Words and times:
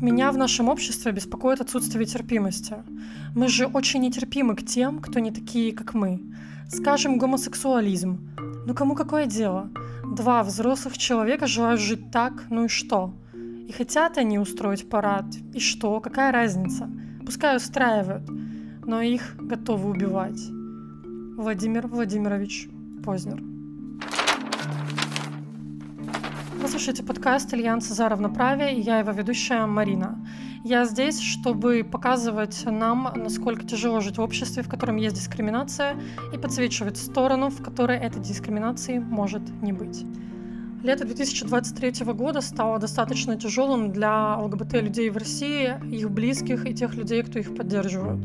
Меня 0.00 0.30
в 0.30 0.38
нашем 0.38 0.68
обществе 0.68 1.10
беспокоит 1.10 1.60
отсутствие 1.60 2.06
терпимости. 2.06 2.76
Мы 3.34 3.48
же 3.48 3.66
очень 3.66 4.00
нетерпимы 4.00 4.54
к 4.54 4.64
тем, 4.64 5.00
кто 5.00 5.18
не 5.18 5.32
такие, 5.32 5.72
как 5.72 5.92
мы. 5.92 6.20
Скажем, 6.68 7.18
гомосексуализм. 7.18 8.30
Ну 8.64 8.74
кому 8.74 8.94
какое 8.94 9.26
дело? 9.26 9.70
Два 10.14 10.44
взрослых 10.44 10.96
человека 10.96 11.48
желают 11.48 11.80
жить 11.80 12.12
так, 12.12 12.44
ну 12.48 12.66
и 12.66 12.68
что? 12.68 13.12
И 13.66 13.72
хотят 13.72 14.18
они 14.18 14.38
устроить 14.38 14.88
парад. 14.88 15.26
И 15.52 15.58
что? 15.58 16.00
Какая 16.00 16.30
разница? 16.30 16.88
Пускай 17.26 17.56
устраивают. 17.56 18.30
Но 18.86 19.00
их 19.00 19.34
готовы 19.36 19.90
убивать. 19.90 20.40
Владимир 21.36 21.88
Владимирович 21.88 22.68
Познер. 23.04 23.47
Вы 26.68 26.72
слушаете 26.72 27.02
подкаст 27.02 27.50
Альянса 27.54 27.94
за 27.94 28.10
равноправие, 28.10 28.76
и 28.76 28.82
я 28.82 28.98
его 28.98 29.10
ведущая 29.12 29.64
Марина. 29.64 30.22
Я 30.64 30.84
здесь, 30.84 31.18
чтобы 31.18 31.82
показывать 31.82 32.62
нам, 32.66 33.10
насколько 33.16 33.66
тяжело 33.66 34.00
жить 34.00 34.18
в 34.18 34.20
обществе, 34.20 34.62
в 34.62 34.68
котором 34.68 34.96
есть 34.96 35.16
дискриминация, 35.16 35.96
и 36.30 36.36
подсвечивать 36.36 36.98
сторону, 36.98 37.48
в 37.48 37.62
которой 37.62 37.96
этой 37.96 38.20
дискриминации 38.20 38.98
может 38.98 39.40
не 39.62 39.72
быть. 39.72 40.04
Лето 40.82 41.06
2023 41.06 42.04
года 42.12 42.42
стало 42.42 42.78
достаточно 42.78 43.36
тяжелым 43.36 43.90
для 43.90 44.36
ЛГБТ-людей 44.36 45.08
в 45.08 45.16
России, 45.16 45.72
их 45.90 46.10
близких 46.10 46.66
и 46.66 46.74
тех 46.74 46.94
людей, 46.96 47.22
кто 47.22 47.38
их 47.38 47.56
поддерживают. 47.56 48.22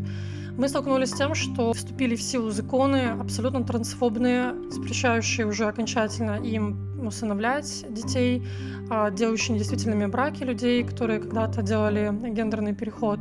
Мы 0.56 0.70
столкнулись 0.70 1.10
с 1.10 1.18
тем, 1.18 1.34
что 1.34 1.74
вступили 1.74 2.16
в 2.16 2.22
силу 2.22 2.52
законы 2.52 3.08
абсолютно 3.20 3.64
трансфобные, 3.64 4.54
запрещающие 4.70 5.48
уже 5.48 5.66
окончательно 5.66 6.40
им 6.40 7.08
усыновлять 7.08 7.86
детей, 7.90 8.44
а, 8.90 9.10
делающие 9.10 9.56
недействительными 9.56 10.06
браки 10.06 10.44
людей, 10.44 10.84
которые 10.84 11.20
когда-то 11.20 11.64
делали 11.64 12.12
гендерный 12.30 12.76
переход. 12.76 13.20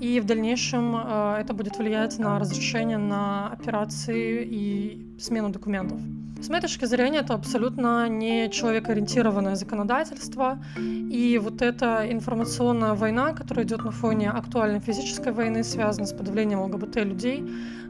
И 0.00 0.20
в 0.20 0.26
дальнейшем 0.26 0.94
а, 0.96 1.40
это 1.40 1.54
будет 1.54 1.78
влиять 1.78 2.18
на 2.18 2.38
разрешение 2.38 2.98
на 2.98 3.48
операции 3.48 4.44
и 4.44 5.18
смену 5.18 5.48
документов. 5.48 5.98
С 6.40 6.48
моей 6.48 6.60
точки 6.60 6.84
зрения, 6.84 7.20
это 7.20 7.34
абсолютно 7.34 8.08
не 8.08 8.50
человекоориентированное 8.50 9.56
законодательство. 9.56 10.58
И 10.78 11.40
вот 11.42 11.62
эта 11.62 12.10
информационная 12.10 12.94
война, 12.94 13.32
которая 13.32 13.64
идет 13.64 13.84
на 13.84 13.90
фоне 13.90 14.30
актуальной 14.30 14.80
физической 14.80 15.32
войны, 15.32 15.64
связанной 15.64 16.06
с 16.06 16.12
подавлением 16.12 16.60
ЛГБТ-людей, 16.60 17.42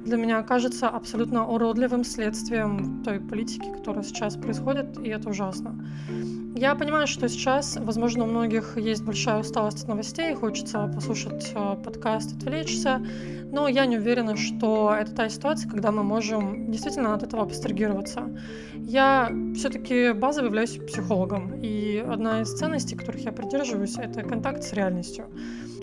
для 0.05 0.17
меня 0.17 0.43
кажется 0.43 0.89
абсолютно 0.89 1.47
уродливым 1.47 2.05
следствием 2.05 3.03
той 3.03 3.19
политики, 3.19 3.69
которая 3.77 4.05
сейчас 4.05 4.37
происходит, 4.37 4.99
и 4.99 5.09
это 5.09 5.29
ужасно. 5.29 5.75
Я 6.55 6.75
понимаю, 6.75 7.07
что 7.07 7.29
сейчас, 7.29 7.77
возможно, 7.77 8.25
у 8.25 8.27
многих 8.29 8.79
есть 8.79 9.03
большая 9.05 9.41
усталость 9.41 9.83
от 9.83 9.89
новостей, 9.89 10.35
хочется 10.35 10.91
послушать 10.95 11.53
э, 11.55 11.77
подкаст, 11.85 12.35
отвлечься, 12.35 13.05
но 13.53 13.69
я 13.69 13.85
не 13.85 13.99
уверена, 13.99 14.37
что 14.37 14.97
это 14.99 15.13
та 15.13 15.29
ситуация, 15.29 15.71
когда 15.71 15.91
мы 15.91 16.03
можем 16.03 16.71
действительно 16.71 17.13
от 17.13 17.23
этого 17.23 17.43
абстрагироваться. 17.43 18.23
Я 18.75 19.33
все-таки 19.55 20.13
базово 20.13 20.47
являюсь 20.47 20.79
психологом, 20.79 21.55
и 21.61 22.05
одна 22.07 22.43
из 22.43 22.53
ценностей, 22.53 22.97
которых 22.97 23.25
я 23.25 23.33
придерживаюсь, 23.33 23.97
это 23.99 24.23
контакт 24.23 24.63
с 24.63 24.73
реальностью. 24.73 25.27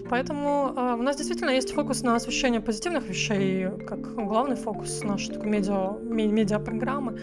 Поэтому 0.09 0.73
э, 0.75 0.95
у 0.99 1.01
нас 1.01 1.15
действительно 1.15 1.49
есть 1.49 1.73
фокус 1.73 2.03
на 2.03 2.15
освещение 2.15 2.61
позитивных 2.61 3.07
вещей, 3.07 3.67
как 3.87 4.15
главный 4.15 4.55
фокус 4.55 5.03
нашей 5.03 5.33
такой 5.33 5.49
медиа, 5.49 5.97
медиа-программы. 6.03 7.19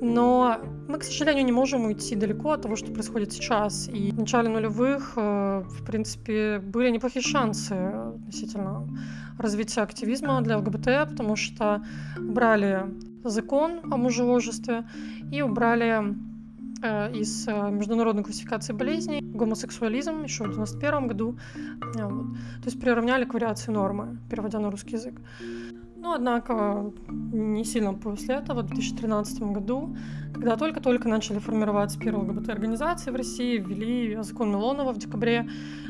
Но 0.00 0.58
мы, 0.88 0.98
к 0.98 1.04
сожалению, 1.04 1.44
не 1.44 1.52
можем 1.52 1.86
уйти 1.86 2.16
далеко 2.16 2.52
от 2.52 2.62
того, 2.62 2.76
что 2.76 2.92
происходит 2.92 3.32
сейчас. 3.32 3.88
И 3.88 4.10
в 4.10 4.18
начале 4.18 4.48
нулевых, 4.48 5.12
э, 5.16 5.62
в 5.66 5.84
принципе, 5.86 6.58
были 6.58 6.90
неплохие 6.90 7.22
шансы 7.22 7.72
относительно 7.72 8.88
развития 9.38 9.82
активизма 9.82 10.40
для 10.42 10.58
ЛГБТ, 10.58 11.10
потому 11.10 11.36
что 11.36 11.82
убрали 12.18 12.84
закон 13.24 13.80
о 13.90 13.96
мужеложестве 13.96 14.84
и 15.32 15.42
убрали 15.42 16.14
Э, 16.84 17.10
из 17.12 17.48
э, 17.48 17.70
международной 17.70 18.22
классификации 18.22 18.74
болезней, 18.74 19.20
гомосексуализм 19.22 20.22
еще 20.22 20.44
в 20.44 20.50
1991 20.50 21.08
году. 21.08 21.38
Э, 21.96 22.06
вот. 22.06 22.34
То 22.34 22.66
есть 22.66 22.78
приравняли 22.78 23.24
к 23.24 23.32
вариации 23.32 23.72
нормы, 23.72 24.18
переводя 24.28 24.58
на 24.58 24.70
русский 24.70 24.96
язык. 24.96 25.14
Но, 26.04 26.12
однако, 26.12 26.92
не 27.08 27.64
сильно 27.64 27.94
после 27.94 28.34
этого, 28.34 28.60
в 28.60 28.66
2013 28.66 29.40
году, 29.40 29.96
когда 30.34 30.54
только-только 30.56 31.08
начали 31.08 31.38
формироваться 31.38 31.98
первые 31.98 32.30
ЛГБТ-организации 32.30 33.10
в 33.10 33.16
России, 33.16 33.56
ввели 33.56 34.14
закон 34.20 34.50
Милонова 34.50 34.92
в 34.92 34.98
декабре, 34.98 35.48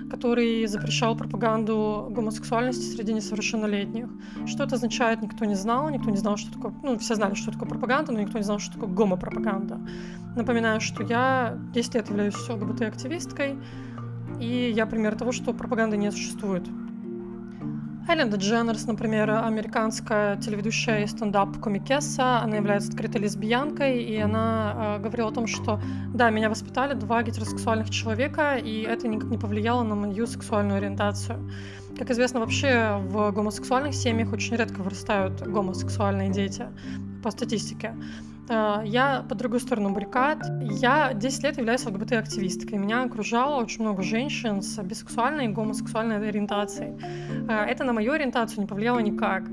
который 0.09 0.67
запрещал 0.67 1.17
пропаганду 1.17 2.07
гомосексуальности 2.13 2.95
среди 2.95 3.13
несовершеннолетних. 3.13 4.09
Что 4.47 4.63
это 4.63 4.77
означает, 4.77 5.21
никто 5.21 5.47
не 5.47 5.57
знал, 5.57 5.91
никто 5.91 6.11
не 6.11 6.17
знал, 6.17 6.37
что 6.37 6.53
такое, 6.53 6.73
ну, 6.85 6.97
все 6.97 7.17
знали, 7.17 7.35
что 7.35 7.51
такое 7.51 7.69
пропаганда, 7.69 8.13
но 8.13 8.21
никто 8.21 8.39
не 8.39 8.45
знал, 8.45 8.61
что 8.61 8.75
такое 8.75 8.91
гомопропаганда. 8.91 9.81
Напоминаю, 10.37 10.81
что 10.81 11.03
я 11.03 11.59
10 11.75 11.95
лет 11.97 12.09
являюсь 12.09 12.49
ЛГБТ-активисткой, 12.49 13.59
и 14.39 14.73
я 14.77 14.87
пример 14.87 15.17
того, 15.17 15.33
что 15.33 15.53
пропаганды 15.53 15.97
не 15.97 16.13
существует. 16.13 16.63
Эллен 18.07 18.29
Дедженерс, 18.29 18.87
например, 18.87 19.31
американская 19.31 20.37
телеведущая 20.37 21.05
и 21.05 21.07
стендап-комикесса, 21.07 22.41
она 22.43 22.57
является 22.57 22.91
открытой 22.91 23.23
лесбиянкой, 23.23 24.03
и 24.03 24.19
она 24.19 24.99
э, 24.99 25.03
говорила 25.03 25.31
о 25.31 25.33
том, 25.33 25.47
что 25.47 25.81
да, 26.13 26.29
меня 26.29 26.51
воспитали 26.51 26.93
два 26.93 27.23
гетеросексуальных 27.23 27.89
человека, 27.89 28.57
и 28.57 28.83
это 28.83 29.09
никак 29.09 29.31
не 29.31 29.39
повлияло 29.39 29.83
на 29.85 29.95
мою 29.95 30.27
сексуальную 30.27 30.77
ориентацию. 30.77 31.51
Как 31.99 32.11
известно, 32.11 32.41
вообще 32.41 32.99
в 33.05 33.31
гомосексуальных 33.31 33.95
семьях 33.95 34.33
очень 34.35 34.57
редко 34.57 34.83
вырастают 34.83 35.41
гомосексуальные 35.41 36.31
дети 36.31 36.67
по 37.23 37.31
статистике. 37.31 37.95
Э, 38.49 38.83
я 38.85 39.25
по 39.29 39.35
другую 39.35 39.61
сторону 39.61 39.91
баррикад. 39.91 40.45
Я 40.61 41.13
10 41.15 41.45
лет 41.45 41.59
являюсь 41.59 41.85
ЛГБТ-активисткой. 41.87 42.79
Меня 42.79 43.03
окружало 43.03 43.63
очень 43.63 43.83
много 43.83 44.03
женщин 44.03 44.63
с 44.63 44.83
бисексуальной 44.83 45.47
и 45.47 45.49
гомосексуальной 45.49 46.29
ориентацией. 46.29 46.95
Э, 47.49 47.65
это 47.65 47.85
на 47.85 47.93
мою 47.93 48.13
ориентацию 48.13 48.61
не 48.61 48.67
повлияло 48.67 48.99
никак. 48.99 49.45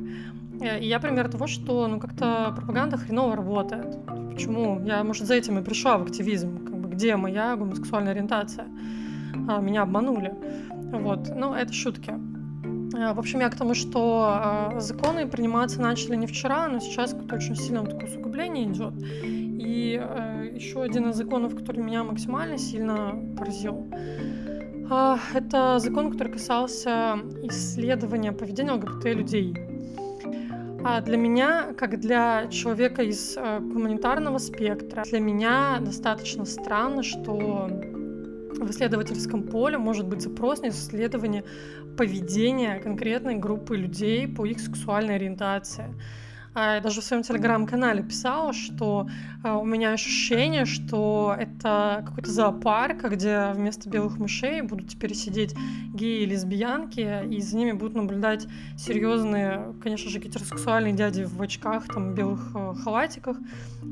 Э, 0.62 0.80
и 0.80 0.88
я 0.88 1.00
пример 1.00 1.30
того, 1.30 1.48
что 1.48 1.88
ну 1.88 2.00
как-то 2.00 2.54
пропаганда 2.56 2.98
хреново 2.98 3.36
работает. 3.36 3.98
Почему? 4.32 4.82
Я, 4.86 5.04
может, 5.04 5.28
за 5.28 5.36
этим 5.36 5.60
и 5.60 5.64
пришла 5.64 5.98
в 5.98 6.04
активизм. 6.04 6.66
Как 6.66 6.76
бы, 6.78 6.90
где 6.90 7.16
моя 7.16 7.56
гомосексуальная 7.56 8.12
ориентация? 8.12 8.68
А, 9.48 9.60
меня 9.60 9.84
обманули. 9.84 10.34
Вот. 10.92 11.32
Ну, 11.36 11.54
это 11.54 11.74
шутки. 11.74 12.14
В 12.94 13.20
общем, 13.20 13.40
я 13.40 13.50
к 13.50 13.56
тому, 13.56 13.74
что 13.74 14.74
законы 14.78 15.28
приниматься 15.28 15.82
начали 15.82 16.16
не 16.16 16.28
вчера, 16.28 16.68
но 16.68 16.80
сейчас 16.80 17.14
как-то 17.14 17.36
очень 17.36 17.56
сильно 17.56 17.86
такое 17.86 18.06
усугубление 18.06 18.66
идет. 18.66 18.94
И 19.72 19.98
э, 20.02 20.52
еще 20.54 20.84
один 20.84 21.10
из 21.10 21.16
законов, 21.16 21.56
который 21.56 21.82
меня 21.82 22.04
максимально 22.04 22.58
сильно 22.58 23.16
поразил, 23.38 23.88
э, 23.94 25.16
это 25.34 25.80
закон, 25.80 26.12
который 26.12 26.34
касался 26.34 27.20
исследования 27.44 28.32
поведения 28.34 28.74
ЛГБТ 28.74 29.06
людей. 29.06 29.56
А 30.84 31.00
для 31.02 31.16
меня, 31.16 31.74
как 31.78 32.00
для 32.00 32.48
человека 32.48 33.04
из 33.04 33.38
э, 33.38 33.60
гуманитарного 33.60 34.40
спектра, 34.40 35.04
для 35.04 35.20
меня 35.20 35.78
достаточно 35.80 36.44
странно, 36.44 37.04
что 37.04 37.70
в 38.60 38.70
исследовательском 38.70 39.44
поле 39.44 39.78
может 39.78 40.08
быть 40.08 40.22
запрос 40.22 40.62
на 40.62 40.70
исследование 40.70 41.44
поведения 41.98 42.80
конкретной 42.80 43.36
группы 43.36 43.78
людей 43.78 44.28
по 44.28 44.46
их 44.46 44.60
сексуальной 44.60 45.16
ориентации. 45.16 45.94
А, 46.54 46.76
я 46.76 46.82
даже 46.82 47.00
в 47.00 47.04
своем 47.04 47.24
телеграм-канале 47.24 48.04
писала, 48.04 48.52
что 48.52 49.08
а, 49.44 49.58
у 49.58 49.66
меня 49.66 49.92
ощущение, 49.92 50.66
что 50.66 51.34
это 51.38 52.04
какой-то 52.06 52.30
зоопарк, 52.30 53.10
где 53.10 53.52
вместо 53.54 53.90
белых 53.90 54.18
мышей 54.18 54.62
будут 54.62 54.90
теперь 54.90 55.14
сидеть 55.14 55.56
геи 55.94 56.24
и 56.24 56.26
лесбиянки, 56.26 57.26
и 57.30 57.42
за 57.42 57.56
ними 57.56 57.72
будут 57.72 57.96
наблюдать 57.96 58.48
серьезные, 58.78 59.74
конечно 59.82 60.10
же, 60.10 60.20
гетеросексуальные 60.20 60.94
дяди 60.94 61.24
в 61.24 61.42
очках, 61.42 61.86
там, 61.88 62.14
белых 62.14 62.52
э, 62.54 62.74
халатиках, 62.84 63.38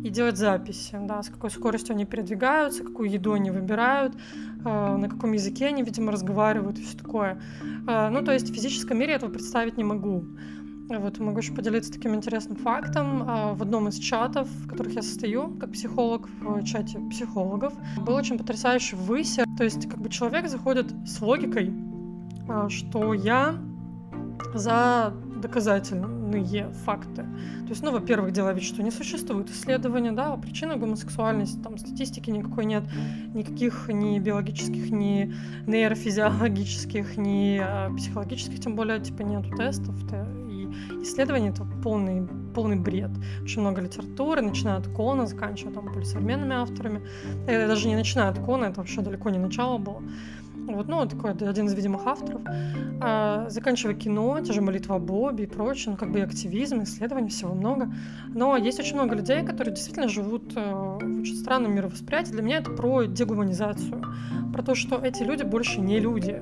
и 0.03 0.09
делать 0.09 0.38
записи, 0.38 0.97
да, 1.01 1.23
с 1.23 1.29
какой 1.29 1.51
скоростью 1.51 1.94
они 1.94 2.05
передвигаются, 2.05 2.83
какую 2.83 3.09
еду 3.09 3.33
они 3.33 3.51
выбирают, 3.51 4.15
э, 4.15 4.97
на 4.97 5.07
каком 5.07 5.31
языке 5.31 5.67
они, 5.67 5.83
видимо, 5.83 6.12
разговаривают 6.12 6.77
и 6.77 6.83
все 6.83 6.97
такое. 6.97 7.41
Э, 7.88 8.09
ну, 8.09 8.21
то 8.21 8.33
есть 8.33 8.50
в 8.50 8.53
физическом 8.53 8.97
мире 8.97 9.13
этого 9.13 9.31
представить 9.31 9.77
не 9.77 9.85
могу. 9.85 10.25
Вот, 10.89 11.19
могу 11.19 11.38
еще 11.38 11.53
поделиться 11.53 11.94
таким 11.94 12.15
интересным 12.15 12.56
фактом. 12.56 13.24
А, 13.27 13.53
в 13.53 13.62
одном 13.62 13.88
из 13.89 14.00
чатов, 14.00 14.50
в 14.50 14.68
которых 14.68 14.94
я 14.94 15.03
состою, 15.03 15.56
как 15.59 15.71
психолог, 15.71 16.27
в 16.41 16.63
чате 16.63 17.00
психологов, 17.12 17.74
был 17.97 18.15
очень 18.15 18.39
потрясающий 18.39 18.95
высер. 18.95 19.45
То 19.57 19.63
есть, 19.63 19.88
как 19.88 20.00
бы 20.00 20.09
человек 20.09 20.50
заходит 20.50 20.91
с 21.06 21.21
логикой, 21.21 21.71
а, 22.47 22.69
что 22.69 23.13
я 23.13 23.56
за 24.56 25.13
доказательные 25.39 26.69
факты. 26.86 27.24
То 27.24 27.69
есть, 27.69 27.83
ну, 27.83 27.91
во-первых, 27.91 28.31
дело 28.31 28.51
ведь, 28.51 28.63
что 28.63 28.81
не 28.81 28.91
существует 28.91 29.50
исследования, 29.51 30.12
да, 30.12 30.33
о 30.33 30.38
причинах 30.38 30.80
гомосексуальности, 30.80 31.59
там 31.62 31.77
статистики 31.77 32.30
никакой 32.31 32.65
нет, 32.65 32.83
никаких 33.33 33.89
ни 33.89 34.18
биологических, 34.19 34.89
ни 34.89 35.33
нейрофизиологических, 35.68 37.18
ни 37.18 37.59
а, 37.62 37.94
психологических, 37.95 38.59
тем 38.59 38.75
более, 38.75 39.00
типа, 39.00 39.21
нету 39.21 39.56
тестов, 39.56 39.95
и 41.00 41.04
исследования— 41.04 41.50
это 41.50 41.66
полный, 41.84 42.28
полный 42.54 42.75
бред. 42.75 43.12
Очень 43.44 43.62
много 43.62 43.81
литературы, 43.81 44.42
начиная 44.42 44.78
от 44.78 44.88
Кона, 44.88 45.25
заканчивая 45.25 45.74
там 45.74 46.04
современными 46.04 46.56
авторами. 46.56 47.01
Я 47.48 47.68
даже 47.68 47.88
не 47.88 47.96
начиная 47.96 48.30
от 48.30 48.40
Кона, 48.40 48.66
это 48.66 48.80
вообще 48.80 49.01
далеко 49.01 49.30
не 49.30 49.40
начало 49.40 49.78
было. 49.78 50.01
Вот, 50.68 50.88
ну, 50.88 51.06
такой 51.07 51.31
один 51.31 51.66
из 51.66 51.74
видимых 51.74 52.06
авторов. 52.06 52.42
А, 53.01 53.50
заканчивая 53.50 53.96
кино, 53.96 54.40
те 54.42 54.54
же 54.54 54.62
«Молитва 54.62 55.00
Бобби» 55.00 55.44
и 55.44 55.46
прочее, 55.48 55.92
ну, 55.92 55.98
как 55.98 56.12
бы 56.12 56.19
и 56.19 56.22
активизм, 56.22 56.84
исследований, 56.84 57.30
всего 57.30 57.56
много. 57.56 57.92
Но 58.28 58.56
есть 58.56 58.80
очень 58.80 58.96
много 58.96 59.16
людей, 59.16 59.44
которые 59.44 59.74
действительно 59.74 60.07
живут 60.07 60.54
э, 60.56 60.72
в 60.72 61.22
очень 61.22 61.36
странном 61.36 61.74
мировосприятии. 61.74 62.31
Для 62.31 62.44
меня 62.44 62.57
это 62.57 62.72
про 62.72 63.06
дегуманизацию, 63.06 64.04
про 64.54 64.62
то, 64.62 64.75
что 64.75 64.98
эти 65.04 65.24
люди 65.24 65.44
больше 65.44 65.81
не 65.81 66.00
люди. 66.00 66.42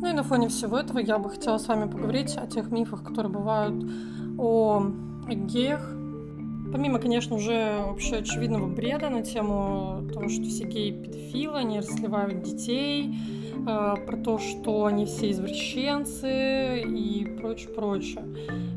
Ну 0.00 0.08
и 0.08 0.12
на 0.12 0.22
фоне 0.22 0.48
всего 0.48 0.78
этого 0.78 0.98
я 0.98 1.18
бы 1.18 1.30
хотела 1.30 1.58
с 1.58 1.68
вами 1.68 1.90
поговорить 1.90 2.36
о 2.36 2.46
тех 2.46 2.70
мифах, 2.70 3.04
которые 3.04 3.32
бывают 3.32 3.84
о 4.38 4.82
геях, 5.28 5.94
Помимо, 6.72 7.00
конечно, 7.00 7.34
уже 7.34 7.82
вообще 7.84 8.18
очевидного 8.18 8.68
бреда 8.68 9.10
на 9.10 9.22
тему 9.22 10.08
того, 10.12 10.28
что 10.28 10.44
все 10.44 10.64
геи-педофилы, 10.64 11.58
они 11.58 11.78
расливают 11.78 12.42
детей, 12.42 13.18
про 13.64 14.16
то, 14.16 14.38
что 14.38 14.86
они 14.86 15.06
все 15.06 15.30
извращенцы 15.30 16.82
и 16.82 17.26
прочее, 17.38 17.68
прочее. 17.70 18.24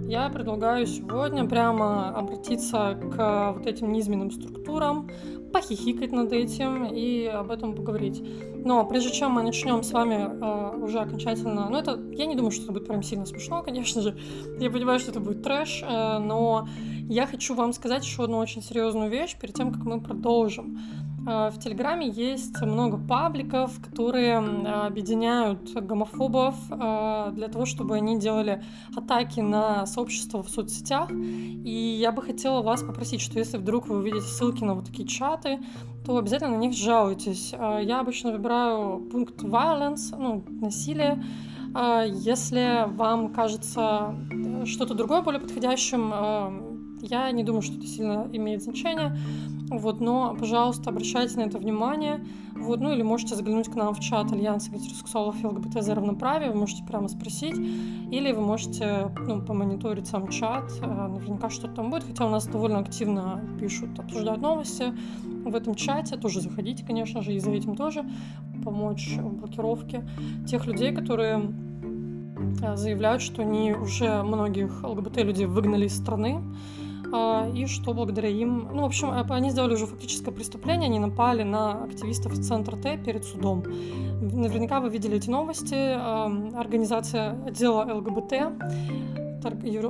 Я 0.07 0.29
предлагаю 0.29 0.85
сегодня 0.85 1.45
прямо 1.45 2.09
обратиться 2.09 2.99
к 3.15 3.53
вот 3.57 3.65
этим 3.65 3.91
низменным 3.91 4.31
структурам, 4.31 5.09
похихикать 5.53 6.11
над 6.11 6.33
этим 6.33 6.85
и 6.85 7.25
об 7.25 7.51
этом 7.51 7.75
поговорить. 7.75 8.21
Но 8.65 8.85
прежде 8.85 9.11
чем 9.11 9.31
мы 9.31 9.43
начнем 9.43 9.83
с 9.83 9.91
вами 9.91 10.15
э, 10.15 10.83
уже 10.83 10.99
окончательно, 10.99 11.69
ну 11.69 11.77
это, 11.77 11.99
я 12.11 12.25
не 12.25 12.35
думаю, 12.35 12.51
что 12.51 12.63
это 12.63 12.73
будет 12.73 12.87
прям 12.87 13.03
сильно 13.03 13.25
смешно, 13.25 13.61
конечно 13.61 14.01
же, 14.01 14.17
я 14.59 14.71
понимаю, 14.71 14.99
что 14.99 15.11
это 15.11 15.19
будет 15.19 15.43
трэш, 15.43 15.83
э, 15.83 16.17
но 16.19 16.67
я 17.09 17.27
хочу 17.27 17.55
вам 17.55 17.73
сказать 17.73 18.03
еще 18.03 18.23
одну 18.23 18.37
очень 18.37 18.61
серьезную 18.61 19.09
вещь 19.09 19.37
перед 19.39 19.53
тем, 19.53 19.71
как 19.71 19.83
мы 19.83 20.01
продолжим. 20.01 20.79
Э, 21.25 21.49
в 21.49 21.59
Телеграме 21.59 22.09
есть 22.09 22.59
много 22.61 22.97
пабликов, 22.97 23.79
которые 23.81 24.37
объединяют 24.37 25.73
гомофобов 25.73 26.55
э, 26.69 27.31
для 27.33 27.47
того, 27.47 27.65
чтобы 27.65 27.95
они 27.95 28.19
делали 28.19 28.63
атаки 28.95 29.39
на 29.39 29.85
сообщество 29.85 30.43
в 30.43 30.49
соцсетях. 30.49 31.09
И 31.11 31.97
я 31.99 32.11
бы 32.11 32.21
хотела 32.21 32.61
вас 32.61 32.83
попросить, 32.83 33.21
что 33.21 33.39
если 33.39 33.57
вдруг 33.57 33.87
вы 33.87 33.97
увидите 33.97 34.25
ссылки 34.25 34.63
на 34.63 34.75
вот 34.75 34.85
такие 34.85 35.07
чаты, 35.07 35.59
то 36.05 36.17
обязательно 36.17 36.57
на 36.57 36.59
них 36.59 36.75
жалуйтесь. 36.75 37.53
Э, 37.53 37.79
я 37.81 38.01
обычно 38.01 38.31
выбираю 38.31 38.99
пункт 39.11 39.41
violence, 39.43 40.15
ну, 40.17 40.43
насилие, 40.49 41.23
если 42.13 42.85
вам 42.87 43.33
кажется 43.33 44.15
что-то 44.65 44.93
другое 44.93 45.23
более 45.23 45.41
подходящим, 45.41 46.13
я 47.01 47.31
не 47.31 47.43
думаю, 47.43 47.63
что 47.63 47.77
это 47.77 47.87
сильно 47.87 48.29
имеет 48.31 48.61
значение. 48.61 49.17
Вот, 49.73 49.99
но, 50.01 50.35
пожалуйста, 50.39 50.91
обращайте 50.91 51.37
на 51.37 51.41
это 51.41 51.57
внимание. 51.57 52.23
Вот, 52.55 52.79
ну 52.79 52.91
или 52.93 53.01
можете 53.01 53.35
заглянуть 53.35 53.67
к 53.69 53.75
нам 53.75 53.95
в 53.95 53.99
чат 53.99 54.31
Альянса 54.31 54.69
гетеросексуалов 54.69 55.43
и 55.43 55.47
ЛГБТ 55.47 55.81
за 55.81 55.95
равноправие, 55.95 56.51
вы 56.51 56.59
можете 56.59 56.83
прямо 56.83 57.07
спросить, 57.07 57.57
или 58.11 58.31
вы 58.31 58.41
можете 58.41 59.11
ну, 59.27 59.41
помониторить 59.41 60.05
сам 60.05 60.27
чат, 60.27 60.71
э, 60.79 60.85
наверняка 60.85 61.49
что-то 61.49 61.73
там 61.73 61.89
будет, 61.89 62.03
хотя 62.03 62.27
у 62.27 62.29
нас 62.29 62.45
довольно 62.45 62.79
активно 62.79 63.41
пишут, 63.59 63.99
обсуждают 63.99 64.41
новости 64.41 64.93
в 65.23 65.55
этом 65.55 65.73
чате, 65.73 66.17
тоже 66.17 66.41
заходите, 66.41 66.85
конечно 66.85 67.23
же, 67.23 67.33
и 67.33 67.39
за 67.39 67.49
этим 67.49 67.75
тоже 67.75 68.05
помочь 68.63 69.17
в 69.17 69.33
блокировке 69.33 70.07
тех 70.47 70.67
людей, 70.67 70.93
которые 70.93 71.51
э, 72.61 72.77
заявляют, 72.77 73.23
что 73.23 73.41
они 73.41 73.73
уже 73.73 74.21
многих 74.21 74.83
ЛГБТ-людей 74.83 75.47
выгнали 75.47 75.87
из 75.87 75.97
страны, 75.97 76.39
и 77.53 77.65
что 77.67 77.93
благодаря 77.93 78.29
им, 78.29 78.69
ну, 78.73 78.81
в 78.81 78.85
общем, 78.85 79.09
а, 79.11 79.25
они 79.29 79.51
сделали 79.51 79.75
уже 79.75 79.85
фактическое 79.85 80.33
преступление, 80.33 80.87
они 80.87 80.99
напали 80.99 81.43
на 81.43 81.83
активистов 81.83 82.33
Центра 82.39 82.75
Т 82.75 82.97
перед 82.97 83.23
судом. 83.23 83.63
Наверняка 84.21 84.79
вы 84.79 84.89
видели 84.89 85.17
эти 85.17 85.29
новости. 85.29 85.75
Организация 86.55 87.37
отдела 87.45 87.83
ЛГБТ, 87.93 88.33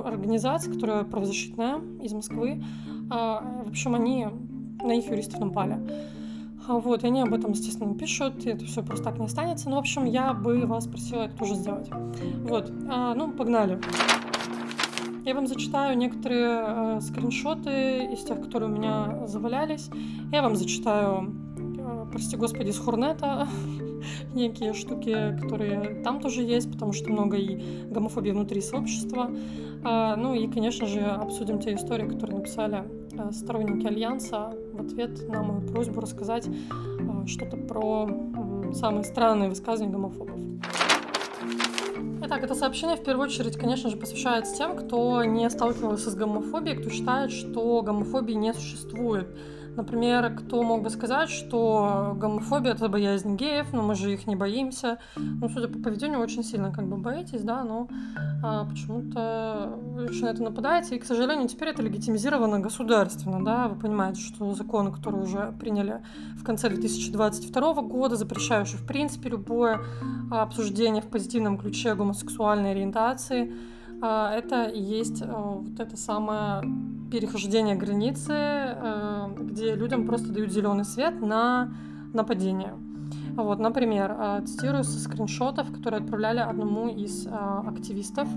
организация, 0.04 0.72
которая 0.72 1.04
правозащитная 1.04 1.80
из 2.02 2.12
Москвы, 2.12 2.62
а, 3.10 3.62
в 3.64 3.68
общем, 3.68 3.94
они 3.94 4.26
на 4.82 4.92
их 4.92 5.08
юристов 5.08 5.40
напали. 5.40 5.78
Вот, 6.66 7.04
и 7.04 7.06
они 7.06 7.20
об 7.20 7.34
этом, 7.34 7.52
естественно, 7.52 7.94
пишут, 7.94 8.46
и 8.46 8.50
это 8.50 8.64
все 8.64 8.82
просто 8.82 9.04
так 9.04 9.18
не 9.18 9.26
останется. 9.26 9.68
Ну, 9.68 9.76
в 9.76 9.80
общем, 9.80 10.06
я 10.06 10.32
бы 10.32 10.66
вас 10.66 10.86
просила 10.86 11.24
это 11.24 11.36
тоже 11.36 11.54
сделать. 11.56 11.90
Вот, 12.42 12.72
а, 12.88 13.14
ну, 13.14 13.32
погнали. 13.32 13.78
Я 15.24 15.34
вам 15.34 15.46
зачитаю 15.46 15.96
некоторые 15.96 16.64
э, 16.66 17.00
скриншоты 17.00 18.12
из 18.12 18.22
тех, 18.24 18.42
которые 18.42 18.70
у 18.70 18.74
меня 18.74 19.26
завалялись. 19.26 19.88
Я 20.30 20.42
вам 20.42 20.54
зачитаю, 20.54 21.34
э, 21.56 22.06
прости 22.10 22.36
господи, 22.36 22.70
с 22.70 22.78
Хурнета 22.78 23.48
некие 24.34 24.74
штуки, 24.74 25.38
которые 25.40 26.02
там 26.02 26.20
тоже 26.20 26.42
есть, 26.42 26.70
потому 26.70 26.92
что 26.92 27.10
много 27.10 27.38
и 27.38 27.58
гомофобии 27.90 28.32
внутри 28.32 28.60
сообщества. 28.60 29.30
А, 29.82 30.14
ну 30.16 30.34
и, 30.34 30.46
конечно 30.46 30.86
же, 30.86 31.00
обсудим 31.00 31.58
те 31.58 31.74
истории, 31.74 32.06
которые 32.06 32.38
написали 32.38 32.84
э, 33.12 33.32
сторонники 33.32 33.86
Альянса 33.86 34.52
в 34.74 34.80
ответ 34.82 35.26
на 35.28 35.42
мою 35.42 35.60
просьбу 35.62 36.02
рассказать 36.02 36.46
э, 36.48 37.26
что-то 37.26 37.56
про 37.56 38.08
э, 38.08 38.72
самые 38.74 39.04
странные 39.04 39.48
высказывания 39.48 39.92
гомофобов. 39.92 40.38
Итак, 42.26 42.42
это 42.42 42.54
сообщение 42.54 42.96
в 42.96 43.04
первую 43.04 43.28
очередь, 43.28 43.58
конечно 43.58 43.90
же, 43.90 43.98
посвящается 43.98 44.56
тем, 44.56 44.78
кто 44.78 45.22
не 45.24 45.50
сталкивался 45.50 46.10
с 46.10 46.14
гомофобией, 46.14 46.80
кто 46.80 46.88
считает, 46.88 47.30
что 47.30 47.82
гомофобии 47.82 48.32
не 48.32 48.54
существует. 48.54 49.28
Например, 49.76 50.34
кто 50.34 50.62
мог 50.62 50.82
бы 50.82 50.90
сказать, 50.90 51.28
что 51.30 52.16
гомофобия— 52.16 52.72
это 52.74 52.88
боязнь 52.88 53.36
геев, 53.36 53.72
но 53.72 53.82
мы 53.82 53.94
же 53.94 54.12
их 54.12 54.26
не 54.26 54.36
боимся. 54.36 54.98
Ну, 55.16 55.48
судя 55.48 55.68
по 55.68 55.78
поведению, 55.78 56.20
очень 56.20 56.44
сильно 56.44 56.72
как 56.72 56.86
бы 56.86 56.96
боитесь, 56.96 57.42
да, 57.42 57.64
но 57.64 57.88
а, 58.42 58.64
почему-то 58.66 59.78
очень 59.96 60.24
на 60.24 60.28
это 60.28 60.42
нападаете. 60.42 60.96
И, 60.96 60.98
к 60.98 61.04
сожалению, 61.04 61.48
теперь 61.48 61.68
это 61.68 61.82
легитимизировано 61.82 62.60
государственно, 62.60 63.44
да. 63.44 63.68
Вы 63.68 63.76
понимаете, 63.76 64.20
что 64.20 64.54
законы, 64.54 64.92
которые 64.92 65.24
уже 65.24 65.54
приняли 65.58 66.02
в 66.36 66.44
конце 66.44 66.68
2022 66.68 67.82
года, 67.82 68.16
запрещающие, 68.16 68.78
в 68.78 68.86
принципе, 68.86 69.30
любое 69.30 69.80
обсуждение 70.30 71.02
в 71.02 71.06
позитивном 71.06 71.58
ключе 71.58 71.94
гомосексуальной 71.94 72.70
ориентации, 72.72 73.52
а, 73.52 73.73
это 74.04 74.64
и 74.64 74.80
есть 74.80 75.22
э, 75.22 75.26
вот 75.26 75.80
это 75.80 75.96
самое 75.96 76.62
перехождение 77.10 77.74
границы, 77.74 78.32
э, 78.32 79.28
где 79.40 79.74
людям 79.74 80.06
просто 80.06 80.32
дают 80.32 80.52
зеленый 80.52 80.84
свет 80.84 81.20
на 81.20 81.72
нападение. 82.12 82.74
Вот, 83.34 83.58
например, 83.58 84.14
э, 84.18 84.42
цитирую 84.46 84.84
со 84.84 84.98
скриншотов, 84.98 85.72
которые 85.72 86.00
отправляли 86.02 86.40
одному 86.40 86.88
из 86.88 87.26
активистов. 87.26 88.28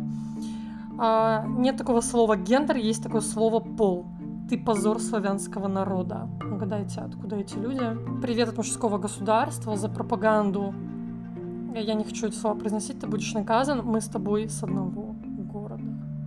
Нет 0.99 1.77
такого 1.77 2.01
слова 2.01 2.35
гендер, 2.35 2.77
есть 2.77 3.03
такое 3.03 3.21
слово 3.21 3.59
пол. 3.59 4.07
Ты 4.49 4.57
позор 4.57 4.99
славянского 4.99 5.67
народа. 5.67 6.27
Угадайте, 6.41 7.01
откуда 7.01 7.35
эти 7.35 7.55
люди? 7.55 7.95
Привет 8.21 8.49
от 8.49 8.57
мужского 8.57 8.97
государства 8.97 9.75
за 9.75 9.89
пропаганду. 9.89 10.73
Я 11.75 11.93
не 11.93 12.03
хочу 12.03 12.27
эти 12.27 12.35
слова 12.35 12.55
произносить, 12.55 12.99
ты 12.99 13.05
будешь 13.05 13.31
наказан. 13.33 13.85
Мы 13.85 14.01
с 14.01 14.07
тобой 14.07 14.49
с 14.49 14.63
одного 14.63 15.16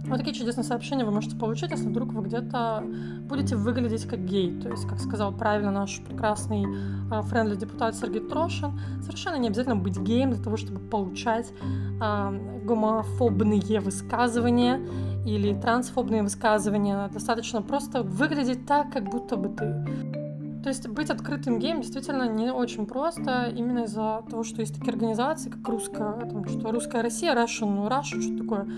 вот 0.04 0.18
такие 0.18 0.34
чудесные 0.34 0.64
сообщения 0.64 1.04
вы 1.04 1.12
можете 1.12 1.36
получить, 1.36 1.70
если 1.70 1.88
вдруг 1.88 2.12
вы 2.12 2.22
где-то 2.22 2.84
будете 3.22 3.56
выглядеть 3.56 4.06
как 4.06 4.24
гей. 4.24 4.58
То 4.60 4.70
есть, 4.70 4.86
как 4.86 4.98
сказал 4.98 5.32
правильно 5.32 5.70
наш 5.70 6.00
прекрасный 6.00 6.64
э, 6.64 7.22
friendly 7.22 7.54
депутат 7.54 7.94
Сергей 7.94 8.20
Трошин, 8.20 8.78
совершенно 9.02 9.36
не 9.36 9.48
обязательно 9.48 9.76
быть 9.76 9.98
геем 9.98 10.30
для 10.30 10.42
того, 10.42 10.56
чтобы 10.56 10.80
получать 10.80 11.52
э, 11.60 12.60
гомофобные 12.64 13.80
высказывания 13.80 14.80
или 15.26 15.54
трансфобные 15.54 16.22
высказывания. 16.22 17.08
Достаточно 17.12 17.62
просто 17.62 18.02
выглядеть 18.02 18.66
так, 18.66 18.92
как 18.92 19.04
будто 19.04 19.36
бы 19.36 19.48
ты. 19.50 20.19
То 20.62 20.68
есть 20.68 20.86
быть 20.88 21.08
открытым 21.08 21.58
геем 21.58 21.80
действительно 21.80 22.28
не 22.28 22.52
очень 22.52 22.86
просто, 22.86 23.52
именно 23.56 23.84
из-за 23.84 24.22
того, 24.28 24.44
что 24.44 24.60
есть 24.60 24.74
такие 24.74 24.92
организации, 24.92 25.48
как 25.48 25.66
русская, 25.68 26.12
там, 26.20 26.46
что 26.46 26.70
русская 26.70 27.02
Россия, 27.02 27.34
Russian 27.34 27.88
Russia, 27.88 28.20
что 28.20 28.36
такое, 28.36 28.68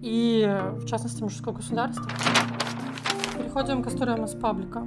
и 0.00 0.60
в 0.76 0.86
частности 0.86 1.22
мужское 1.22 1.52
государство. 1.52 2.04
Переходим 3.36 3.82
к 3.82 3.88
историям 3.88 4.24
из 4.24 4.34
паблика. 4.34 4.86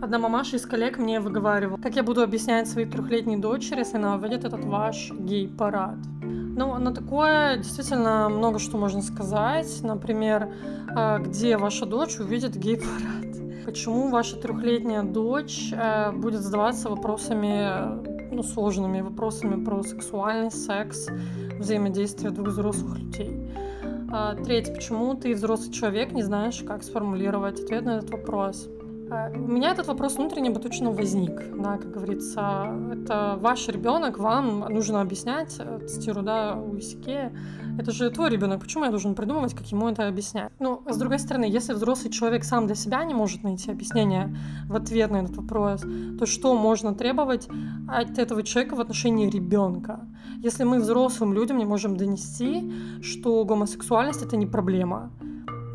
Одна 0.00 0.18
мамаша 0.18 0.56
из 0.56 0.66
коллег 0.66 0.98
мне 0.98 1.18
выговаривала, 1.18 1.76
как 1.78 1.96
я 1.96 2.02
буду 2.02 2.22
объяснять 2.22 2.68
своей 2.68 2.86
трехлетней 2.86 3.36
дочери, 3.36 3.80
если 3.80 3.96
она 3.96 4.14
увидит 4.14 4.44
этот 4.44 4.64
ваш 4.64 5.10
гей-парад. 5.12 5.96
Ну, 6.22 6.76
на 6.78 6.92
такое 6.92 7.56
действительно 7.56 8.28
много 8.28 8.58
что 8.58 8.78
можно 8.78 9.00
сказать. 9.00 9.80
Например, 9.82 10.52
э, 10.94 11.18
где 11.20 11.56
ваша 11.56 11.86
дочь 11.86 12.18
увидит 12.18 12.56
гей-парад? 12.56 13.27
Почему 13.68 14.08
ваша 14.08 14.36
трехлетняя 14.36 15.02
дочь 15.02 15.74
э, 15.74 16.10
будет 16.12 16.40
задаваться 16.40 16.88
вопросами, 16.88 18.32
ну, 18.34 18.42
сложными 18.42 19.02
вопросами 19.02 19.62
про 19.62 19.82
сексуальный 19.82 20.50
секс, 20.50 21.08
взаимодействие 21.58 22.30
двух 22.30 22.48
взрослых 22.48 22.98
людей? 22.98 23.52
А, 24.10 24.36
третье, 24.36 24.74
почему 24.74 25.12
ты, 25.12 25.34
взрослый 25.34 25.70
человек, 25.70 26.12
не 26.12 26.22
знаешь, 26.22 26.64
как 26.66 26.82
сформулировать 26.82 27.60
ответ 27.60 27.84
на 27.84 27.98
этот 27.98 28.08
вопрос? 28.08 28.70
А, 29.10 29.30
у 29.34 29.38
меня 29.38 29.70
этот 29.70 29.86
вопрос 29.86 30.16
внутренне 30.16 30.50
бы 30.50 30.60
точно 30.60 30.90
возник, 30.90 31.32
да, 31.56 31.78
как 31.78 31.90
говорится, 31.90 32.74
это 32.92 33.38
ваш 33.40 33.68
ребенок, 33.68 34.18
вам 34.18 34.60
нужно 34.68 35.00
объяснять, 35.00 35.56
э, 35.58 35.86
цитирую, 35.86 36.24
да, 36.24 36.54
у 36.56 36.78
Исикея, 36.78 37.32
это 37.78 37.90
же 37.90 38.10
твой 38.10 38.28
ребенок, 38.28 38.60
почему 38.60 38.84
я 38.84 38.90
должен 38.90 39.14
придумывать, 39.14 39.54
как 39.54 39.66
ему 39.68 39.88
это 39.88 40.08
объяснять? 40.08 40.52
Ну, 40.58 40.82
с 40.86 40.96
другой 40.96 41.18
стороны, 41.18 41.44
если 41.44 41.72
взрослый 41.72 42.12
человек 42.12 42.44
сам 42.44 42.66
для 42.66 42.74
себя 42.74 43.02
не 43.04 43.14
может 43.14 43.44
найти 43.44 43.70
объяснение 43.70 44.36
в 44.68 44.76
ответ 44.76 45.10
на 45.10 45.18
этот 45.18 45.36
вопрос, 45.36 45.82
то 46.18 46.26
что 46.26 46.54
можно 46.54 46.94
требовать 46.94 47.48
от 47.88 48.18
этого 48.18 48.42
человека 48.42 48.74
в 48.74 48.80
отношении 48.80 49.30
ребенка? 49.30 50.00
Если 50.42 50.64
мы 50.64 50.80
взрослым 50.80 51.32
людям 51.32 51.56
не 51.56 51.64
можем 51.64 51.96
донести, 51.96 52.70
что 53.00 53.44
гомосексуальность 53.44 54.22
это 54.22 54.36
не 54.36 54.46
проблема, 54.46 55.10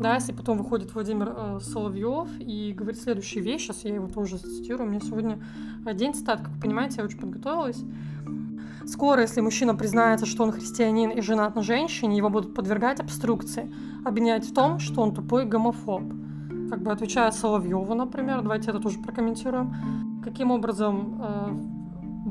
да, 0.00 0.14
если 0.14 0.32
потом 0.32 0.58
выходит 0.58 0.92
Владимир 0.94 1.32
э, 1.36 1.58
Соловьев 1.60 2.28
и 2.40 2.72
говорит 2.72 3.00
следующую 3.00 3.44
вещь, 3.44 3.62
сейчас 3.62 3.84
я 3.84 3.94
его 3.94 4.08
тоже 4.08 4.38
цитирую, 4.38 4.86
у 4.86 4.90
меня 4.90 5.00
сегодня 5.00 5.38
день 5.94 6.14
цитат, 6.14 6.40
как 6.40 6.50
вы 6.50 6.60
понимаете, 6.60 6.96
я 6.98 7.04
очень 7.04 7.18
подготовилась. 7.18 7.82
Скоро, 8.86 9.22
если 9.22 9.40
мужчина 9.40 9.74
признается, 9.74 10.26
что 10.26 10.42
он 10.42 10.52
христианин 10.52 11.10
и 11.10 11.20
женат 11.20 11.54
на 11.54 11.62
женщине, 11.62 12.16
его 12.16 12.28
будут 12.28 12.54
подвергать 12.54 13.00
обструкции, 13.00 13.72
обвинять 14.04 14.44
в 14.44 14.52
том, 14.52 14.78
что 14.78 15.00
он 15.00 15.14
тупой 15.14 15.46
гомофоб. 15.46 16.02
Как 16.68 16.82
бы 16.82 16.90
отвечая 16.90 17.30
Соловьеву, 17.30 17.94
например, 17.94 18.42
давайте 18.42 18.70
это 18.70 18.80
тоже 18.80 18.98
прокомментируем. 18.98 20.20
Каким 20.22 20.50
образом 20.50 21.20
э, 21.22 21.83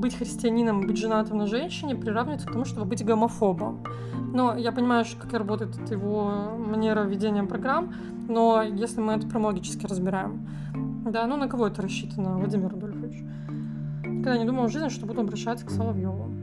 быть 0.04 0.18
христианином, 0.18 0.82
быть 0.82 0.98
женатым 0.98 1.38
на 1.38 1.48
женщине 1.48 1.96
приравнивается 1.96 2.46
к 2.46 2.52
тому, 2.52 2.66
чтобы 2.66 2.86
быть 2.86 3.06
гомофобом. 3.06 3.84
Но 4.34 4.58
я 4.58 4.74
понимаю, 4.74 5.06
как 5.18 5.32
работает 5.34 5.90
его 5.90 6.58
манера 6.58 7.04
ведения 7.06 7.44
программ, 7.44 7.94
но 8.28 8.62
если 8.62 9.00
мы 9.00 9.14
это 9.14 9.28
прямологически 9.28 9.86
разбираем, 9.86 10.46
да, 11.06 11.26
ну 11.26 11.38
на 11.38 11.48
кого 11.48 11.68
это 11.68 11.82
рассчитано, 11.82 12.38
Владимир 12.38 12.70
Рудольфович? 12.70 13.24
Никогда 14.06 14.38
не 14.38 14.46
думал 14.46 14.68
в 14.68 14.72
жизни, 14.72 14.90
что 14.90 15.06
буду 15.06 15.22
обращаться 15.22 15.66
к 15.66 15.70
Соловьеву. 15.70 16.34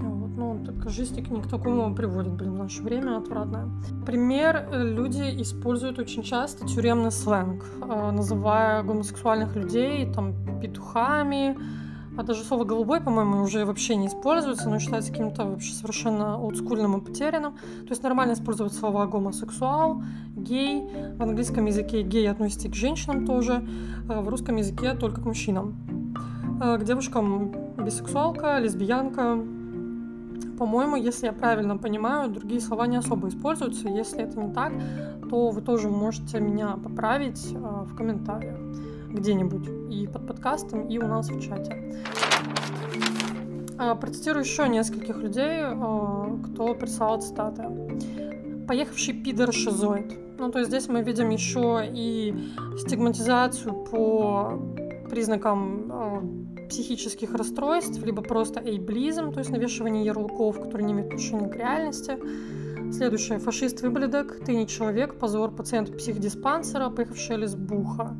Вот, 0.00 0.30
ну, 0.36 0.64
так 0.64 0.88
жизнь 0.90 1.20
ни 1.28 1.40
к 1.42 1.48
такому 1.48 1.92
приводит, 1.92 2.34
блин, 2.34 2.52
в 2.52 2.58
наше 2.58 2.82
время 2.82 3.16
отвратное. 3.16 3.68
Пример, 4.06 4.68
люди 4.72 5.42
используют 5.42 5.98
очень 5.98 6.22
часто 6.22 6.68
тюремный 6.68 7.10
сленг, 7.10 7.64
э, 7.82 8.10
называя 8.12 8.84
гомосексуальных 8.84 9.56
людей 9.56 10.06
там 10.12 10.34
петухами, 10.60 11.56
а 12.16 12.22
даже 12.22 12.42
слово 12.42 12.64
«голубой», 12.64 13.00
по-моему, 13.00 13.42
уже 13.42 13.64
вообще 13.64 13.96
не 13.96 14.08
используется, 14.08 14.68
но 14.68 14.78
считается 14.78 15.10
каким-то 15.10 15.44
вообще 15.44 15.72
совершенно 15.72 16.38
олдскульным 16.38 16.98
и 16.98 17.00
потерянным. 17.00 17.52
То 17.52 17.90
есть 17.90 18.02
нормально 18.02 18.32
использовать 18.32 18.72
слова 18.72 19.06
«гомосексуал», 19.06 20.02
«гей». 20.36 20.82
В 21.16 21.22
английском 21.22 21.66
языке 21.66 22.02
«гей» 22.02 22.28
относится 22.30 22.68
к 22.68 22.74
женщинам 22.74 23.26
тоже, 23.26 23.66
а 24.08 24.20
в 24.22 24.28
русском 24.28 24.56
языке 24.56 24.94
только 24.94 25.20
к 25.20 25.24
мужчинам. 25.24 25.76
А 26.60 26.76
к 26.78 26.84
девушкам 26.84 27.54
бисексуалка, 27.78 28.58
лесбиянка. 28.58 29.38
По-моему, 30.58 30.96
если 30.96 31.26
я 31.26 31.32
правильно 31.32 31.78
понимаю, 31.78 32.28
другие 32.28 32.60
слова 32.60 32.86
не 32.86 32.96
особо 32.96 33.28
используются. 33.28 33.88
Если 33.88 34.20
это 34.20 34.38
не 34.38 34.52
так, 34.52 34.72
то 35.30 35.50
вы 35.50 35.62
тоже 35.62 35.88
можете 35.88 36.38
меня 36.38 36.76
поправить 36.76 37.54
а, 37.54 37.84
в 37.84 37.94
комментариях 37.94 38.58
где-нибудь 39.12 39.68
и 39.90 40.06
под 40.06 40.26
подкастом, 40.26 40.88
и 40.88 40.98
у 40.98 41.06
нас 41.06 41.28
в 41.28 41.40
чате. 41.40 42.02
А, 43.78 43.94
процитирую 43.94 44.44
еще 44.44 44.68
нескольких 44.68 45.16
людей, 45.16 45.62
а, 45.62 46.38
кто 46.44 46.74
прислал 46.74 47.20
цитаты. 47.20 47.64
Поехавший 48.68 49.14
пидор 49.14 49.52
шизоид. 49.52 50.12
Ну, 50.38 50.50
то 50.50 50.58
есть 50.58 50.70
здесь 50.70 50.88
мы 50.88 51.02
видим 51.02 51.30
еще 51.30 51.82
и 51.90 52.34
стигматизацию 52.78 53.72
по 53.72 54.60
признакам 55.08 55.90
а, 55.90 56.22
психических 56.68 57.34
расстройств, 57.34 58.02
либо 58.04 58.22
просто 58.22 58.60
эйблизм, 58.60 59.32
то 59.32 59.40
есть 59.40 59.50
навешивание 59.50 60.04
ярлыков, 60.04 60.60
которые 60.60 60.86
не 60.86 60.92
имеют 60.92 61.08
отношения 61.08 61.48
к 61.48 61.56
реальности. 61.56 62.18
Следующее. 62.92 63.38
Фашист 63.38 63.82
выблядок, 63.82 64.44
ты 64.44 64.54
не 64.54 64.66
человек, 64.66 65.14
позор, 65.14 65.50
пациент 65.52 65.96
психдиспансера, 65.96 66.90
поехавшая 66.90 67.38
лесбуха. 67.38 68.16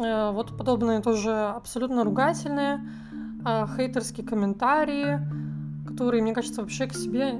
Э, 0.00 0.30
вот 0.32 0.56
подобные 0.56 1.00
тоже 1.00 1.30
абсолютно 1.30 2.04
ругательные, 2.04 2.80
э, 3.44 3.66
хейтерские 3.76 4.26
комментарии, 4.26 5.20
которые, 5.86 6.22
мне 6.22 6.32
кажется, 6.32 6.62
вообще 6.62 6.86
к 6.86 6.94
себе 6.94 7.38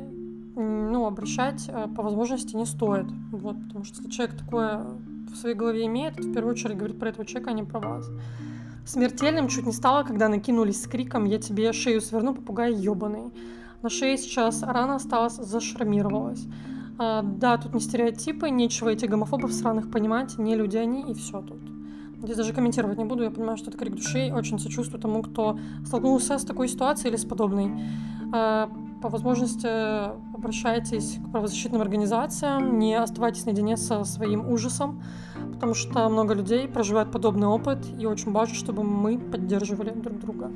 ну, 0.56 1.06
обращать 1.06 1.68
э, 1.68 1.88
по 1.96 2.02
возможности 2.02 2.56
не 2.56 2.66
стоит. 2.66 3.06
Вот, 3.32 3.56
потому 3.66 3.84
что 3.84 3.98
если 3.98 4.10
человек 4.10 4.36
такое 4.36 4.84
в 5.32 5.36
своей 5.36 5.54
голове 5.54 5.86
имеет, 5.86 6.18
в 6.18 6.32
первую 6.32 6.52
очередь 6.52 6.76
говорит 6.76 6.98
про 6.98 7.08
этого 7.08 7.24
человека, 7.24 7.50
а 7.50 7.54
не 7.54 7.62
про 7.62 7.78
вас. 7.78 8.10
Смертельным 8.84 9.48
чуть 9.48 9.66
не 9.66 9.72
стало, 9.72 10.02
когда 10.02 10.28
накинулись 10.28 10.82
с 10.82 10.86
криком 10.86 11.24
«Я 11.24 11.38
тебе 11.38 11.72
шею 11.72 12.00
сверну, 12.00 12.34
попугай 12.34 12.74
ебаный». 12.74 13.32
На 13.82 13.88
шее 13.88 14.18
сейчас 14.18 14.62
рана 14.62 14.96
осталась, 14.96 15.36
зашрамировалась. 15.36 16.46
А, 16.98 17.22
да, 17.22 17.56
тут 17.56 17.72
не 17.74 17.80
стереотипы, 17.80 18.50
нечего 18.50 18.90
эти 18.90 19.06
гомофобов 19.06 19.52
сраных 19.52 19.90
понимать, 19.90 20.36
не 20.36 20.56
люди 20.56 20.76
они, 20.76 21.10
и 21.10 21.14
все 21.14 21.40
тут. 21.40 21.79
Здесь 22.22 22.36
даже 22.36 22.52
комментировать 22.52 22.98
не 22.98 23.04
буду, 23.04 23.22
я 23.22 23.30
понимаю, 23.30 23.56
что 23.56 23.70
это 23.70 23.78
крик 23.78 23.94
души. 23.94 24.30
Очень 24.34 24.58
сочувствую 24.58 25.00
тому, 25.00 25.22
кто 25.22 25.58
столкнулся 25.86 26.38
с 26.38 26.44
такой 26.44 26.68
ситуацией 26.68 27.10
или 27.10 27.16
с 27.16 27.24
подобной. 27.24 27.72
А, 28.32 28.70
по 29.00 29.08
возможности 29.08 29.66
обращайтесь 30.34 31.16
к 31.16 31.32
правозащитным 31.32 31.80
организациям, 31.80 32.78
не 32.78 32.94
оставайтесь 32.94 33.46
наедине 33.46 33.78
со 33.78 34.04
своим 34.04 34.50
ужасом, 34.50 35.02
потому 35.54 35.72
что 35.72 36.08
много 36.10 36.34
людей 36.34 36.68
проживают 36.68 37.10
подобный 37.10 37.46
опыт, 37.46 37.78
и 37.98 38.04
очень 38.04 38.32
важно, 38.32 38.54
чтобы 38.54 38.82
мы 38.84 39.18
поддерживали 39.18 39.90
друг 39.90 40.18
друга. 40.18 40.50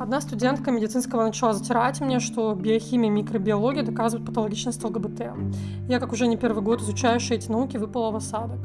Одна 0.00 0.20
студентка 0.22 0.70
медицинского 0.70 1.22
начала 1.24 1.52
затирать 1.52 2.00
мне, 2.00 2.20
что 2.20 2.54
биохимия 2.54 3.10
и 3.10 3.12
микробиология 3.12 3.82
доказывают 3.82 4.26
патологичность 4.26 4.82
ЛГБТ. 4.82 5.22
Я, 5.88 6.00
как 6.00 6.12
уже 6.12 6.26
не 6.26 6.36
первый 6.36 6.62
год 6.62 6.80
изучающая 6.80 7.36
эти 7.36 7.50
науки, 7.50 7.76
выпала 7.76 8.10
в 8.10 8.16
осадок. 8.16 8.58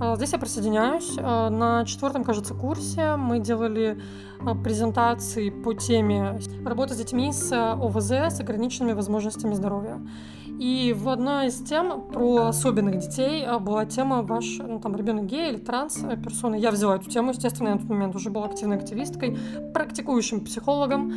А, 0.00 0.16
здесь 0.16 0.32
я 0.32 0.38
присоединяюсь. 0.38 1.16
А, 1.18 1.50
на 1.50 1.84
четвертом, 1.84 2.22
кажется, 2.22 2.54
курсе 2.54 3.16
мы 3.16 3.40
делали 3.40 4.00
а, 4.40 4.54
презентации 4.54 5.50
по 5.50 5.74
теме 5.74 6.38
работы 6.64 6.94
с 6.94 6.98
детьми 6.98 7.32
с 7.32 7.52
ОВЗ, 7.52 8.12
с 8.12 8.40
ограниченными 8.40 8.92
возможностями 8.92 9.54
здоровья. 9.54 10.00
И 10.46 10.94
в 10.96 11.08
одной 11.08 11.48
из 11.48 11.60
тем 11.62 12.02
про 12.02 12.48
особенных 12.48 12.98
детей 12.98 13.46
была 13.60 13.86
тема 13.86 14.22
ваш 14.22 14.58
ну, 14.58 14.80
там, 14.80 14.96
ребенок 14.96 15.26
гей 15.26 15.50
или 15.50 15.58
транс 15.58 16.00
персона. 16.22 16.56
Я 16.56 16.72
взяла 16.72 16.96
эту 16.96 17.08
тему, 17.08 17.30
естественно, 17.30 17.68
я 17.68 17.74
на 17.74 17.80
тот 17.80 17.88
момент 17.88 18.16
уже 18.16 18.30
была 18.30 18.46
активной 18.46 18.76
активисткой, 18.76 19.38
практикующим 19.72 20.44
психологом. 20.44 21.12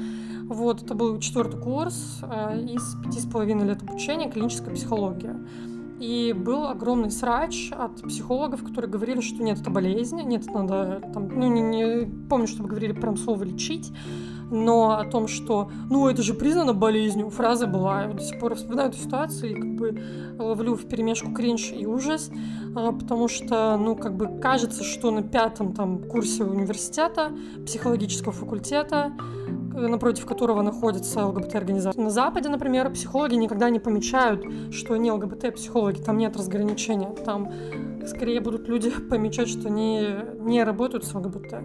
Вот, 0.48 0.84
это 0.84 0.94
был 0.94 1.18
четвертый 1.20 1.60
курс 1.60 2.20
из 2.22 2.96
пяти 3.04 3.20
с 3.20 3.26
половиной 3.26 3.66
лет 3.66 3.82
обучения 3.82 4.30
клиническая 4.30 4.76
психология. 4.76 5.36
И 6.02 6.34
был 6.34 6.66
огромный 6.66 7.12
срач 7.12 7.72
от 7.72 8.02
психологов, 8.02 8.64
которые 8.64 8.90
говорили, 8.90 9.22
что 9.22 9.44
нет, 9.44 9.62
это 9.62 9.70
болезнь, 9.70 10.20
нет, 10.24 10.48
надо, 10.48 11.00
там, 11.14 11.28
ну, 11.28 11.48
не, 11.48 11.62
не 11.62 12.28
помню, 12.28 12.48
чтобы 12.48 12.70
говорили 12.70 12.94
прям 12.94 13.18
слово 13.18 13.44
«лечить», 13.44 13.94
но 14.50 14.98
о 14.98 15.06
том, 15.06 15.28
что, 15.28 15.72
ну, 15.90 16.10
это 16.10 16.24
же 16.24 16.34
признано 16.34 16.74
болезнью, 16.74 17.30
фраза 17.30 17.68
была. 17.68 18.02
Я 18.02 18.08
вот 18.08 18.18
до 18.18 18.24
сих 18.24 18.40
пор 18.40 18.56
вспоминаю 18.56 18.90
эту 18.90 18.98
ситуацию 18.98 19.52
и 19.52 19.54
как 19.54 19.76
бы 19.76 20.02
ловлю 20.40 20.76
в 20.76 20.88
перемешку 20.88 21.32
кринж 21.32 21.72
и 21.72 21.86
ужас, 21.86 22.32
а, 22.76 22.92
потому 22.92 23.28
что, 23.28 23.78
ну, 23.78 23.96
как 23.96 24.18
бы 24.18 24.40
кажется, 24.42 24.84
что 24.84 25.12
на 25.12 25.22
пятом 25.22 25.74
там 25.74 26.04
курсе 26.04 26.44
университета, 26.44 27.32
психологического 27.66 28.34
факультета, 28.34 29.14
напротив 29.74 30.26
которого 30.26 30.62
находится 30.62 31.26
ЛГБТ-организация. 31.26 32.02
На 32.02 32.10
Западе, 32.10 32.50
например, 32.50 32.90
психологи 32.92 33.36
никогда 33.36 33.70
не 33.70 33.80
помечают, 33.80 34.46
что 34.72 34.94
они 34.94 35.12
ЛГБТ-психологи, 35.12 36.02
там 36.02 36.18
нет 36.18 36.36
разграничения. 36.36 37.10
Там 37.26 37.52
скорее 38.06 38.42
будут 38.42 38.68
люди 38.68 38.90
помечать, 39.10 39.50
что 39.50 39.68
они 39.68 40.08
не 40.40 40.64
работают 40.64 41.06
с 41.06 41.14
ЛГБТ. 41.14 41.56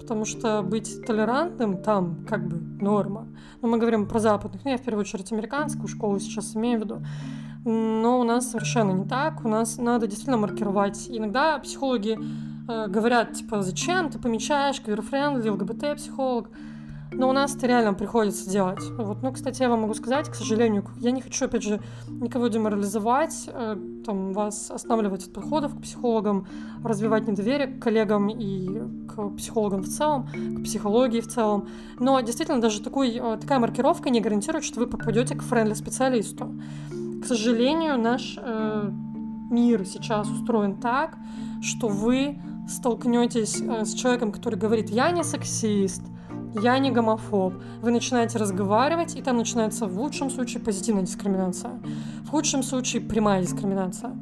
Потому 0.00 0.24
что 0.24 0.62
быть 0.62 1.04
толерантным 1.06 1.82
там 1.82 2.24
как 2.28 2.46
бы 2.46 2.56
норма. 2.82 3.28
Но 3.62 3.68
мы 3.68 3.78
говорим 3.78 4.06
про 4.06 4.18
западных, 4.18 4.64
ну 4.64 4.70
я 4.70 4.76
в 4.76 4.82
первую 4.82 5.02
очередь 5.02 5.32
американскую 5.32 5.88
школу 5.88 6.18
сейчас 6.20 6.54
имею 6.56 6.80
в 6.80 6.84
виду. 6.84 7.02
Но 7.64 8.20
у 8.20 8.24
нас 8.24 8.50
совершенно 8.50 8.92
не 8.92 9.08
так. 9.08 9.42
У 9.44 9.48
нас 9.48 9.78
надо 9.78 10.06
действительно 10.06 10.36
маркировать. 10.36 11.06
Иногда 11.08 11.58
психологи 11.58 12.18
э, 12.68 12.86
говорят, 12.88 13.32
типа, 13.32 13.62
зачем 13.62 14.10
ты 14.10 14.18
помечаешь 14.18 14.82
queer-friendly, 14.82 15.48
ЛГБТ-психолог? 15.48 16.50
Но 17.12 17.28
у 17.28 17.32
нас 17.32 17.54
это 17.54 17.66
реально 17.66 17.94
приходится 17.94 18.48
делать. 18.50 18.82
Вот, 18.98 19.22
ну, 19.22 19.32
кстати, 19.32 19.62
я 19.62 19.68
вам 19.68 19.82
могу 19.82 19.94
сказать, 19.94 20.28
к 20.28 20.34
сожалению, 20.34 20.84
я 20.98 21.10
не 21.10 21.20
хочу, 21.20 21.44
опять 21.44 21.62
же, 21.62 21.80
никого 22.08 22.48
деморализовать, 22.48 23.48
э, 23.48 23.76
там, 24.04 24.32
вас 24.32 24.70
останавливать 24.70 25.26
от 25.26 25.32
подходов 25.32 25.74
к 25.74 25.82
психологам, 25.82 26.46
развивать 26.82 27.28
недоверие 27.28 27.68
к 27.68 27.82
коллегам 27.82 28.28
и 28.28 28.82
к 29.08 29.36
психологам 29.36 29.82
в 29.82 29.88
целом, 29.88 30.28
к 30.58 30.64
психологии 30.64 31.20
в 31.20 31.28
целом. 31.28 31.68
Но 32.00 32.20
действительно, 32.20 32.60
даже 32.60 32.80
такой, 32.80 33.16
э, 33.16 33.38
такая 33.40 33.58
маркировка 33.58 34.10
не 34.10 34.20
гарантирует, 34.20 34.64
что 34.64 34.80
вы 34.80 34.86
попадете 34.86 35.34
к 35.34 35.42
френдли 35.42 35.74
специалисту. 35.74 36.52
К 37.22 37.26
сожалению, 37.26 37.98
наш 37.98 38.36
э, 38.38 38.90
мир 39.50 39.86
сейчас 39.86 40.28
устроен 40.28 40.76
так, 40.76 41.16
что 41.62 41.88
вы 41.88 42.38
столкнетесь 42.68 43.60
э, 43.60 43.84
с 43.84 43.94
человеком, 43.94 44.32
который 44.32 44.58
говорит, 44.58 44.90
я 44.90 45.10
не 45.10 45.24
сексист, 45.24 46.02
я 46.54 46.78
не 46.78 46.90
гомофоб. 46.90 47.54
Вы 47.82 47.90
начинаете 47.90 48.38
разговаривать, 48.38 49.16
и 49.16 49.22
там 49.22 49.36
начинается 49.36 49.86
в 49.86 49.98
лучшем 49.98 50.30
случае 50.30 50.62
позитивная 50.62 51.04
дискриминация, 51.04 51.72
в 52.24 52.30
худшем 52.30 52.62
случае 52.62 53.02
прямая 53.02 53.42
дискриминация. 53.42 54.12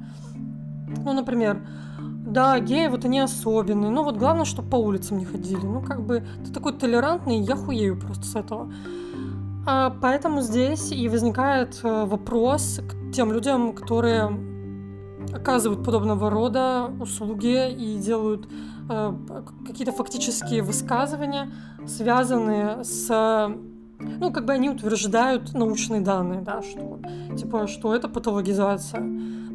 Ну, 1.05 1.12
например, 1.12 1.62
да, 2.27 2.59
геи, 2.61 2.89
вот 2.89 3.05
они 3.05 3.21
особенные, 3.21 3.91
ну 3.91 4.05
вот 4.05 4.17
главное, 4.17 4.45
чтобы 4.45 4.71
по 4.71 4.77
улицам 4.77 5.19
не 5.19 5.25
ходили. 5.25 5.65
Ну, 5.65 5.83
как 5.83 6.03
бы, 6.03 6.23
ты 6.45 6.53
такой 6.53 6.73
толерантный, 6.73 7.41
я 7.41 7.57
хуею 7.57 7.99
просто 7.99 8.25
с 8.25 8.37
этого. 8.37 8.73
А, 9.67 9.95
поэтому 10.01 10.41
здесь 10.41 10.91
и 10.91 11.09
возникает 11.09 11.81
э, 11.83 12.05
вопрос 12.05 12.81
к 12.89 13.12
тем 13.12 13.33
людям, 13.33 13.73
которые 13.75 14.31
оказывают 15.33 15.85
подобного 15.85 16.31
рода 16.31 16.91
услуги 17.01 17.71
и 17.71 17.97
делают 17.99 18.49
какие-то 19.67 19.93
фактические 19.93 20.62
высказывания, 20.62 21.51
связанные 21.87 22.85
с 22.85 23.53
ну, 24.21 24.33
как 24.33 24.45
бы 24.45 24.53
они 24.53 24.71
утверждают 24.71 25.55
научные 25.55 26.01
данные, 26.01 26.41
да, 26.41 26.62
что, 26.62 27.01
типа, 27.37 27.67
что 27.67 27.95
это 27.95 28.09
патологизация. 28.09 29.03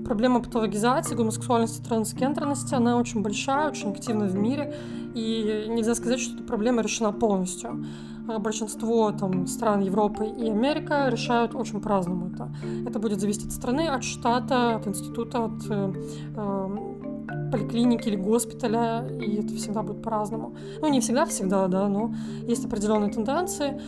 Проблема 0.05 0.41
патологизации 0.41 1.15
гомосексуальности, 1.15 1.83
трансгендерности, 1.83 2.73
она 2.73 2.97
очень 2.97 3.21
большая, 3.21 3.69
очень 3.69 3.91
активна 3.91 4.25
в 4.25 4.35
мире, 4.35 4.73
и 5.13 5.65
нельзя 5.67 5.95
сказать, 5.95 6.19
что 6.19 6.35
эта 6.35 6.43
проблема 6.43 6.81
решена 6.81 7.11
полностью. 7.11 7.85
А 8.29 8.39
большинство 8.39 9.11
там, 9.11 9.47
стран 9.47 9.81
Европы 9.81 10.25
и 10.25 10.49
Америка 10.49 11.07
решают 11.09 11.55
очень 11.55 11.79
по-разному 11.79 12.29
это. 12.33 12.49
Это 12.85 12.99
будет 12.99 13.19
зависеть 13.19 13.47
от 13.47 13.51
страны, 13.51 13.87
от 13.87 14.03
штата, 14.03 14.75
от 14.75 14.87
института, 14.87 15.45
от 15.45 15.69
э, 15.69 15.93
э 16.35 17.16
поликлиники 17.51 18.07
или 18.07 18.15
госпиталя, 18.15 19.07
и 19.19 19.37
это 19.37 19.53
всегда 19.55 19.83
будет 19.83 20.01
по-разному. 20.01 20.55
Ну, 20.81 20.87
не 20.89 20.99
всегда, 20.99 21.25
всегда, 21.25 21.67
да, 21.67 21.87
но 21.87 22.13
есть 22.47 22.65
определенные 22.65 23.11
тенденции. 23.11 23.79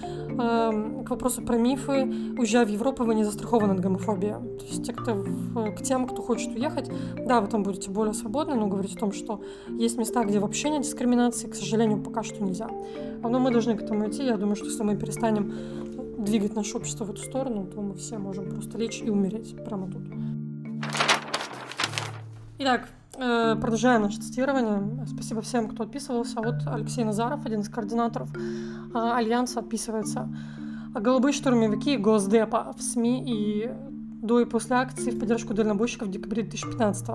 Эм, 0.42 1.04
к 1.04 1.10
вопросу 1.10 1.42
про 1.42 1.58
мифы, 1.58 2.06
уезжая 2.38 2.66
в 2.66 2.70
Европу, 2.70 3.04
вы 3.04 3.16
не 3.16 3.24
застрахованы 3.24 3.74
от 3.74 3.80
гомофобии. 3.80 4.36
То 4.60 4.66
есть 4.66 4.86
те, 4.86 4.94
кто, 4.94 5.24
к 5.78 5.82
тем, 5.84 6.08
кто 6.08 6.22
хочет 6.22 6.56
уехать, 6.56 6.90
да, 7.26 7.42
вы 7.42 7.48
там 7.48 7.64
будете 7.64 7.90
более 7.92 8.14
свободны, 8.14 8.56
но 8.56 8.68
говорить 8.68 8.96
о 8.96 9.00
том, 9.00 9.12
что 9.12 9.42
есть 9.68 9.98
места, 9.98 10.24
где 10.24 10.40
вообще 10.40 10.70
нет 10.70 10.84
дискриминации, 10.84 11.48
к 11.48 11.56
сожалению, 11.56 12.02
пока 12.02 12.24
что 12.24 12.44
нельзя. 12.44 12.70
Но 13.22 13.40
мы 13.40 13.52
должны 13.52 13.76
к 13.76 13.82
этому 13.82 14.08
идти. 14.10 14.24
Я 14.24 14.38
думаю, 14.38 14.56
что 14.56 14.66
если 14.66 14.84
мы 14.84 14.96
перестанем 14.96 15.54
двигать 16.18 16.56
наше 16.56 16.78
общество 16.78 17.06
в 17.06 17.12
эту 17.12 17.22
сторону, 17.22 17.66
то 17.66 17.82
мы 17.82 17.96
все 17.96 18.18
можем 18.18 18.50
просто 18.50 18.78
лечь 18.78 19.02
и 19.02 19.10
умереть 19.10 19.56
прямо 19.66 19.88
тут. 19.90 20.04
Итак, 22.60 22.90
Э, 23.18 23.56
продолжаем 23.60 24.04
наше 24.04 24.18
тестирование. 24.20 25.06
Спасибо 25.08 25.42
всем, 25.42 25.68
кто 25.70 25.84
отписывался. 25.84 26.40
Вот 26.42 26.56
Алексей 26.68 27.04
Назаров, 27.04 27.46
один 27.46 27.62
из 27.62 27.70
координаторов 27.70 28.30
э, 28.36 28.40
Альянса, 28.94 29.60
отписывается. 29.60 30.30
Голубые 30.94 31.34
штурмовики 31.34 31.98
Госдепа 31.98 32.74
в 32.78 32.82
СМИ 32.82 33.24
и 33.26 33.70
до 34.22 34.40
и 34.40 34.46
после 34.46 34.76
акции 34.76 35.12
в 35.12 35.20
поддержку 35.20 35.54
дальнобойщиков 35.54 36.08
в 36.08 36.12
декабре 36.12 36.44
2015 36.44 37.10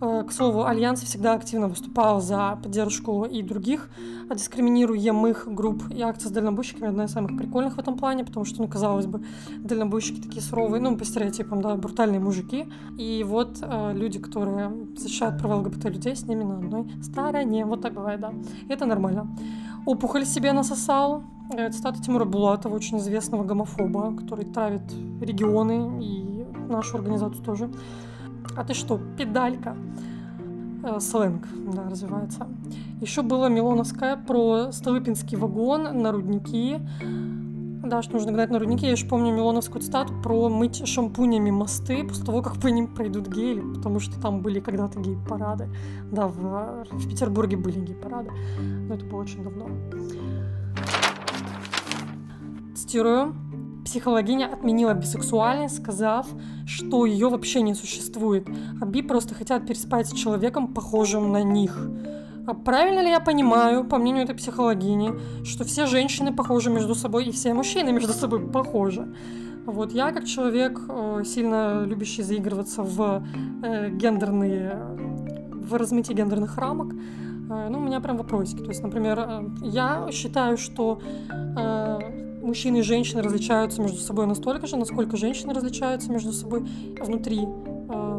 -го. 0.00 0.24
К 0.24 0.32
слову, 0.32 0.64
Альянс 0.64 1.02
всегда 1.02 1.34
активно 1.34 1.68
выступал 1.68 2.20
за 2.20 2.58
поддержку 2.62 3.24
и 3.24 3.42
других. 3.42 3.88
Дискриминируемых 4.34 5.48
групп, 5.48 5.82
и 5.90 6.02
акция 6.02 6.28
с 6.28 6.32
дальнобойщиками 6.32 6.88
одна 6.88 7.04
из 7.04 7.12
самых 7.12 7.36
прикольных 7.36 7.76
в 7.76 7.78
этом 7.78 7.96
плане, 7.96 8.24
потому 8.24 8.44
что, 8.44 8.62
ну, 8.62 8.68
казалось 8.68 9.06
бы, 9.06 9.22
дальнобойщики 9.58 10.20
такие 10.20 10.42
суровые, 10.42 10.80
ну, 10.82 10.96
по 10.96 11.04
стереотипам, 11.04 11.62
да, 11.62 11.74
брутальные 11.76 12.20
мужики, 12.20 12.66
и 12.98 13.24
вот 13.26 13.58
э, 13.62 13.92
люди, 13.94 14.18
которые 14.18 14.70
защищают 14.96 15.38
права 15.38 15.56
ЛГБТ-людей, 15.56 16.14
с 16.14 16.26
ними 16.26 16.44
на 16.44 16.58
одной 16.58 16.84
стороне, 17.02 17.64
вот 17.64 17.80
так 17.82 17.94
бывает, 17.94 18.20
да, 18.20 18.32
это 18.68 18.86
нормально. 18.86 19.26
Опухоль 19.86 20.26
себе 20.26 20.52
насосал, 20.52 21.22
э, 21.56 21.70
цитата 21.70 22.02
Тимура 22.02 22.24
Булатова, 22.24 22.74
очень 22.74 22.98
известного 22.98 23.44
гомофоба, 23.44 24.14
который 24.16 24.44
травит 24.44 24.82
регионы 25.20 26.04
и 26.04 26.27
нашу 26.68 26.98
организацию 26.98 27.44
тоже. 27.44 27.70
А 28.56 28.64
ты 28.64 28.74
что, 28.74 29.00
педалька? 29.16 29.76
Э, 30.82 31.00
сленг, 31.00 31.46
да, 31.74 31.88
развивается. 31.90 32.46
Еще 33.00 33.22
было 33.22 33.48
Милоновская 33.48 34.16
про 34.16 34.70
Столыпинский 34.72 35.36
вагон 35.36 36.02
на 36.02 36.12
рудники. 36.12 36.80
Да, 37.82 38.02
что 38.02 38.14
нужно 38.14 38.32
гнать 38.32 38.50
на 38.50 38.58
рудники. 38.58 38.84
Я 38.84 38.92
еще 38.92 39.06
помню 39.06 39.32
Милоновскую 39.34 39.80
цитату 39.82 40.12
про 40.22 40.48
мыть 40.48 40.86
шампунями 40.86 41.50
мосты 41.50 42.04
после 42.04 42.24
того, 42.24 42.42
как 42.42 42.60
по 42.60 42.66
ним 42.68 42.88
пройдут 42.94 43.28
гели, 43.28 43.60
потому 43.60 43.98
что 44.00 44.20
там 44.20 44.40
были 44.40 44.60
когда-то 44.60 45.00
гей-парады. 45.00 45.68
Да, 46.10 46.26
в, 46.28 46.84
в 46.90 47.08
Петербурге 47.08 47.56
были 47.56 47.80
гей-парады, 47.80 48.30
но 48.60 48.94
это 48.94 49.04
было 49.06 49.20
очень 49.20 49.42
давно. 49.42 49.68
Цитирую. 52.74 53.34
Психологиня 53.88 54.52
отменила 54.52 54.92
бисексуальность, 54.92 55.76
сказав, 55.78 56.26
что 56.66 57.06
ее 57.06 57.30
вообще 57.30 57.62
не 57.62 57.72
существует, 57.72 58.46
а 58.82 58.84
би 58.84 59.00
просто 59.00 59.34
хотят 59.34 59.66
переспать 59.66 60.06
с 60.08 60.12
человеком, 60.12 60.74
похожим 60.74 61.32
на 61.32 61.42
них. 61.42 61.88
А 62.46 62.52
правильно 62.52 63.00
ли 63.00 63.08
я 63.08 63.18
понимаю, 63.18 63.84
по 63.84 63.96
мнению 63.96 64.24
этой 64.24 64.34
психологини, 64.34 65.14
что 65.42 65.64
все 65.64 65.86
женщины 65.86 66.34
похожи 66.34 66.68
между 66.68 66.94
собой 66.94 67.24
и 67.24 67.30
все 67.30 67.54
мужчины 67.54 67.90
между 67.90 68.12
собой 68.12 68.40
похожи? 68.40 69.08
Вот 69.64 69.92
я 69.94 70.12
как 70.12 70.26
человек, 70.26 70.78
э, 70.86 71.22
сильно 71.24 71.86
любящий 71.86 72.22
заигрываться 72.22 72.82
в 72.82 73.22
э, 73.62 73.88
гендерные, 73.88 74.82
в 75.50 75.74
размытие 75.74 76.14
гендерных 76.14 76.58
рамок, 76.58 76.92
э, 76.92 77.68
ну, 77.70 77.78
у 77.78 77.82
меня 77.82 78.00
прям 78.00 78.18
вопросики. 78.18 78.60
То 78.60 78.68
есть, 78.68 78.82
например, 78.82 79.46
я 79.62 80.08
считаю, 80.12 80.58
что 80.58 81.00
мужчины 82.48 82.78
и 82.78 82.82
женщины 82.82 83.22
различаются 83.22 83.80
между 83.82 83.98
собой 83.98 84.26
настолько 84.26 84.66
же, 84.66 84.76
насколько 84.76 85.16
женщины 85.16 85.52
различаются 85.52 86.10
между 86.10 86.32
собой 86.32 86.66
внутри 87.00 87.40
э, 87.44 88.18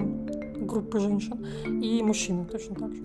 группы 0.62 1.00
женщин 1.00 1.46
и 1.66 2.02
мужчины 2.04 2.46
точно 2.46 2.76
так 2.76 2.96
же. 2.96 3.04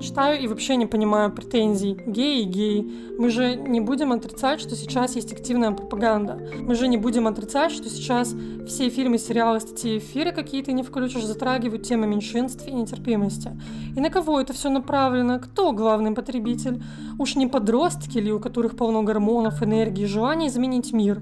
Читаю 0.00 0.40
и 0.40 0.46
вообще 0.46 0.76
не 0.76 0.86
понимаю 0.86 1.30
претензий. 1.30 1.94
Геи 2.06 2.40
и 2.40 2.44
геи. 2.44 2.90
Мы 3.18 3.28
же 3.28 3.54
не 3.54 3.80
будем 3.80 4.12
отрицать, 4.12 4.58
что 4.60 4.74
сейчас 4.74 5.14
есть 5.14 5.30
активная 5.32 5.72
пропаганда. 5.72 6.40
Мы 6.58 6.74
же 6.74 6.88
не 6.88 6.96
будем 6.96 7.26
отрицать, 7.26 7.70
что 7.70 7.90
сейчас 7.90 8.34
все 8.66 8.88
фильмы, 8.88 9.18
сериалы, 9.18 9.60
статьи, 9.60 9.98
эфиры 9.98 10.32
какие-то 10.32 10.72
не 10.72 10.82
включишь, 10.82 11.24
затрагивают 11.24 11.82
темы 11.82 12.06
меньшинств 12.06 12.66
и 12.66 12.72
нетерпимости. 12.72 13.50
И 13.94 14.00
на 14.00 14.08
кого 14.08 14.40
это 14.40 14.54
все 14.54 14.70
направлено? 14.70 15.38
Кто 15.38 15.72
главный 15.72 16.12
потребитель? 16.12 16.82
Уж 17.18 17.36
не 17.36 17.46
подростки 17.46 18.16
ли, 18.16 18.32
у 18.32 18.40
которых 18.40 18.76
полно 18.76 19.02
гормонов, 19.02 19.62
энергии, 19.62 20.06
желания 20.06 20.46
изменить 20.46 20.94
мир? 20.94 21.20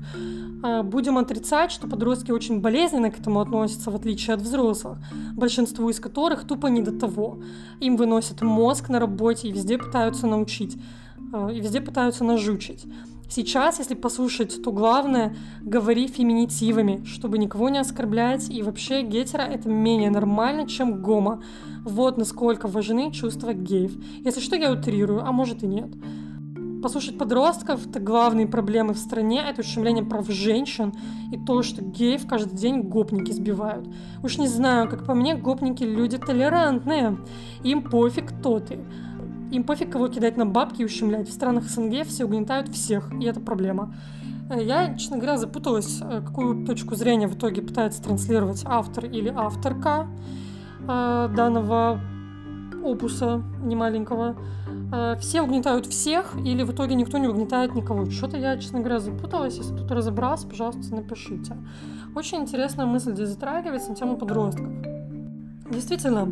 А, 0.63 0.83
будем 0.83 1.19
отрицать, 1.19 1.71
что 1.71 1.87
подростки 1.87 2.31
очень 2.31 2.61
болезненно 2.61 3.11
к 3.11 3.19
этому 3.21 3.41
относятся, 3.41 3.91
в 3.91 3.97
отличие 3.97 4.35
от 4.35 4.41
взрослых, 4.41 4.99
большинству 5.35 5.89
из 5.89 6.01
которых 6.01 6.45
тупо 6.45 6.67
не 6.67 6.83
до 6.83 6.93
того. 6.93 7.41
Им 7.81 7.97
выносят 7.97 8.43
мозг 8.43 8.89
на 8.89 8.99
работе 8.99 9.49
и 9.49 9.53
везде 9.53 9.79
пытаются 9.79 10.27
научить, 10.27 10.77
а, 11.33 11.49
и 11.49 11.61
везде 11.61 11.81
пытаются 11.81 12.25
нажучить. 12.25 12.87
Сейчас, 13.31 13.79
если 13.79 13.95
послушать, 13.95 14.63
то 14.63 14.73
главное— 14.73 15.37
говори 15.63 16.09
феминитивами, 16.09 17.05
чтобы 17.05 17.37
никого 17.37 17.69
не 17.69 17.79
оскорблять, 17.79 18.49
и 18.49 18.63
вообще 18.63 19.03
гетера— 19.03 19.43
это 19.43 19.69
менее 19.69 20.11
нормально, 20.11 20.67
чем 20.67 21.03
гомо. 21.03 21.43
Вот 21.85 22.17
насколько 22.17 22.69
важны 22.69 23.13
чувства 23.13 23.53
геев. 23.53 23.93
Если 24.25 24.41
что, 24.41 24.57
я 24.57 24.73
утрирую, 24.73 25.27
а 25.27 25.31
может 25.31 25.63
и 25.63 25.67
нет 25.67 25.91
послушать 26.83 27.19
подростков, 27.19 27.87
это 27.87 28.01
главные 28.01 28.47
проблемы 28.47 28.95
в 28.95 28.99
стране, 28.99 29.43
это 29.49 29.61
ущемление 29.61 30.05
прав 30.05 30.29
женщин 30.29 30.93
и 31.33 31.39
то, 31.39 31.63
что 31.63 31.83
геев 31.83 32.27
каждый 32.27 32.57
день 32.57 32.83
гопники 32.83 33.33
сбивают. 33.33 33.89
Уж 34.23 34.39
не 34.39 34.47
знаю, 34.47 34.89
как 34.89 35.05
по 35.05 35.15
мне, 35.15 35.35
гопники 35.35 35.85
люди 35.85 36.19
толерантные. 36.19 37.19
Им 37.65 37.83
пофиг, 37.83 38.31
кто 38.31 38.61
ты. 38.61 38.79
Им 39.51 39.65
пофиг, 39.65 39.91
кого 39.91 40.09
кидать 40.09 40.37
на 40.37 40.47
бабки 40.47 40.83
и 40.83 40.85
ущемлять. 40.85 41.29
В 41.29 41.33
странах 41.33 41.65
СНГ 41.65 42.07
все 42.07 42.25
угнетают 42.25 42.69
всех, 42.69 43.13
и 43.13 43.25
это 43.25 43.41
проблема. 43.41 43.95
Я, 44.51 44.95
честно 44.95 45.19
говоря, 45.19 45.37
запуталась, 45.37 46.01
э, 46.01 46.23
какую 46.25 46.65
точку 46.65 46.95
зрения 46.95 47.29
в 47.29 47.37
итоге 47.37 47.61
пытается 47.61 48.03
транслировать 48.03 48.63
автор 48.65 49.05
или 49.05 49.29
авторка 49.35 50.09
э, 50.81 51.29
данного 51.37 52.01
опуса 52.91 53.43
немаленького. 53.63 54.37
Э, 54.93 55.17
все 55.21 55.43
угнетают 55.43 55.87
всех, 55.87 56.37
или 56.45 56.63
в 56.63 56.73
итоге 56.73 56.95
никто 56.95 57.19
не 57.19 57.29
угнетает 57.29 57.75
никого. 57.75 58.11
Что-то 58.11 58.37
я, 58.37 58.57
честно 58.57 58.81
говоря, 58.81 59.01
запуталась. 59.01 59.57
Если 59.57 59.75
кто-то 59.75 59.95
разобрался, 59.95 60.47
пожалуйста, 60.47 60.95
напишите. 60.95 61.57
Очень 62.15 62.39
интересная 62.39 62.87
мысль 62.87 63.15
здесь 63.15 63.29
затрагивается 63.29 63.91
на 63.91 63.97
тему 63.97 64.17
подростков. 64.17 64.69
Действительно, 65.71 66.29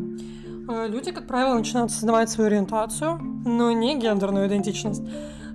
э, 0.69 0.89
люди, 0.89 1.13
как 1.13 1.27
правило, 1.27 1.55
начинают 1.55 1.91
создавать 1.91 2.31
свою 2.31 2.49
ориентацию, 2.49 3.19
но 3.45 3.71
не 3.73 3.99
гендерную 3.99 4.49
идентичность, 4.49 5.03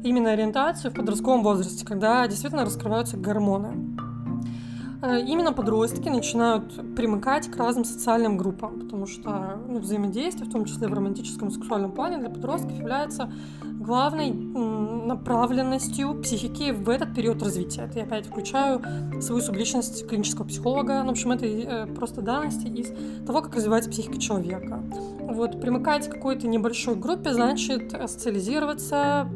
именно 0.04 0.32
ориентацию 0.32 0.92
в 0.92 0.94
подростковом 0.94 1.44
возрасте, 1.44 1.86
когда 1.86 2.28
действительно 2.28 2.66
раскрываются 2.66 3.18
гормоны. 3.18 3.98
Э, 5.02 5.20
именно 5.20 5.52
подростки 5.52 6.10
начинают 6.10 6.96
примыкать 6.96 7.50
к 7.50 7.58
разным 7.58 7.86
социальным 7.86 8.38
группам, 8.38 8.80
потому 8.82 9.08
что 9.08 9.60
ну, 9.68 9.80
взаимодействие, 9.80 10.48
в 10.48 10.52
том 10.52 10.66
числе 10.66 10.88
в 10.88 10.94
романтическом 10.94 11.48
и 11.48 11.52
сексуальном 11.52 11.92
плане, 11.92 12.18
для 12.18 12.30
подростков 12.30 12.78
является 12.78 13.32
главной 13.82 14.32
направленностью 14.32 16.22
психики 16.22 16.72
в 16.72 16.90
этот 16.90 17.14
период 17.14 17.42
развития. 17.44 17.84
Это 17.84 18.00
я 18.00 18.06
опять 18.06 18.28
включаю 18.28 18.82
свою 19.22 19.42
субличность 19.42 20.08
клинического 20.08 20.46
психолога. 20.46 21.02
Ну, 21.02 21.08
в 21.08 21.12
общем, 21.12 21.32
это 21.32 21.46
э, 21.46 21.88
просто 21.88 22.22
данности 22.22 22.68
из 22.68 22.92
того, 23.26 23.42
как 23.42 23.56
развивается 23.56 23.90
психика 23.90 24.20
человека. 24.20 24.84
Вот, 25.20 25.60
примыкать 25.60 26.08
к 26.08 26.14
какой-то 26.14 26.48
небольшой 26.48 26.96
группе 26.96 27.34
значит 27.34 27.92
социализироваться, 27.92 29.30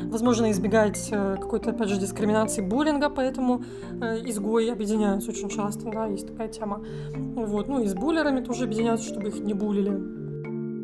возможно, 0.00 0.50
избегать 0.50 1.08
э, 1.10 1.36
какой-то, 1.40 1.70
опять 1.70 1.88
же, 1.88 1.98
дискриминации, 1.98 2.62
буллинга, 2.62 3.10
поэтому 3.10 3.64
э, 4.00 4.18
изгои 4.28 4.68
объединяются 4.68 5.30
очень 5.30 5.48
часто, 5.48 5.90
да, 5.90 6.06
есть 6.06 6.26
такая 6.26 6.48
тема. 6.48 6.84
Вот, 7.14 7.68
ну 7.68 7.82
и 7.82 7.86
с 7.86 7.94
буллерами 7.94 8.40
тоже 8.40 8.64
объединяются, 8.64 9.08
чтобы 9.08 9.28
их 9.28 9.40
не 9.40 9.54
булили. 9.54 10.25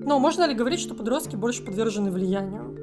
Но 0.05 0.19
можно 0.19 0.47
ли 0.47 0.55
говорить, 0.55 0.81
что 0.81 0.95
подростки 0.95 1.37
больше 1.37 1.65
подвержены 1.65 2.11
влиянию? 2.11 2.77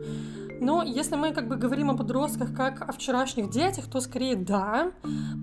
Но 0.61 0.83
если 0.83 1.15
мы 1.15 1.31
как 1.31 1.47
бы 1.47 1.55
говорим 1.55 1.89
о 1.89 1.97
подростках 1.97 2.53
как 2.53 2.87
о 2.87 2.91
вчерашних 2.91 3.49
детях, 3.49 3.85
то 3.85 4.01
скорее 4.01 4.35
да, 4.35 4.91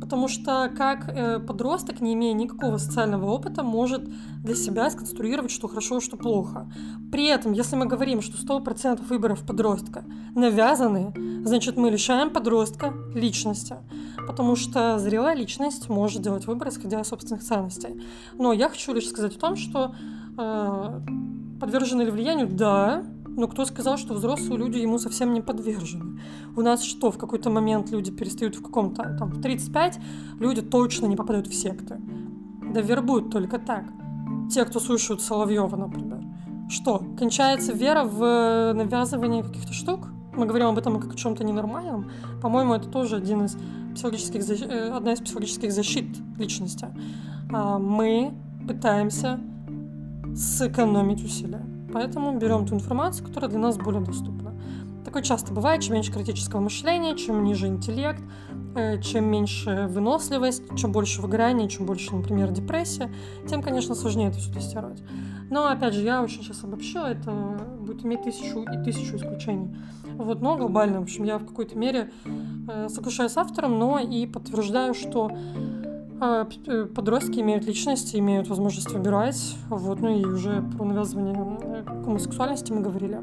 потому 0.01 0.29
что 0.29 0.71
как 0.77 1.09
э, 1.09 1.39
подросток, 1.41 2.01
не 2.01 2.13
имея 2.15 2.35
никакого 2.35 2.77
социального 2.77 3.31
опыта, 3.31 3.63
может 3.63 4.03
для 4.43 4.55
себя 4.55 4.91
сконструировать, 4.91 5.51
что 5.51 5.69
хорошо, 5.69 6.01
что 6.01 6.17
плохо. 6.17 6.71
При 7.11 7.27
этом, 7.27 7.53
если 7.53 7.77
мы 7.77 7.87
говорим, 7.87 8.21
что 8.21 8.37
100% 8.37 9.07
выборов 9.07 9.43
подростка 9.47 10.05
навязаны, 10.35 11.15
значит 11.45 11.77
мы 11.77 11.91
лишаем 11.91 12.31
подростка 12.31 12.93
личности, 13.15 13.77
потому 14.27 14.55
что 14.55 14.99
зрелая 14.99 15.35
личность 15.35 15.89
может 15.89 16.21
делать 16.21 16.47
выбор, 16.47 16.69
исходя 16.69 17.01
из 17.01 17.09
собственных 17.09 17.43
ценностей. 17.43 18.03
Но 18.35 18.53
я 18.53 18.69
хочу 18.69 18.93
лишь 18.93 19.09
сказать 19.09 19.37
о 19.37 19.41
том, 19.41 19.57
что 19.57 19.95
э, 20.37 21.01
подвержены 21.61 22.03
ли 22.03 22.11
влиянию? 22.11 22.49
Да, 22.49 23.05
но 23.37 23.49
кто 23.49 23.67
сказал, 23.67 23.99
что 23.99 24.15
взрослые 24.15 24.59
люди 24.59 24.79
ему 24.79 24.99
совсем 24.99 25.35
не 25.35 25.43
подвержены? 25.43 26.21
У 26.57 26.63
нас 26.63 26.83
что, 26.83 27.11
в 27.11 27.19
какой-то 27.19 27.51
момент 27.51 27.91
люди 27.91 28.11
перестают 28.11 28.57
в 28.57 28.63
каком-то, 28.63 29.17
там, 29.19 29.31
в 29.31 29.43
35 29.43 29.99
люди 30.41 30.63
точно 30.63 31.07
не 31.07 31.17
попадают 31.17 31.47
в 31.47 31.55
секты. 31.55 32.01
Да 32.73 32.81
вербуют 32.81 33.31
только 33.31 33.59
так. 33.59 33.85
Те, 34.51 34.65
кто 34.65 34.81
слушают 34.81 35.21
Соловьева, 35.21 35.77
например. 35.77 36.23
Что, 36.69 37.03
кончается 37.19 37.73
вера 37.73 38.05
в 38.05 38.73
навязывание 38.73 39.43
каких-то 39.43 39.73
штук? 39.73 40.09
Мы 40.35 40.47
говорим 40.47 40.69
об 40.69 40.79
этом 40.79 41.01
как 41.01 41.13
о 41.13 41.17
чем-то 41.17 41.45
ненормальном. 41.45 42.11
По-моему, 42.43 42.75
это 42.75 42.89
тоже 42.89 43.17
один 43.17 43.45
из 43.45 43.57
психологических, 43.95 44.69
э, 44.69 44.91
одна 44.91 45.13
из 45.13 45.21
психологических 45.21 45.73
защит 45.73 46.07
личности. 46.39 46.89
А, 47.53 47.79
мы 47.79 48.35
пытаемся 48.67 49.41
сэкономить 50.37 51.25
усилия. 51.25 51.65
Поэтому 51.93 52.39
берем 52.39 52.67
ту 52.67 52.75
информацию, 52.75 53.27
которая 53.27 53.51
для 53.51 53.59
нас 53.59 53.79
более 53.79 54.03
доступна. 54.03 54.55
Такое 55.05 55.23
часто 55.23 55.55
бывает, 55.55 55.83
чем 55.83 55.95
меньше 55.95 56.13
критического 56.13 56.61
мышления, 56.61 57.17
чем 57.17 57.45
ниже 57.45 57.69
интеллект, 57.69 58.23
э, 58.75 59.01
чем 59.01 59.31
меньше 59.31 59.87
выносливость, 59.89 60.63
чем 60.77 60.93
больше 60.93 61.23
выгорания, 61.23 61.69
чем 61.69 61.87
больше, 61.87 62.15
например, 62.15 62.51
депрессия, 62.51 63.11
тем, 63.49 63.63
конечно, 63.63 63.95
сложнее 63.95 64.29
это 64.29 64.39
все 64.39 64.53
тестировать. 64.53 65.03
Но, 65.49 65.69
опять 65.69 65.95
же, 65.95 66.03
я 66.03 66.23
очень 66.23 66.43
сейчас 66.43 66.65
обобщила, 66.65 67.07
это 67.07 67.31
будет 67.81 68.05
иметь 68.05 68.23
тысячу 68.23 68.63
и 68.63 68.85
тысячу 68.85 69.17
исключений. 69.17 69.77
Вот, 70.17 70.41
но 70.41 70.57
глобально, 70.57 71.01
в 71.01 71.05
общем, 71.05 71.25
я 71.25 71.39
в 71.39 71.47
какой-то 71.47 71.79
мере 71.79 72.11
э, 72.69 72.89
соглашаюсь 72.89 73.33
с 73.33 73.37
автором, 73.37 73.79
но 73.79 74.01
и 74.01 74.27
подтверждаю, 74.27 74.93
что 74.93 75.31
подростки 76.19 77.41
имеют 77.41 77.65
личность, 77.67 78.15
имеют 78.15 78.49
возможность 78.49 78.91
выбирать. 78.91 79.57
Вот, 79.69 80.01
ну 80.01 80.19
и 80.19 80.25
уже 80.25 80.63
про 80.77 80.85
навязывание 80.85 81.35
э, 81.63 81.83
гомосексуальности 82.05 82.73
мы 82.73 82.81
говорили. 82.81 83.21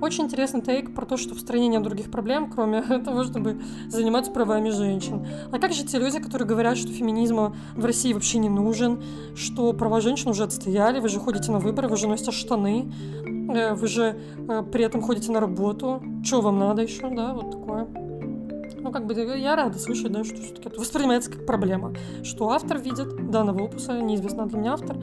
Очень 0.00 0.24
интересный 0.24 0.62
тейк 0.62 0.94
про 0.94 1.04
то, 1.04 1.16
что 1.16 1.34
в 1.34 1.40
стране 1.40 1.68
нет 1.68 1.82
других 1.82 2.10
проблем, 2.10 2.50
кроме 2.50 2.82
того, 3.04 3.24
чтобы 3.24 3.60
заниматься 3.88 4.32
правами 4.32 4.70
женщин. 4.70 5.26
А 5.52 5.58
как 5.58 5.72
же 5.72 5.84
те 5.84 5.98
люди, 5.98 6.18
которые 6.18 6.48
говорят, 6.48 6.76
что 6.76 6.88
феминизм 6.88 7.54
в 7.74 7.84
России 7.84 8.12
вообще 8.12 8.38
не 8.38 8.48
нужен, 8.48 9.02
что 9.34 9.72
права 9.72 10.00
женщин 10.00 10.30
уже 10.30 10.44
отстояли, 10.44 11.00
вы 11.00 11.08
же 11.08 11.20
ходите 11.20 11.52
на 11.52 11.58
выборы, 11.58 11.88
вы 11.88 11.96
же 11.96 12.08
носите 12.08 12.32
штаны, 12.32 12.90
э, 13.52 13.74
вы 13.74 13.86
же 13.86 14.18
при 14.72 14.84
этом 14.84 15.02
ходите 15.02 15.30
на 15.30 15.40
работу, 15.40 16.02
что 16.24 16.40
вам 16.40 16.58
надо 16.58 16.82
еще, 16.82 17.10
да, 17.10 17.34
вот 17.34 17.50
такое. 17.50 18.09
Ну, 18.90 18.94
как 18.94 19.06
бы 19.06 19.14
я 19.14 19.54
рада 19.54 19.78
слышать, 19.78 20.10
да, 20.10 20.24
что 20.24 20.34
все-таки 20.34 20.68
это 20.68 20.80
воспринимается 20.80 21.30
как 21.30 21.46
проблема, 21.46 21.94
что 22.24 22.50
автор 22.50 22.76
видит 22.76 23.30
данного 23.30 23.62
опуса, 23.62 24.00
неизвестно 24.00 24.46
для 24.46 24.58
меня 24.58 24.72
автор, 24.72 24.96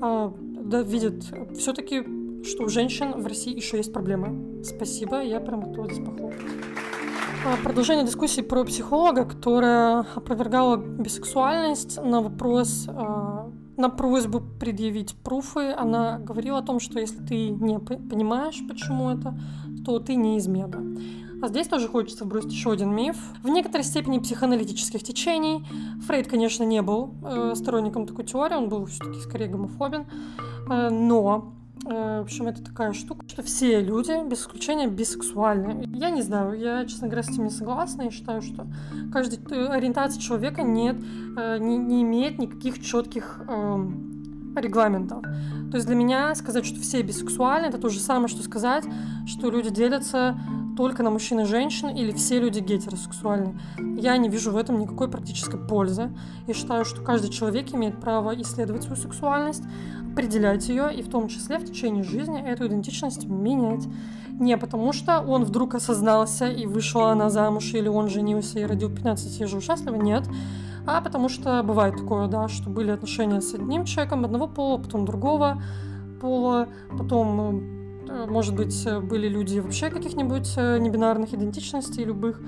а, 0.00 0.32
да, 0.40 0.80
видит 0.80 1.22
все-таки, 1.54 2.02
что 2.44 2.64
у 2.64 2.68
женщин 2.70 3.12
в 3.20 3.26
России 3.26 3.54
еще 3.54 3.76
есть 3.76 3.92
проблемы. 3.92 4.64
Спасибо, 4.64 5.20
я 5.20 5.40
прям 5.40 5.60
готова 5.60 5.86
здесь 5.92 6.02
похлопать. 6.02 6.40
А, 7.44 7.62
продолжение 7.62 8.06
дискуссии 8.06 8.40
про 8.40 8.64
психолога, 8.64 9.26
которая 9.26 10.06
опровергала 10.14 10.78
бисексуальность 10.78 12.02
на 12.02 12.22
вопрос, 12.22 12.86
а, 12.88 13.50
на 13.76 13.90
просьбу 13.90 14.40
предъявить 14.40 15.14
пруфы, 15.14 15.74
она 15.76 16.18
говорила 16.20 16.60
о 16.60 16.62
том, 16.62 16.80
что 16.80 16.98
если 17.00 17.22
ты 17.22 17.50
не 17.50 17.78
понимаешь, 17.80 18.62
почему 18.66 19.10
это, 19.10 19.38
то 19.84 19.98
ты 19.98 20.14
не 20.14 20.38
измена. 20.38 20.82
А 21.42 21.48
здесь 21.48 21.68
тоже 21.68 21.88
хочется 21.88 22.24
вбросить 22.24 22.52
еще 22.52 22.72
один 22.72 22.94
миф. 22.94 23.16
В 23.42 23.48
некоторой 23.48 23.84
степени 23.84 24.18
психоаналитических 24.18 25.02
течений. 25.02 25.64
Фрейд, 26.06 26.28
конечно, 26.28 26.64
не 26.64 26.80
был 26.82 27.14
э, 27.24 27.52
сторонником 27.54 28.06
такой 28.06 28.24
теории, 28.24 28.54
он 28.54 28.68
был 28.68 28.86
все-таки 28.86 29.20
скорее 29.20 29.48
гомофобен. 29.48 30.06
Э, 30.70 30.88
но 30.88 31.52
э, 31.84 32.20
в 32.20 32.22
общем, 32.22 32.46
это 32.48 32.64
такая 32.64 32.92
штука, 32.94 33.28
что 33.28 33.42
все 33.42 33.80
люди, 33.80 34.26
без 34.28 34.40
исключения, 34.40 34.86
бисексуальны. 34.86 35.84
Я 35.92 36.10
не 36.10 36.22
знаю, 36.22 36.58
я, 36.58 36.84
честно 36.86 37.08
говоря, 37.08 37.22
с 37.22 37.28
этим 37.28 37.44
не 37.44 37.50
согласна. 37.50 38.02
Я 38.02 38.10
считаю, 38.10 38.40
что 38.40 38.66
каждой 39.12 39.38
э, 39.50 39.66
ориентации 39.66 40.20
человека 40.20 40.62
нет, 40.62 40.96
э, 41.36 41.58
не, 41.58 41.76
не 41.76 42.02
имеет 42.02 42.38
никаких 42.38 42.82
четких 42.82 43.42
э, 43.46 43.86
регламентов. 44.60 45.22
То 45.70 45.76
есть 45.76 45.86
для 45.86 45.96
меня 45.96 46.34
сказать, 46.34 46.64
что 46.64 46.80
все 46.80 47.02
бисексуальны, 47.02 47.66
это 47.66 47.78
то 47.78 47.88
же 47.88 48.00
самое, 48.00 48.28
что 48.28 48.42
сказать, 48.42 48.84
что 49.26 49.50
люди 49.50 49.70
делятся 49.70 50.38
только 50.76 51.02
на 51.02 51.10
мужчин 51.10 51.40
и 51.40 51.44
женщин 51.44 51.88
или 51.88 52.12
все 52.12 52.38
люди 52.38 52.60
гетеросексуальны. 52.60 53.58
Я 53.96 54.16
не 54.18 54.28
вижу 54.28 54.52
в 54.52 54.56
этом 54.56 54.78
никакой 54.78 55.08
практической 55.08 55.58
пользы. 55.58 56.10
Я 56.46 56.54
считаю, 56.54 56.84
что 56.84 57.02
каждый 57.02 57.30
человек 57.30 57.74
имеет 57.74 58.00
право 58.00 58.34
исследовать 58.40 58.82
свою 58.82 59.00
сексуальность, 59.00 59.64
определять 60.12 60.68
ее 60.68 60.94
и 60.94 61.02
в 61.02 61.08
том 61.08 61.28
числе 61.28 61.58
в 61.58 61.64
течение 61.64 62.04
жизни 62.04 62.40
эту 62.40 62.66
идентичность 62.66 63.26
менять. 63.26 63.86
Не 64.38 64.58
потому 64.58 64.92
что 64.92 65.20
он 65.20 65.44
вдруг 65.44 65.74
осознался 65.74 66.48
и 66.48 66.66
вышла 66.66 67.10
она 67.10 67.30
замуж, 67.30 67.72
или 67.72 67.88
он 67.88 68.08
женился 68.08 68.58
и 68.58 68.64
родил 68.64 68.90
15 68.90 69.40
и 69.40 69.44
жил 69.46 69.60
счастливо, 69.60 69.96
нет. 69.96 70.24
А 70.86 71.00
потому 71.00 71.28
что 71.28 71.62
бывает 71.62 71.96
такое, 71.96 72.28
да, 72.28 72.48
что 72.48 72.70
были 72.70 72.90
отношения 72.90 73.40
с 73.40 73.54
одним 73.54 73.84
человеком 73.84 74.24
одного 74.24 74.46
пола, 74.46 74.78
потом 74.78 75.04
другого 75.04 75.62
пола, 76.20 76.68
потом 76.96 77.76
Э, 78.08 78.26
может 78.28 78.54
быть, 78.54 78.86
э, 78.86 79.00
были 79.00 79.28
люди 79.28 79.58
вообще 79.58 79.90
каких-нибудь 79.90 80.54
э, 80.56 80.78
небинарных 80.78 81.34
идентичностей 81.34 82.04
любых, 82.04 82.40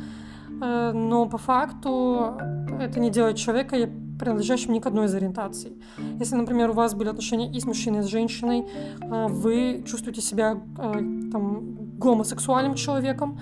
но 0.61 1.27
по 1.27 1.39
факту 1.39 2.37
это 2.81 2.99
не 2.99 3.11
делает 3.11 3.37
человека 3.37 3.77
принадлежащим 4.19 4.73
ни 4.73 4.81
к 4.81 4.87
одной 4.87 5.07
из 5.07 5.15
ориентаций. 5.15 5.77
Если, 6.19 6.35
например, 6.35 6.71
у 6.71 6.73
вас 6.73 6.95
были 6.95 7.09
отношения 7.09 7.51
и 7.51 7.61
с 7.61 7.67
мужчиной, 7.67 8.01
и 8.01 8.03
с 8.03 8.07
женщиной, 8.07 8.67
вы 9.01 9.85
чувствуете 9.87 10.21
себя 10.21 10.61
там, 10.77 11.77
гомосексуальным 11.99 12.75
человеком, 12.75 13.39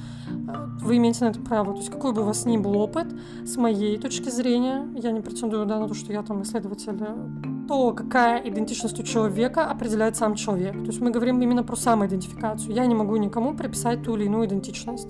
вы 0.81 0.97
имеете 0.99 1.25
на 1.25 1.31
это 1.31 1.41
право. 1.41 1.73
То 1.73 1.79
есть 1.79 1.91
какой 1.91 2.13
бы 2.13 2.23
у 2.23 2.25
вас 2.25 2.47
ни 2.47 2.57
был 2.57 2.77
опыт, 2.77 3.07
с 3.45 3.57
моей 3.57 3.99
точки 3.99 4.29
зрения, 4.29 4.87
я 4.95 5.11
не 5.11 5.21
претендую 5.21 5.67
да, 5.67 5.79
на 5.79 5.89
то, 5.89 5.95
что 5.95 6.13
я 6.13 6.23
там 6.23 6.43
исследователь 6.43 6.97
то, 7.67 7.93
какая 7.93 8.41
идентичность 8.49 8.99
у 9.01 9.03
человека, 9.03 9.71
определяет 9.71 10.17
сам 10.17 10.35
человек. 10.35 10.73
То 10.73 10.87
есть 10.87 11.01
мы 11.01 11.11
говорим 11.11 11.41
именно 11.43 11.63
про 11.63 11.77
самоидентификацию. 11.77 12.73
Я 12.73 12.87
не 12.87 12.95
могу 12.95 13.17
никому 13.17 13.55
приписать 13.55 14.03
ту 14.03 14.17
или 14.17 14.25
иную 14.25 14.47
идентичность. 14.47 15.09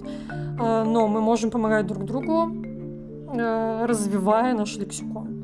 А, 0.59 0.85
но 0.85 1.07
мы 1.07 1.21
можем 1.21 1.51
помогать 1.51 1.87
друг 1.87 2.05
другу, 2.05 2.51
э, 3.35 3.87
развивая 3.87 4.55
наш 4.55 4.77
лексикон. 4.77 5.36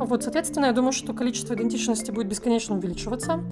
Вот, 0.00 0.22
соответственно, 0.22 0.66
я 0.66 0.72
думаю, 0.72 0.92
что 0.92 1.12
количество 1.12 1.52
идентичности 1.54 2.10
будет 2.10 2.26
бесконечно 2.26 2.74
увеличиваться. 2.74 3.44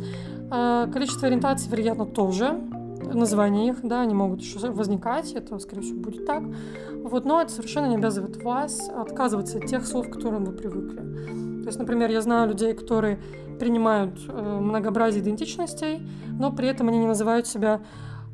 А, 0.51 0.87
количество 0.87 1.29
ориентаций, 1.29 1.71
вероятно, 1.71 2.07
тоже. 2.07 2.59
Названия 3.13 3.69
их, 3.69 3.81
да, 3.83 4.01
они 4.01 4.15
могут 4.15 4.41
еще 4.41 4.59
возникать, 4.71 5.33
это, 5.33 5.59
скорее 5.59 5.83
всего, 5.83 6.01
будет 6.01 6.27
так. 6.27 6.43
Вот, 7.05 7.27
но 7.27 7.43
это 7.43 7.53
совершенно 7.53 7.87
не 7.87 7.97
обязывает 7.97 8.43
вас 8.43 8.89
отказываться 8.89 9.59
от 9.59 9.67
тех 9.67 9.87
слов, 9.87 10.09
к 10.09 10.15
которым 10.15 10.47
вы 10.47 10.53
привыкли. 10.53 11.63
То 11.63 11.67
есть, 11.67 11.79
например, 11.79 12.11
я 12.11 12.23
знаю 12.23 12.49
людей, 12.49 12.73
которые 12.73 13.19
принимают 13.61 14.19
э, 14.27 14.59
многообразие 14.61 15.23
идентичностей, 15.23 16.01
но 16.27 16.51
при 16.51 16.69
этом 16.69 16.89
они 16.89 16.99
не 16.99 17.07
называют 17.07 17.47
себя 17.47 17.83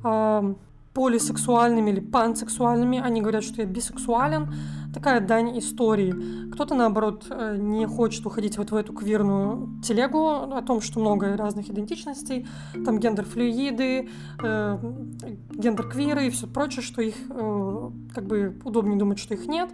э, 0.04 0.54
полисексуальными 0.92 1.90
или 1.90 2.00
пансексуальными. 2.00 3.00
Они 3.04 3.20
говорят, 3.20 3.42
что 3.42 3.60
я 3.60 3.66
бисексуален. 3.66 4.48
Такая 4.94 5.20
дань 5.20 5.58
истории. 5.58 6.14
Кто-то, 6.52 6.74
наоборот, 6.74 7.26
э, 7.28 7.56
не 7.58 7.84
хочет 7.86 8.24
уходить 8.26 8.56
вот 8.58 8.70
в 8.70 8.76
эту 8.76 8.92
квирную 8.92 9.80
телегу 9.82 10.28
о 10.28 10.62
том, 10.62 10.80
что 10.80 11.00
много 11.00 11.36
разных 11.36 11.68
идентичностей. 11.68 12.46
Там 12.84 13.00
гендер-флюиды, 13.00 14.08
э, 14.42 14.78
гендер-квиры 15.50 16.28
и 16.28 16.30
все 16.30 16.46
прочее, 16.46 16.82
что 16.82 17.02
их 17.02 17.16
э, 17.28 17.90
как 18.14 18.26
бы 18.26 18.56
удобнее 18.64 18.96
думать, 18.96 19.18
что 19.18 19.34
их 19.34 19.46
нет. 19.46 19.70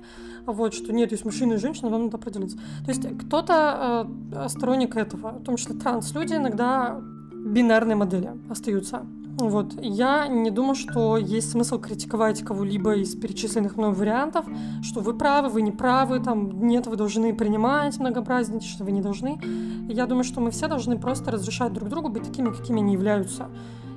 Вот, 0.46 0.72
что 0.72 0.92
нет, 0.92 1.12
есть 1.12 1.26
мужчина 1.26 1.54
и 1.54 1.56
женщина, 1.58 1.90
вам 1.90 2.04
надо 2.04 2.16
определиться. 2.16 2.56
То 2.56 2.90
есть 2.90 3.06
кто-то 3.18 4.08
э, 4.32 4.48
сторонник 4.48 4.96
этого, 4.96 5.32
в 5.32 5.44
том 5.44 5.56
числе 5.56 5.74
транс-люди 5.74 6.34
иногда 6.34 6.98
бинарные 7.32 7.96
модели 7.96 8.32
остаются. 8.48 9.04
Вот. 9.48 9.74
Я 9.80 10.28
не 10.28 10.50
думаю, 10.50 10.74
что 10.74 11.16
есть 11.16 11.50
смысл 11.50 11.78
критиковать 11.78 12.42
кого-либо 12.42 12.94
из 12.94 13.14
перечисленных 13.14 13.76
мной 13.76 13.92
вариантов, 13.92 14.46
что 14.82 15.00
вы 15.00 15.14
правы, 15.14 15.48
вы 15.48 15.62
не 15.62 15.72
правы, 15.72 16.20
там, 16.20 16.66
нет, 16.66 16.86
вы 16.86 16.96
должны 16.96 17.34
принимать 17.34 17.98
многообразие, 17.98 18.60
что 18.60 18.84
вы 18.84 18.92
не 18.92 19.00
должны. 19.00 19.40
Я 19.88 20.06
думаю, 20.06 20.24
что 20.24 20.40
мы 20.40 20.50
все 20.50 20.68
должны 20.68 20.98
просто 20.98 21.30
разрешать 21.30 21.72
друг 21.72 21.88
другу 21.88 22.08
быть 22.08 22.24
такими, 22.24 22.50
какими 22.50 22.80
они 22.80 22.92
являются. 22.92 23.48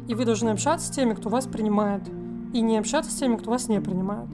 И 0.08 0.16
вы 0.16 0.26
должны 0.26 0.50
общаться 0.50 0.88
с 0.88 0.92
теми, 0.92 1.14
кто 1.14 1.30
вас 1.30 1.46
принимает, 1.46 2.04
и 2.54 2.62
не 2.62 2.78
общаться 2.78 3.12
с 3.12 3.16
теми, 3.16 3.38
кто 3.38 3.52
вас 3.52 3.68
не 3.68 3.80
принимает. 3.82 4.30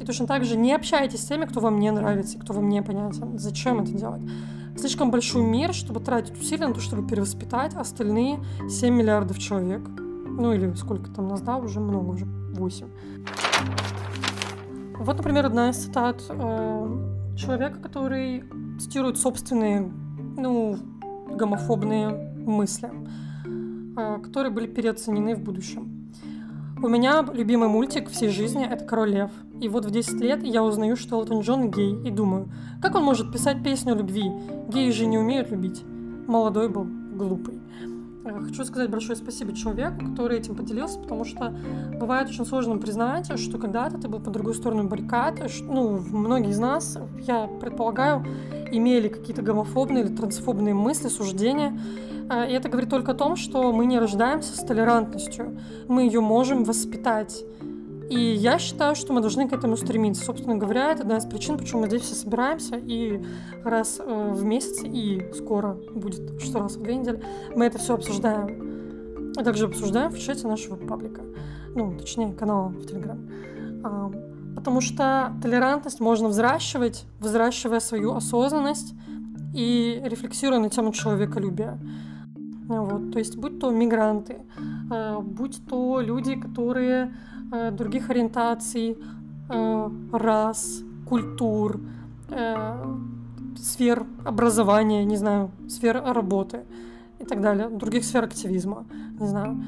И 0.00 0.04
точно 0.04 0.26
так 0.26 0.44
же 0.44 0.56
не 0.56 0.72
общайтесь 0.72 1.22
с 1.22 1.26
теми, 1.26 1.44
кто 1.44 1.60
вам 1.60 1.78
не 1.78 1.90
нравится, 1.90 2.38
кто 2.38 2.52
вам 2.52 2.68
не 2.68 2.82
понятен. 2.82 3.38
Зачем 3.38 3.80
это 3.80 3.92
делать? 3.92 4.22
Слишком 4.76 5.10
большой 5.10 5.42
мир, 5.42 5.72
чтобы 5.74 6.00
тратить 6.00 6.40
усилия 6.40 6.66
на 6.66 6.74
то, 6.74 6.80
чтобы 6.80 7.06
перевоспитать 7.06 7.74
остальные 7.74 8.40
7 8.68 8.94
миллиардов 8.94 9.38
человек. 9.38 9.82
Ну 10.38 10.52
или 10.52 10.72
сколько 10.74 11.10
там 11.10 11.28
нас, 11.28 11.42
да, 11.42 11.56
уже 11.56 11.80
много, 11.80 12.10
уже 12.10 12.24
8. 12.24 12.86
Вот, 14.98 15.16
например, 15.16 15.46
одна 15.46 15.70
из 15.70 15.76
цитат 15.76 16.22
э, 16.28 17.34
человека, 17.36 17.78
который 17.80 18.44
цитирует 18.78 19.18
собственные, 19.18 19.90
ну, 20.36 20.78
гомофобные 21.28 22.08
мысли, 22.46 22.90
э, 23.96 24.18
которые 24.22 24.52
были 24.52 24.66
переоценены 24.66 25.34
в 25.34 25.40
будущем. 25.40 26.02
У 26.82 26.88
меня 26.88 27.24
любимый 27.32 27.68
мультик 27.68 28.08
всей 28.10 28.28
жизни— 28.28 28.66
это 28.70 28.84
«Король 28.84 29.12
лев». 29.12 29.30
И 29.60 29.68
вот 29.68 29.84
в 29.84 29.90
10 29.90 30.20
лет 30.20 30.42
я 30.42 30.64
узнаю, 30.64 30.96
что 30.96 31.20
Элтон 31.20 31.40
Джон 31.40 31.70
гей, 31.70 31.94
и 32.04 32.10
думаю, 32.10 32.48
как 32.80 32.96
он 32.96 33.04
может 33.04 33.32
писать 33.32 33.62
песню 33.62 33.94
любви? 33.94 34.30
Геи 34.68 34.90
же 34.90 35.06
не 35.06 35.16
умеют 35.16 35.50
любить. 35.52 35.84
Молодой 36.26 36.68
был, 36.68 36.84
глупый. 37.14 37.60
Э, 38.24 38.40
хочу 38.40 38.64
сказать 38.64 38.90
большое 38.90 39.16
спасибо 39.16 39.52
человеку, 39.52 40.10
который 40.10 40.38
этим 40.38 40.54
поделился, 40.54 40.98
потому 40.98 41.24
что 41.24 41.54
бывает 41.98 42.28
очень 42.28 42.46
сложно 42.46 42.78
признать, 42.78 43.38
что 43.38 43.58
когда-то 43.58 43.98
ты 43.98 44.08
был 44.08 44.20
по 44.20 44.30
другую 44.30 44.54
сторону 44.54 44.88
баррикад. 44.88 45.40
Ну, 45.62 45.98
многие 45.98 46.50
из 46.50 46.58
нас, 46.58 46.98
я 47.18 47.46
предполагаю, 47.46 48.24
имели 48.70 49.08
какие-то 49.08 49.42
гомофобные 49.42 50.04
или 50.04 50.14
трансфобные 50.14 50.74
мысли, 50.74 51.08
суждения. 51.08 51.78
Э, 52.30 52.48
и 52.48 52.52
это 52.52 52.68
говорит 52.68 52.90
только 52.90 53.12
о 53.12 53.14
том, 53.14 53.36
что 53.36 53.72
мы 53.72 53.86
не 53.86 53.98
рождаемся 53.98 54.56
с 54.56 54.60
толерантностью. 54.60 55.58
Мы 55.88 56.02
ее 56.02 56.20
можем 56.20 56.64
воспитать. 56.64 57.44
И 58.12 58.34
я 58.34 58.58
считаю, 58.58 58.94
что 58.94 59.14
мы 59.14 59.22
должны 59.22 59.48
к 59.48 59.54
этому 59.54 59.74
стремиться. 59.78 60.22
Собственно 60.22 60.56
говоря, 60.56 60.92
это 60.92 61.02
одна 61.02 61.16
из 61.16 61.24
причин, 61.24 61.56
почему 61.56 61.80
мы 61.80 61.88
здесь 61.88 62.02
все 62.02 62.14
собираемся. 62.14 62.76
И 62.76 63.24
раз 63.64 64.00
э, 64.00 64.32
в 64.34 64.44
месяц, 64.44 64.82
и 64.84 65.30
скоро 65.34 65.78
будет 65.94 66.38
что 66.42 66.58
раз 66.58 66.76
в 66.76 66.82
две 66.82 66.96
недели, 66.96 67.22
мы 67.56 67.64
это 67.64 67.78
все 67.78 67.94
обсуждаем. 67.94 69.32
А 69.38 69.42
также 69.42 69.64
обсуждаем 69.64 70.10
в 70.10 70.18
чате 70.18 70.46
нашего 70.46 70.76
паблика. 70.76 71.22
Ну, 71.74 71.96
точнее, 71.96 72.34
канала 72.34 72.68
в 72.68 72.84
Телеграм. 72.84 73.30
А, 73.82 74.12
потому 74.56 74.82
что 74.82 75.32
толерантность 75.40 76.00
можно 76.00 76.28
взращивать, 76.28 77.06
взращивая 77.18 77.80
свою 77.80 78.12
осознанность 78.12 78.92
и 79.54 80.02
рефлексируя 80.04 80.58
на 80.58 80.68
тему 80.68 80.92
человеколюбия. 80.92 81.78
Вот, 82.68 83.12
то 83.12 83.18
есть, 83.18 83.38
будь 83.38 83.58
то 83.58 83.70
мигранты, 83.70 84.42
э, 84.90 85.18
будь 85.18 85.66
то 85.66 86.02
люди, 86.02 86.36
которые 86.36 87.14
других 87.72 88.10
ориентаций, 88.10 88.96
э, 89.48 89.90
рас, 90.12 90.82
культур, 91.06 91.80
э, 92.30 92.96
сфер 93.56 94.06
образования, 94.24 95.04
не 95.04 95.16
знаю, 95.16 95.50
сфер 95.68 96.02
работы 96.04 96.64
и 97.18 97.24
так 97.24 97.40
далее, 97.40 97.68
других 97.68 98.04
сфер 98.04 98.24
активизма, 98.24 98.86
не 99.20 99.26
знаю, 99.26 99.62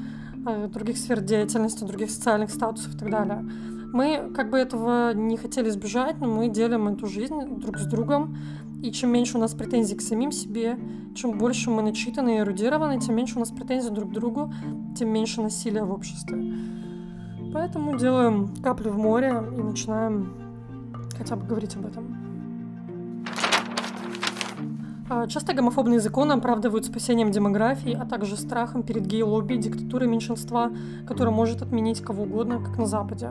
других 0.69 0.97
сфер 0.97 1.21
деятельности, 1.21 1.83
других 1.83 2.09
социальных 2.09 2.49
статусов 2.49 2.95
и 2.95 2.97
так 2.97 3.09
далее. 3.09 3.45
Мы 3.93 4.31
как 4.35 4.49
бы 4.49 4.57
этого 4.57 5.13
не 5.13 5.37
хотели 5.37 5.69
избежать, 5.69 6.19
но 6.19 6.27
мы 6.27 6.49
делим 6.49 6.87
эту 6.87 7.07
жизнь 7.07 7.59
друг 7.59 7.77
с 7.77 7.85
другом, 7.85 8.35
и 8.83 8.91
чем 8.91 9.11
меньше 9.11 9.37
у 9.37 9.39
нас 9.39 9.53
претензий 9.53 9.95
к 9.95 10.01
самим 10.01 10.31
себе, 10.31 10.77
чем 11.15 11.37
больше 11.37 11.69
мы 11.69 11.81
начитаны 11.81 12.35
и 12.35 12.39
эрудированы, 12.39 12.99
тем 12.99 13.15
меньше 13.15 13.37
у 13.37 13.39
нас 13.39 13.51
претензий 13.51 13.89
друг 13.89 14.09
к 14.09 14.13
другу, 14.13 14.53
тем 14.97 15.09
меньше 15.09 15.41
насилия 15.41 15.83
в 15.83 15.91
обществе. 15.91 16.53
Поэтому 17.55 17.97
делаем 17.97 18.49
каплю 18.61 18.91
в 18.91 18.97
море 18.97 19.29
и 19.57 19.61
начинаем 19.61 20.33
хотя 21.17 21.37
бы 21.37 21.47
говорить 21.47 21.73
об 21.77 21.85
этом. 21.85 22.17
А, 25.09 25.25
часто 25.27 25.53
гомофобные 25.53 26.01
законы 26.01 26.33
оправдывают 26.33 26.85
спасением 26.85 27.31
демографии, 27.31 27.97
а 27.97 28.05
также 28.05 28.35
страхом 28.35 28.83
перед 28.83 29.05
гей-лобби, 29.05 29.55
диктатурой 29.55 30.09
меньшинства, 30.09 30.69
которая 31.07 31.33
может 31.33 31.61
отменить 31.61 32.01
кого 32.01 32.23
угодно, 32.23 32.59
как 32.59 32.77
на 32.77 32.87
Западе. 32.87 33.29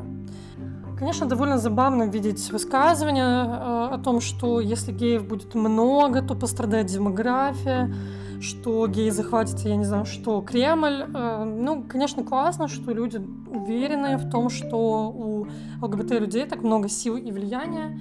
Конечно, 0.99 1.27
довольно 1.27 1.59
забавно 1.59 2.05
видеть 2.05 2.51
высказывания 2.51 3.45
э, 3.45 3.95
о 3.95 4.01
том, 4.03 4.23
что 4.23 4.59
если 4.59 4.91
геев 4.91 5.29
будет 5.29 5.55
много, 5.55 6.23
то 6.23 6.35
пострадает 6.35 6.87
демография, 6.87 7.95
что 8.41 8.87
геи 8.87 9.11
захватят, 9.11 9.61
я 9.61 9.77
не 9.77 9.85
знаю, 9.85 10.05
что 10.05 10.41
Кремль. 10.41 11.07
Э, 11.15 11.45
ну, 11.45 11.83
конечно, 11.83 12.23
классно, 12.25 12.69
что 12.69 12.93
люди 12.93 13.21
уверены 13.51 14.17
в 14.17 14.31
том, 14.31 14.51
что 14.51 15.09
у 15.09 15.47
ЛГБТ-людей 15.83 16.47
так 16.47 16.63
много 16.63 16.89
сил 16.89 17.17
и 17.17 17.31
влияния. 17.31 17.99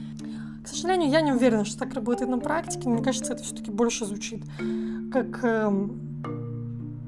К 0.64 0.68
сожалению, 0.68 1.10
я 1.10 1.22
не 1.22 1.34
уверена, 1.34 1.66
что 1.66 1.80
так 1.80 1.94
работает 1.94 2.30
на 2.30 2.40
практике. 2.40 2.90
Мне 2.90 3.04
кажется, 3.04 3.34
это 3.34 3.44
все-таки 3.44 3.72
больше 3.72 4.06
звучит 4.06 4.44
как 5.14 5.44
э, 5.44 5.72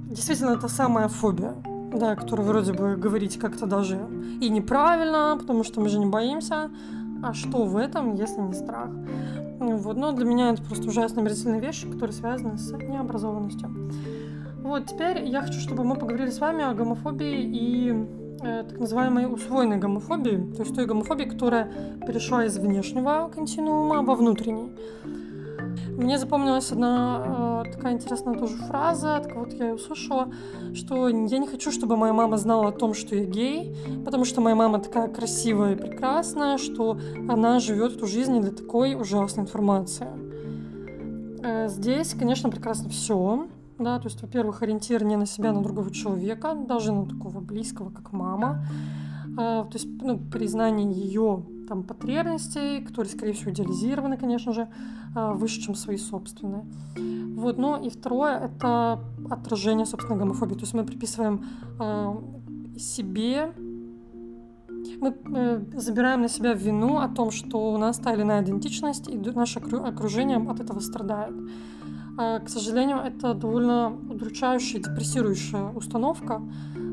действительно 0.09 0.57
та 0.57 0.67
самая 0.67 1.07
фобия, 1.07 1.55
да, 1.91 2.15
которую 2.15 2.47
вроде 2.47 2.71
бы 2.71 2.95
говорить 2.95 3.39
как-то 3.39 3.65
даже 3.65 3.99
и 4.41 4.49
неправильно, 4.49 5.37
потому 5.39 5.63
что 5.63 5.81
мы 5.81 5.89
же 5.89 5.97
не 5.97 6.05
боимся. 6.05 6.69
А 7.23 7.33
что 7.33 7.65
в 7.65 7.77
этом, 7.77 8.13
если 8.13 8.41
не 8.41 8.53
страх? 8.53 8.89
Вот, 9.59 9.95
но 9.95 10.11
для 10.11 10.25
меня 10.25 10.51
это 10.51 10.61
просто 10.61 10.87
ужасно 10.87 11.21
мерзительные 11.21 11.61
вещи, 11.61 11.89
которые 11.89 12.13
связаны 12.13 12.57
с 12.57 12.71
необразованностью. 12.73 13.69
Вот, 14.63 14.87
теперь 14.87 15.23
я 15.23 15.41
хочу, 15.41 15.59
чтобы 15.59 15.83
мы 15.83 15.95
поговорили 15.95 16.29
с 16.29 16.39
вами 16.39 16.63
о 16.63 16.73
гомофобии 16.73 17.43
и 17.43 17.93
э, 18.41 18.63
так 18.67 18.79
называемой 18.79 19.31
усвоенной 19.31 19.77
гомофобии, 19.77 20.53
то 20.55 20.63
есть 20.63 20.75
той 20.75 20.85
гомофобии, 20.85 21.25
которая 21.25 21.71
перешла 22.05 22.45
из 22.45 22.57
внешнего 22.57 23.29
континуума 23.33 24.01
во 24.01 24.15
внутренний. 24.15 24.71
Мне 25.97 26.17
запомнилась 26.17 26.71
одна 26.71 27.63
э, 27.65 27.71
такая 27.71 27.93
интересная 27.93 28.37
тоже 28.37 28.57
фраза, 28.57 29.15
от 29.15 29.27
кого-то 29.27 29.55
я 29.55 29.67
ее 29.67 29.75
услышала, 29.75 30.29
что 30.73 31.07
я 31.07 31.37
не 31.37 31.47
хочу, 31.47 31.71
чтобы 31.71 31.95
моя 31.95 32.11
мама 32.11 32.37
знала 32.37 32.69
о 32.69 32.71
том, 32.73 32.93
что 32.93 33.15
я 33.15 33.23
гей, 33.23 33.73
потому 34.03 34.25
что 34.25 34.41
моя 34.41 34.55
мама 34.55 34.79
такая 34.79 35.07
красивая 35.07 35.73
и 35.73 35.77
прекрасная, 35.77 36.57
что 36.57 36.99
она 37.29 37.59
живет 37.59 37.95
эту 37.95 38.07
жизнь 38.07 38.41
для 38.41 38.51
такой 38.51 38.95
ужасной 38.95 39.45
информации. 39.45 40.07
Э, 41.43 41.69
здесь, 41.69 42.13
конечно, 42.13 42.49
прекрасно 42.49 42.89
все. 42.89 43.47
Да, 43.79 43.97
то 43.99 44.07
есть, 44.07 44.21
во-первых, 44.21 44.63
ориентир 44.63 45.03
не 45.03 45.15
на 45.15 45.25
себя, 45.25 45.51
а 45.51 45.53
на 45.53 45.63
другого 45.63 45.91
человека, 45.91 46.55
даже 46.55 46.91
на 46.91 47.05
такого 47.05 47.39
близкого, 47.39 47.89
как 47.89 48.11
мама. 48.11 48.65
Э, 49.37 49.63
то 49.63 49.71
есть, 49.73 49.87
ну, 50.01 50.17
признание 50.17 50.91
ее 50.91 51.45
там, 51.67 51.83
потребностей, 51.83 52.81
которые, 52.81 53.11
скорее 53.11 53.33
всего, 53.33 53.51
идеализированы, 53.51 54.17
конечно 54.17 54.53
же, 54.53 54.67
а, 55.15 55.33
выше, 55.33 55.61
чем 55.61 55.75
свои 55.75 55.97
собственные. 55.97 56.65
Вот, 57.35 57.57
ну 57.57 57.81
и 57.81 57.89
второе— 57.89 58.39
это 58.45 58.99
отражение 59.29 59.85
собственной 59.85 60.19
гомофобии. 60.19 60.55
То 60.55 60.61
есть 60.61 60.73
мы 60.73 60.83
приписываем 60.83 61.45
э, 61.79 62.15
себе 62.77 63.53
мы 65.01 65.15
э, 65.35 65.61
забираем 65.73 66.21
на 66.21 66.29
себя 66.29 66.53
вину 66.53 66.97
о 66.97 67.07
том, 67.07 67.31
что 67.31 67.73
у 67.73 67.77
нас 67.77 67.97
та 67.97 68.13
или 68.13 68.21
иная 68.21 68.43
идентичность, 68.43 69.09
и 69.09 69.17
наше 69.17 69.59
окружение 69.59 70.37
от 70.37 70.59
этого 70.59 70.79
страдает. 70.79 71.33
А, 72.17 72.39
к 72.39 72.49
сожалению, 72.49 72.97
это 72.97 73.33
довольно 73.33 73.89
удручающая, 73.89 74.81
депрессирующая 74.81 75.71
установка, 75.75 76.41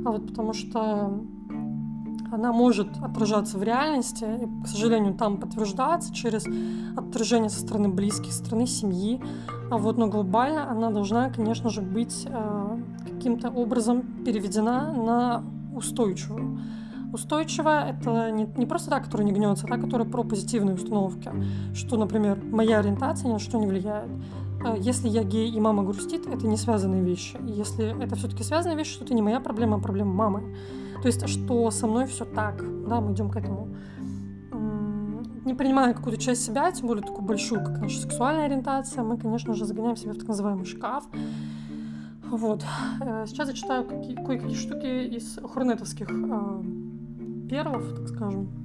а 0.04 0.10
вот 0.10 0.26
потому 0.26 0.52
что 0.52 1.24
она 2.32 2.50
может 2.50 2.88
отражаться 3.02 3.58
в 3.58 3.62
реальности 3.62 4.24
и, 4.24 4.64
к 4.64 4.66
сожалению, 4.66 5.14
там 5.14 5.36
подтверждаться 5.36 6.14
через 6.14 6.46
отражение 6.96 7.50
со 7.50 7.60
стороны 7.60 7.88
близких, 7.90 8.32
со 8.32 8.44
стороны 8.44 8.66
семьи. 8.66 9.20
А 9.70 9.76
вот, 9.76 9.98
но 9.98 10.06
глобально 10.06 10.70
она 10.70 10.90
должна, 10.90 11.28
конечно 11.28 11.68
же, 11.68 11.82
быть 11.82 12.26
э, 12.26 12.78
каким-то 13.04 13.50
образом 13.50 14.02
переведена 14.24 14.92
на 14.92 15.44
устойчивую. 15.74 16.58
Устойчивая— 17.12 17.98
это 18.00 18.30
не, 18.30 18.48
не 18.56 18.64
просто 18.64 18.88
та, 18.88 19.00
которая 19.00 19.26
не 19.26 19.32
гнется, 19.32 19.66
а 19.66 19.68
та, 19.68 19.76
которая 19.76 20.08
про 20.08 20.24
позитивные 20.24 20.74
установки, 20.74 21.30
что, 21.74 21.98
например, 21.98 22.42
моя 22.50 22.78
ориентация 22.78 23.28
ни 23.28 23.34
на 23.34 23.38
что 23.38 23.58
не 23.58 23.66
влияет. 23.66 24.10
Э, 24.64 24.76
если 24.78 25.08
я 25.08 25.22
гей 25.22 25.50
и 25.50 25.60
мама 25.60 25.82
грустит, 25.82 26.26
это 26.26 26.46
не 26.46 26.56
связанные 26.56 27.02
вещи. 27.02 27.36
Если 27.46 28.02
это 28.02 28.16
все-таки 28.16 28.42
связанные 28.42 28.78
вещи, 28.78 28.98
то 28.98 29.04
это 29.04 29.12
не 29.12 29.20
моя 29.20 29.40
проблема, 29.40 29.76
а 29.76 29.80
проблема 29.80 30.14
мамы. 30.14 30.54
То 31.02 31.08
есть, 31.08 31.28
что 31.28 31.70
со 31.72 31.86
мной 31.88 32.06
все 32.06 32.24
так, 32.24 32.62
да, 32.88 33.00
мы 33.00 33.12
идем 33.12 33.28
к 33.28 33.36
этому. 33.36 33.68
Не 35.44 35.54
принимая 35.54 35.92
какую-то 35.92 36.22
часть 36.22 36.44
себя, 36.44 36.70
тем 36.70 36.86
более 36.86 37.04
такую 37.04 37.26
большую, 37.26 37.64
как 37.64 37.80
наша 37.80 38.00
сексуальная 38.00 38.46
ориентация, 38.46 39.02
мы, 39.02 39.18
конечно 39.18 39.54
же, 39.54 39.64
загоняем 39.64 39.96
себя 39.96 40.12
в 40.12 40.18
так 40.18 40.28
называемый 40.28 40.64
шкаф. 40.64 41.04
Вот. 42.30 42.64
Э, 43.00 43.24
сейчас 43.26 43.48
я 43.48 43.54
читаю 43.54 43.84
кое-какие 43.84 44.54
штуки 44.54 45.16
из 45.16 45.38
хурнетовских 45.42 46.08
э, 46.08 46.62
первов, 47.50 47.82
так 47.96 48.08
скажем. 48.08 48.61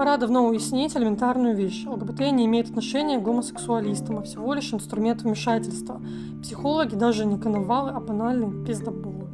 Пора 0.00 0.16
давно 0.16 0.46
уяснить 0.46 0.96
элементарную 0.96 1.54
вещь. 1.54 1.84
ЛГБТ 1.86 2.20
не 2.32 2.46
имеет 2.46 2.70
отношения 2.70 3.18
к 3.18 3.22
гомосексуалистам, 3.22 4.18
а 4.18 4.22
всего 4.22 4.54
лишь 4.54 4.72
инструмент 4.72 5.20
вмешательства. 5.20 6.00
Психологи 6.42 6.94
даже 6.94 7.26
не 7.26 7.38
коновалы, 7.38 7.90
а 7.90 8.00
банальные 8.00 8.64
пиздоболы. 8.64 9.28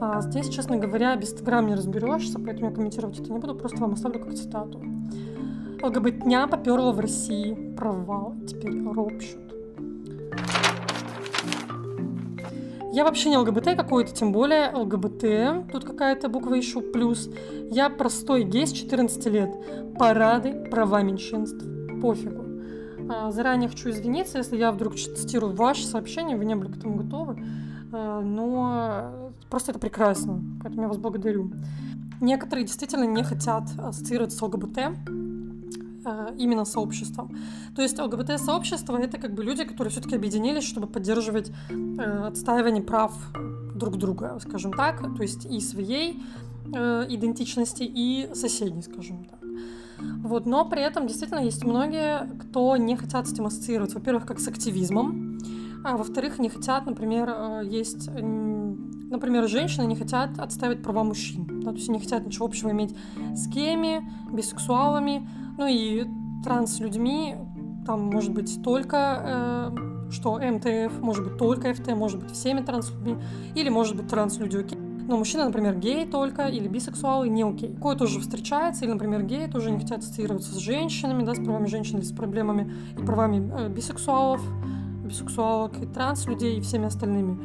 А 0.00 0.20
здесь, 0.20 0.50
честно 0.50 0.76
говоря, 0.76 1.16
без 1.16 1.34
грамм 1.42 1.66
не 1.66 1.74
разберешься, 1.74 2.38
поэтому 2.38 2.68
я 2.68 2.76
комментировать 2.76 3.18
это 3.18 3.32
не 3.32 3.40
буду, 3.40 3.56
просто 3.56 3.80
вам 3.80 3.94
оставлю 3.94 4.20
как 4.20 4.34
цитату. 4.34 4.80
ЛГБТня 5.82 6.46
поперла 6.46 6.92
в 6.92 7.00
России, 7.00 7.74
провал, 7.76 8.36
теперь 8.46 8.80
ропщут. 8.80 9.47
Я 12.90 13.04
вообще 13.04 13.28
не 13.28 13.36
ЛГБТ 13.36 13.76
какой-то, 13.76 14.14
тем 14.14 14.32
более 14.32 14.70
ЛГБТ. 14.74 15.70
Тут 15.72 15.84
какая-то 15.84 16.28
буква 16.28 16.54
еще 16.54 16.80
плюс. 16.80 17.28
Я 17.70 17.90
простой 17.90 18.44
гей 18.44 18.66
с 18.66 18.72
14 18.72 19.26
лет. 19.26 19.50
Парады, 19.98 20.66
права 20.70 21.02
меньшинств. 21.02 21.64
Пофигу. 22.00 22.44
А, 23.10 23.30
заранее 23.30 23.68
хочу 23.68 23.90
извиниться, 23.90 24.38
если 24.38 24.56
я 24.56 24.72
вдруг 24.72 24.94
цитирую 24.94 25.54
ваше 25.54 25.86
сообщение, 25.86 26.36
вы 26.36 26.44
не 26.44 26.54
были 26.54 26.72
к 26.72 26.76
этому 26.76 26.96
готовы. 26.96 27.42
А, 27.92 28.20
но 28.20 29.32
просто 29.50 29.72
это 29.72 29.80
прекрасно, 29.80 30.42
поэтому 30.62 30.82
я 30.82 30.88
вас 30.88 30.98
благодарю. 30.98 31.50
Некоторые 32.20 32.66
действительно 32.66 33.04
не 33.04 33.22
хотят 33.22 33.64
ассоциироваться 33.78 34.38
с 34.38 34.42
ЛГБТ, 34.42 34.78
именно 36.36 36.64
сообществом. 36.64 37.36
То 37.74 37.82
есть 37.82 37.98
ЛГБТ-сообщество— 37.98 38.96
это 38.98 39.18
как 39.18 39.34
бы 39.34 39.44
люди, 39.44 39.64
которые 39.64 39.90
все-таки 39.90 40.16
объединились, 40.16 40.64
чтобы 40.64 40.86
поддерживать 40.86 41.50
э, 41.70 42.26
отстаивание 42.26 42.82
прав 42.82 43.12
друг 43.74 43.96
друга, 43.96 44.38
скажем 44.40 44.72
так, 44.72 45.00
то 45.16 45.22
есть 45.22 45.46
и 45.46 45.60
своей 45.60 46.22
э, 46.74 47.06
идентичности, 47.08 47.82
и 47.82 48.30
соседней, 48.34 48.82
скажем 48.82 49.24
так. 49.24 49.38
Вот, 50.22 50.46
но 50.46 50.64
при 50.64 50.82
этом 50.82 51.06
действительно 51.06 51.40
есть 51.40 51.64
многие, 51.64 52.28
кто 52.38 52.76
не 52.76 52.96
хотят 52.96 53.26
с 53.26 53.32
этим 53.32 53.46
ассоциироваться. 53.46 53.98
Во-первых, 53.98 54.26
как 54.26 54.38
с 54.38 54.46
активизмом, 54.48 55.38
а 55.84 55.96
во-вторых, 55.96 56.38
не 56.38 56.48
хотят, 56.48 56.86
например, 56.86 57.28
э, 57.28 57.62
есть 57.64 58.08
например, 59.10 59.48
женщины 59.48 59.86
не 59.86 59.96
хотят 59.96 60.38
отставить 60.38 60.82
права 60.82 61.02
мужчин. 61.04 61.46
Да, 61.62 61.70
то 61.70 61.76
есть 61.76 61.88
не 61.88 61.98
хотят 61.98 62.26
ничего 62.26 62.46
общего 62.46 62.70
иметь 62.70 62.94
с 63.34 63.48
геями, 63.48 64.04
бисексуалами, 64.30 65.28
ну 65.58 65.66
и 65.66 66.06
транс-людьми, 66.42 67.36
там 67.84 68.02
может 68.02 68.32
быть 68.32 68.62
только 68.62 69.72
э, 69.76 70.10
что 70.10 70.38
МТФ, 70.38 71.00
может 71.00 71.24
быть 71.24 71.36
только 71.36 71.74
ФТ, 71.74 71.88
может 71.88 72.20
быть 72.22 72.30
всеми 72.30 72.60
транс-людьми, 72.60 73.18
или 73.54 73.68
может 73.68 73.96
быть 73.96 74.08
транс-люди 74.08 74.56
окей. 74.56 74.78
Но 74.78 75.16
мужчина, 75.16 75.46
например, 75.46 75.74
гей 75.74 76.06
только, 76.06 76.46
или 76.46 76.68
бисексуалы 76.68 77.28
не 77.28 77.42
окей. 77.42 77.74
Кое 77.80 77.96
тоже 77.96 78.20
встречается, 78.20 78.84
или, 78.84 78.92
например, 78.92 79.22
геи 79.22 79.46
тоже 79.46 79.70
не 79.70 79.78
хотят 79.80 80.00
ассоциироваться 80.00 80.52
с 80.52 80.58
женщинами, 80.58 81.24
да, 81.24 81.34
с 81.34 81.38
правами 81.38 81.66
женщин 81.66 82.02
с 82.02 82.12
проблемами 82.12 82.72
и 82.96 83.02
правами 83.02 83.50
э, 83.58 83.68
бисексуалов, 83.68 84.40
бисексуалок 85.04 85.82
и 85.82 85.86
транс-людей 85.86 86.58
и 86.58 86.60
всеми 86.60 86.86
остальными. 86.86 87.38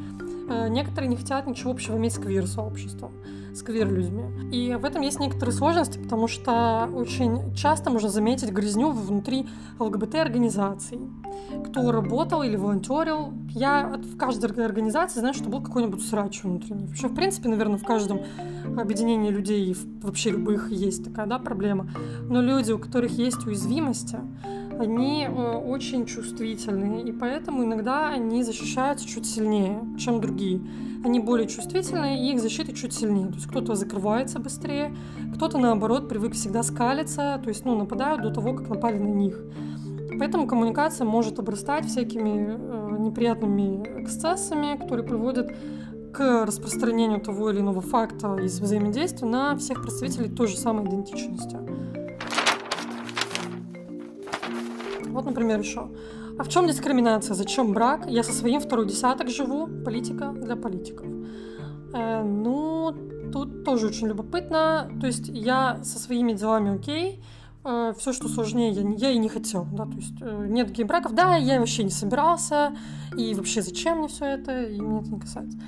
Э, 0.50 0.68
некоторые 0.68 1.10
не 1.10 1.16
хотят 1.16 1.48
ничего 1.48 1.72
общего 1.72 1.98
иметь 1.98 2.14
с 2.14 2.20
квир-сообществом 2.20 3.12
с 3.54 3.62
квир-людьми. 3.62 4.24
И 4.52 4.76
в 4.76 4.86
этом 4.86 5.02
есть 5.02 5.20
некоторые 5.20 5.56
сложности, 5.56 6.00
потому 6.00 6.28
что 6.28 6.90
очень 6.94 7.54
часто 7.56 7.90
можно 7.90 8.10
заметить 8.10 8.52
грязню 8.52 8.92
внутри 8.92 9.48
ЛГБТ-организаций. 9.80 11.00
Кто 11.68 11.92
работал 11.92 12.44
или 12.44 12.56
волонтерил. 12.56 13.34
Я 13.50 13.98
в 13.98 14.18
каждой 14.18 14.66
организации 14.66 15.20
знаю, 15.20 15.34
что 15.34 15.50
был 15.50 15.62
какой-нибудь 15.62 16.06
срач 16.06 16.44
внутренний. 16.44 16.88
Вообще, 16.88 17.08
в 17.08 17.16
принципе, 17.16 17.50
наверное, 17.50 17.78
в 17.78 17.84
каждом 17.84 18.22
объединении 18.78 19.30
людей, 19.30 19.76
вообще 20.02 20.32
любых, 20.32 20.72
есть 20.72 21.04
такая 21.04 21.28
да, 21.28 21.40
проблема. 21.40 21.90
Но 22.30 22.42
люди, 22.42 22.72
у 22.72 22.80
которых 22.80 23.12
есть 23.12 23.46
уязвимости, 23.46 24.18
они 24.80 25.26
э, 25.26 25.58
очень 25.58 26.06
чувствительные, 26.06 27.04
и 27.04 27.12
поэтому 27.12 27.64
иногда 27.64 28.10
они 28.10 28.44
защищаются 28.44 29.08
чуть 29.08 29.26
сильнее, 29.26 29.82
чем 29.98 30.22
другие. 30.22 30.62
Они 31.04 31.20
более 31.20 31.48
чувствительные, 31.48 32.26
и 32.26 32.34
их 32.34 32.42
защита 32.42 32.74
чуть 32.74 32.94
сильнее. 32.94 33.28
То 33.28 33.36
есть 33.36 33.48
кто-то 33.48 33.76
закрывается 33.76 34.40
быстрее, 34.40 34.96
кто-то, 35.36 35.58
наоборот, 35.58 36.10
привык 36.10 36.34
всегда 36.34 36.64
скалиться, 36.64 37.40
то 37.44 37.50
есть 37.50 37.66
ну, 37.66 37.76
нападают 37.76 38.22
до 38.22 38.32
того, 38.32 38.54
как 38.54 38.70
напали 38.70 38.98
на 38.98 39.10
них. 39.14 39.44
Поэтому 40.20 40.48
коммуникация 40.48 41.06
может 41.06 41.40
обрастать 41.40 41.86
всякими 41.86 42.58
э, 42.58 42.98
неприятными 43.00 44.04
эксцессами, 44.04 44.78
которые 44.78 45.06
приводят 45.06 45.52
к 46.14 46.46
распространению 46.46 47.20
того 47.20 47.50
или 47.50 47.60
иного 47.60 47.82
факта 47.82 48.36
из 48.38 48.60
взаимодействия 48.60 49.28
на 49.28 49.58
всех 49.58 49.82
представителей 49.82 50.30
той 50.30 50.48
же 50.48 50.58
самой 50.58 50.86
идентичности. 50.86 51.58
Вот, 55.14 55.26
например, 55.26 55.60
еще. 55.60 55.90
А 56.40 56.44
в 56.44 56.50
чем 56.50 56.68
дискриминация? 56.68 57.36
Зачем 57.36 57.74
брак? 57.74 58.08
Я 58.10 58.24
со 58.24 58.34
своим 58.34 58.60
второй 58.60 58.88
десяток 58.88 59.30
живу. 59.30 59.68
Политика 59.86 60.32
для 60.32 60.56
политиков. 60.56 61.06
Э, 61.94 62.24
ну, 62.24 62.92
тут 63.32 63.64
тоже 63.64 63.88
очень 63.88 64.08
любопытно. 64.08 64.90
То 65.00 65.08
есть 65.08 65.30
я 65.30 65.84
со 65.84 66.00
своими 66.00 66.34
делами 66.34 66.76
окей. 66.76 67.24
Э, 67.64 67.94
все, 67.98 68.12
что 68.14 68.28
сложнее, 68.28 68.72
я, 68.72 68.82
я 68.82 69.12
и 69.12 69.18
не 69.20 69.30
хотел. 69.30 69.68
Да? 69.72 69.86
То 69.86 69.96
есть 69.96 70.16
э, 70.22 70.46
нет 70.50 70.72
гей-браков. 70.72 71.14
Да, 71.14 71.36
я 71.36 71.60
вообще 71.60 71.84
не 71.84 71.92
собирался. 71.92 72.76
И 73.16 73.36
вообще 73.36 73.62
зачем 73.62 74.00
мне 74.00 74.08
все 74.08 74.26
это? 74.26 74.64
И 74.64 74.82
мне 74.82 75.02
это 75.02 75.12
не 75.12 75.20
касается. 75.20 75.60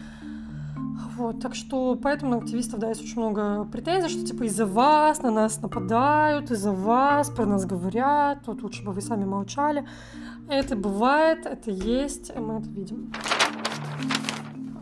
Вот, 1.17 1.41
так 1.41 1.55
что 1.55 1.95
поэтому 1.95 2.37
активистов, 2.37 2.79
да, 2.79 2.89
есть 2.89 3.01
очень 3.01 3.17
много 3.21 3.65
претензий, 3.71 4.09
что 4.09 4.25
типа 4.25 4.43
из-за 4.43 4.65
вас 4.65 5.21
на 5.21 5.31
нас 5.31 5.61
нападают, 5.61 6.51
из-за 6.51 6.71
вас 6.71 7.29
про 7.29 7.45
нас 7.45 7.65
говорят, 7.65 8.45
вот 8.47 8.63
лучше 8.63 8.83
бы 8.83 8.91
вы 8.91 9.01
сами 9.01 9.25
молчали. 9.25 9.85
Это 10.47 10.75
бывает, 10.75 11.45
это 11.45 11.71
есть, 11.71 12.35
мы 12.35 12.59
это 12.59 12.69
видим. 12.69 13.11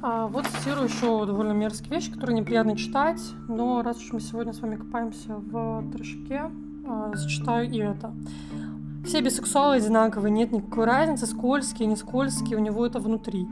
А 0.02 0.28
вот 0.28 0.45
цитирую 0.47 0.88
еще 0.88 1.26
довольно 1.26 1.54
мерзкие 1.54 1.91
вещи, 1.91 2.12
которые 2.12 2.38
неприятно 2.38 2.76
читать, 2.76 3.21
но 3.47 3.82
раз 3.82 3.97
уж 3.97 4.12
мы 4.12 4.19
сегодня 4.19 4.52
с 4.52 4.60
вами 4.60 4.76
копаемся 4.76 5.36
в 5.38 5.91
трешке, 5.91 6.52
а, 6.86 7.12
зачитаю 7.15 7.71
и 7.71 7.78
это. 7.78 8.13
Все 9.06 9.21
бисексуалы 9.21 9.76
одинаковые, 9.76 10.32
нет 10.32 10.52
никакой 10.52 10.86
разницы, 10.86 11.26
скользкие, 11.26 11.88
не 11.88 11.95
скользкие, 11.95 12.58
у 12.58 12.62
него 12.62 12.86
это 12.86 12.99
внутри. 12.99 13.47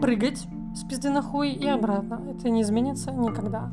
Прыгать, 0.00 0.46
с 0.78 0.84
пизды 0.84 1.10
на 1.10 1.22
хуй 1.22 1.50
и 1.50 1.66
обратно. 1.66 2.22
Это 2.30 2.48
не 2.48 2.62
изменится 2.62 3.10
никогда. 3.10 3.72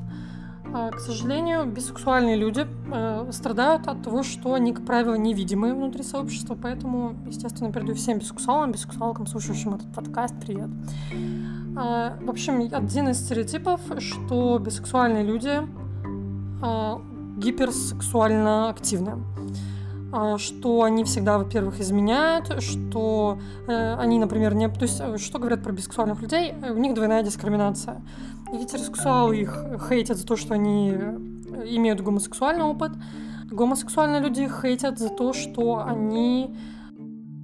А, 0.74 0.92
к 0.92 1.00
сожалению, 1.00 1.66
бисексуальные 1.66 2.36
люди 2.36 2.66
э, 2.92 3.32
страдают 3.32 3.88
от 3.88 4.02
того, 4.02 4.24
что 4.24 4.56
они, 4.56 4.74
как 4.74 4.86
правило, 4.86 5.14
невидимые 5.14 5.74
внутри 5.74 6.04
сообщества, 6.04 6.58
поэтому, 6.60 7.16
естественно, 7.28 7.72
передаю 7.72 7.96
всем 7.96 8.18
бисексуалам, 8.18 8.72
бисексуалкам, 8.72 9.28
слушающим 9.28 9.76
этот 9.76 9.94
подкаст, 9.94 10.34
привет. 10.42 10.70
Э, 11.78 12.18
в 12.20 12.30
общем, 12.30 12.68
один 12.74 13.10
из 13.10 13.20
стереотипов, 13.20 13.80
что 14.00 14.58
бисексуальные 14.58 15.24
люди 15.24 15.62
э, 16.64 16.98
гиперсексуально 17.38 18.70
активны. 18.70 19.24
А, 20.18 20.38
что 20.38 20.84
они 20.84 21.04
всегда, 21.04 21.38
во-первых, 21.38 21.82
изменяют, 21.82 22.64
что 22.64 23.38
э, 23.68 23.96
они, 23.96 24.18
например, 24.18 24.56
не... 24.56 24.70
То 24.70 24.84
есть, 24.84 25.02
э, 25.02 25.18
что 25.18 25.40
говорят 25.40 25.62
про 25.62 25.74
бисексуальных 25.74 26.22
людей? 26.22 26.54
Э, 26.64 26.72
у 26.72 26.78
них 26.78 26.94
двойная 26.94 27.22
дискриминация. 27.22 28.02
Гетеросексуалы 28.50 29.38
их 29.38 29.68
хейтят 29.90 30.18
за 30.18 30.26
то, 30.26 30.38
что 30.38 30.54
они 30.54 30.92
имеют 31.66 32.00
гомосексуальный 32.00 32.64
опыт. 32.64 32.94
Гомосексуальные 33.52 34.22
люди 34.22 34.50
хейтят 34.62 35.00
за 35.00 35.10
то, 35.10 35.34
что 35.34 35.84
они 35.86 36.56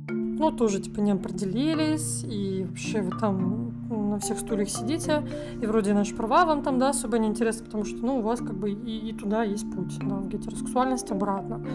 ну, 0.08 0.52
тоже, 0.52 0.80
типа, 0.80 1.02
не 1.02 1.12
определились, 1.12 2.24
и 2.24 2.66
вообще 2.70 3.02
вы 3.02 3.12
там 3.20 3.81
на 3.92 4.20
всех 4.20 4.40
стульях 4.40 4.70
сидите, 4.70 5.24
и 5.62 5.66
вроде 5.66 5.94
наши 5.94 6.16
права 6.16 6.46
вам 6.46 6.64
там, 6.64 6.80
да, 6.80 6.90
особо 6.90 7.18
не 7.18 7.28
интересны, 7.28 7.66
потому 7.66 7.86
что, 7.86 7.98
ну, 8.06 8.20
у 8.20 8.22
вас 8.22 8.40
как 8.40 8.56
бы 8.56 8.72
и, 8.72 9.10
и 9.10 9.14
туда 9.14 9.44
есть 9.44 9.70
путь, 9.72 9.98
да, 10.00 10.16
в 10.16 10.28
гетеросексуальность 10.28 11.12
обратно. 11.12 11.66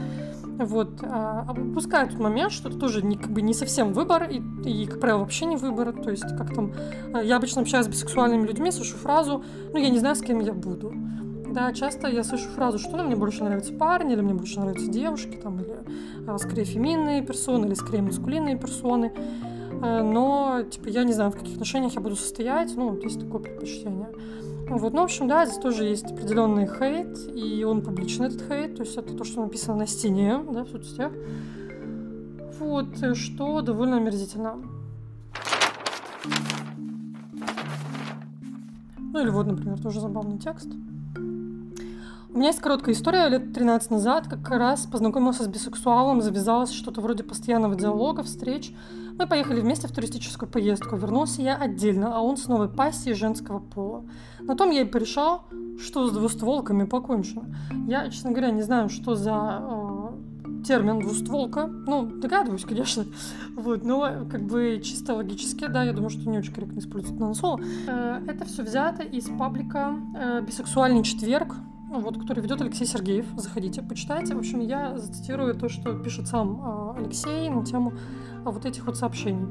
Вот, 0.59 1.03
а, 1.03 1.45
опускают 1.49 2.13
тот 2.13 2.21
момент, 2.21 2.53
что 2.53 2.69
это 2.69 2.79
тоже 2.79 3.03
не, 3.03 3.17
как 3.17 3.31
бы 3.31 3.43
не 3.43 3.55
совсем 3.55 3.93
выбор, 3.93 4.29
и, 4.31 4.43
и, 4.65 4.87
как 4.87 5.01
правило, 5.01 5.19
вообще 5.19 5.45
не 5.47 5.57
выбор, 5.57 5.93
то 5.93 6.11
есть, 6.11 6.25
как 6.37 6.55
там, 6.55 6.73
а, 7.13 7.23
я 7.23 7.37
обычно 7.37 7.63
общаюсь 7.63 7.87
с 7.87 7.89
бисексуальными 7.89 8.47
людьми, 8.47 8.71
слышу 8.71 8.97
фразу, 8.97 9.45
ну, 9.73 9.79
я 9.79 9.91
не 9.91 9.99
знаю, 9.99 10.17
с 10.17 10.21
кем 10.21 10.41
я 10.41 10.53
буду. 10.53 10.93
Да, 11.57 11.73
часто 11.73 12.09
я 12.09 12.23
слышу 12.23 12.49
фразу, 12.51 12.79
что 12.79 12.97
ну, 12.97 13.05
мне 13.05 13.17
больше 13.17 13.43
нравятся 13.45 13.73
парни, 13.73 14.13
или 14.13 14.21
мне 14.21 14.35
больше 14.35 14.61
нравятся 14.61 14.89
девушки, 14.89 15.39
там, 15.43 15.59
или 15.61 15.75
а, 16.27 16.39
скорее 16.39 16.65
феминные 16.65 17.23
персоны, 17.23 17.67
или 17.67 17.75
скорее 17.75 18.03
маскулинные 18.03 18.59
персоны. 18.59 19.13
А, 19.83 20.03
но, 20.03 20.63
типа, 20.71 20.89
я 20.89 21.05
не 21.05 21.13
знаю, 21.13 21.31
в 21.31 21.37
каких 21.37 21.55
отношениях 21.55 21.95
я 21.95 22.01
буду 22.01 22.17
состоять, 22.17 22.75
ну, 22.77 22.91
вот 22.91 23.05
есть 23.05 23.21
такое 23.21 23.41
предпочтение. 23.41 24.09
Вот, 24.69 24.93
ну, 24.93 25.01
в 25.01 25.05
общем, 25.05 25.29
да, 25.29 25.47
здесь 25.47 25.59
тоже 25.59 25.85
есть 25.85 26.07
определенный 26.07 26.67
хейт, 26.67 27.17
и 27.35 27.63
он 27.65 27.83
публичный, 27.83 28.27
этот 28.29 28.43
хейт, 28.43 28.77
то 28.77 28.83
есть 28.83 28.97
это 28.97 29.15
то, 29.17 29.25
что 29.25 29.43
написано 29.43 29.77
на 29.77 29.87
стене, 29.87 30.41
да, 30.51 30.65
в 30.65 30.69
соцсетях. 30.69 31.13
Вот, 32.59 33.17
что 33.17 33.61
довольно 33.61 33.99
омерзительно. 33.99 34.57
Ну 38.99 39.23
или 39.23 39.31
вот, 39.31 39.47
например, 39.47 39.79
тоже 39.81 40.01
забавный 40.01 40.39
текст. 40.39 40.69
У 42.37 42.39
меня 42.39 42.49
есть 42.49 42.61
короткая 42.61 42.95
история. 42.95 43.29
Лет 43.29 43.55
13 43.55 43.91
назад 43.93 44.29
как 44.29 44.51
раз 44.51 44.85
познакомился 44.85 45.45
с 45.45 45.49
бисексуалом, 45.49 46.21
завязалось 46.21 46.71
что-то 46.71 47.01
вроде 47.01 47.25
постоянного 47.25 47.77
диалога, 47.77 48.23
встреч. 48.23 48.75
Мы 49.19 49.27
поехали 49.27 49.61
вместе 49.61 49.89
в 49.89 49.93
туристическую 49.93 50.49
поездку. 50.49 50.97
Вернулся 50.97 51.41
я 51.41 51.57
отдельно, 51.57 52.17
а 52.17 52.21
он 52.21 52.37
с 52.37 52.49
новой 52.49 52.69
пассией 52.69 53.15
женского 53.15 53.61
пола. 53.61 54.05
На 54.41 54.55
том 54.57 54.71
я 54.71 54.83
и 54.83 54.85
порешал, 54.85 55.45
что 55.79 56.07
с 56.07 56.13
двустволками 56.13 56.85
покончено. 56.85 57.45
Я, 57.87 58.11
честно 58.11 58.31
говоря, 58.31 58.51
не 58.51 58.63
знаю, 58.63 58.91
что 58.91 59.15
за 59.15 59.63
э, 59.63 60.63
термин 60.67 61.01
двустволка. 61.01 61.67
Ну, 61.67 62.07
догадываюсь, 62.07 62.65
конечно. 62.65 63.07
Вот, 63.57 63.85
но 63.85 64.27
как 64.31 64.43
бы 64.43 64.83
чисто 64.85 65.15
логически, 65.15 65.67
да, 65.67 65.83
я 65.83 65.95
думаю, 65.95 66.11
что 66.11 66.29
не 66.29 66.37
очень 66.37 66.53
корректно 66.53 66.81
использовать 66.81 67.19
на 67.19 67.33
слово. 67.33 67.59
Э, 67.87 68.21
это 68.27 68.45
все 68.45 68.63
взято 68.63 69.03
из 69.03 69.25
паблика 69.31 69.97
э, 70.15 70.43
«Бисексуальный 70.43 71.03
четверг», 71.03 71.55
вот, 71.89 72.19
который 72.19 72.43
ведет 72.43 72.61
Алексей 72.61 72.87
Сергеев. 72.87 73.27
Заходите, 73.37 73.83
почитайте. 73.83 74.35
В 74.35 74.39
общем, 74.39 74.61
я 74.61 74.99
зацитирую 74.99 75.55
то, 75.55 75.69
что 75.69 75.95
пишет 75.95 76.27
сам 76.27 76.61
а, 76.63 76.95
Алексей 76.99 77.49
на 77.49 77.65
тему 77.65 77.93
а, 78.45 78.51
вот 78.51 78.67
этих 78.67 78.87
вот 78.87 78.97
сообщений. 78.97 79.47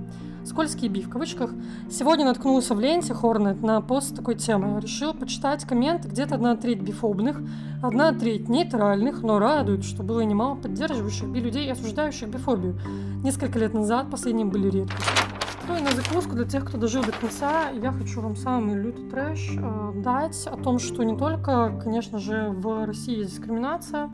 «Скользкий 0.45 0.89
би» 0.89 1.01
в 1.01 1.09
кавычках. 1.09 1.51
Сегодня 1.89 2.25
наткнулся 2.25 2.75
в 2.75 2.79
ленте 2.79 3.13
Хорнет 3.13 3.61
на 3.61 3.81
пост 3.81 4.15
такой 4.15 4.35
темой. 4.35 4.79
Решил 4.79 5.13
почитать 5.13 5.65
комменты 5.65 6.07
где-то 6.07 6.35
одна 6.35 6.55
треть 6.55 6.81
бифобных, 6.81 7.41
одна 7.81 8.11
треть 8.11 8.47
нейтральных, 8.47 9.23
но 9.23 9.39
радует, 9.39 9.83
что 9.83 10.03
было 10.03 10.21
немало 10.21 10.55
поддерживающих 10.55 11.27
би 11.29 11.39
людей 11.39 11.71
осуждающих 11.71 12.29
бифобию. 12.29 12.79
Несколько 13.23 13.57
лет 13.59 13.73
назад 13.73 14.11
последние 14.11 14.45
были 14.45 14.69
редкостью. 14.69 15.24
Ну 15.67 15.77
и 15.77 15.81
на 15.81 15.91
закуску 15.91 16.35
для 16.35 16.45
тех, 16.45 16.63
кто 16.65 16.77
дожил 16.77 17.03
до 17.03 17.11
конца, 17.11 17.69
я 17.69 17.91
хочу 17.91 18.21
вам 18.21 18.35
самый 18.35 18.75
лютый 18.75 19.09
трэш 19.09 19.57
э, 19.57 19.91
дать 19.95 20.45
о 20.45 20.57
том, 20.57 20.77
что 20.77 21.01
не 21.03 21.17
только, 21.17 21.79
конечно 21.83 22.19
же, 22.19 22.49
в 22.49 22.85
России 22.85 23.17
есть 23.19 23.31
дискриминация, 23.31 24.11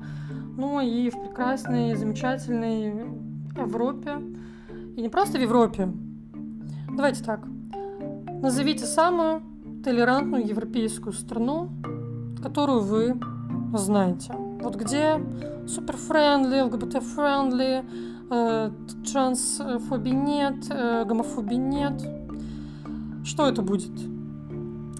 но 0.58 0.80
и 0.80 1.10
в 1.10 1.20
прекрасной, 1.20 1.95
замечательной 1.95 2.93
Европе. 3.58 4.12
И 4.95 5.02
не 5.02 5.10
просто 5.10 5.39
в 5.39 5.41
Европе. 5.41 5.91
Давайте 6.95 7.22
так. 7.24 7.41
Назовите 8.41 8.86
самую 8.86 9.41
толерантную 9.84 10.47
европейскую 10.47 11.12
страну, 11.12 11.70
которую 12.41 12.80
вы 12.80 13.20
знаете. 13.74 14.34
Вот 14.62 14.76
где 14.76 15.20
супер- 15.68 16.05
friendly, 16.05 16.62
ЛГБТ- 16.62 17.05
friendly, 17.05 17.84
трансфобии 19.12 20.12
нет, 20.12 20.66
э, 20.70 21.04
гомофобии 21.06 21.56
нет. 21.56 22.02
Что 23.26 23.48
это 23.48 23.62
будет? 23.62 23.92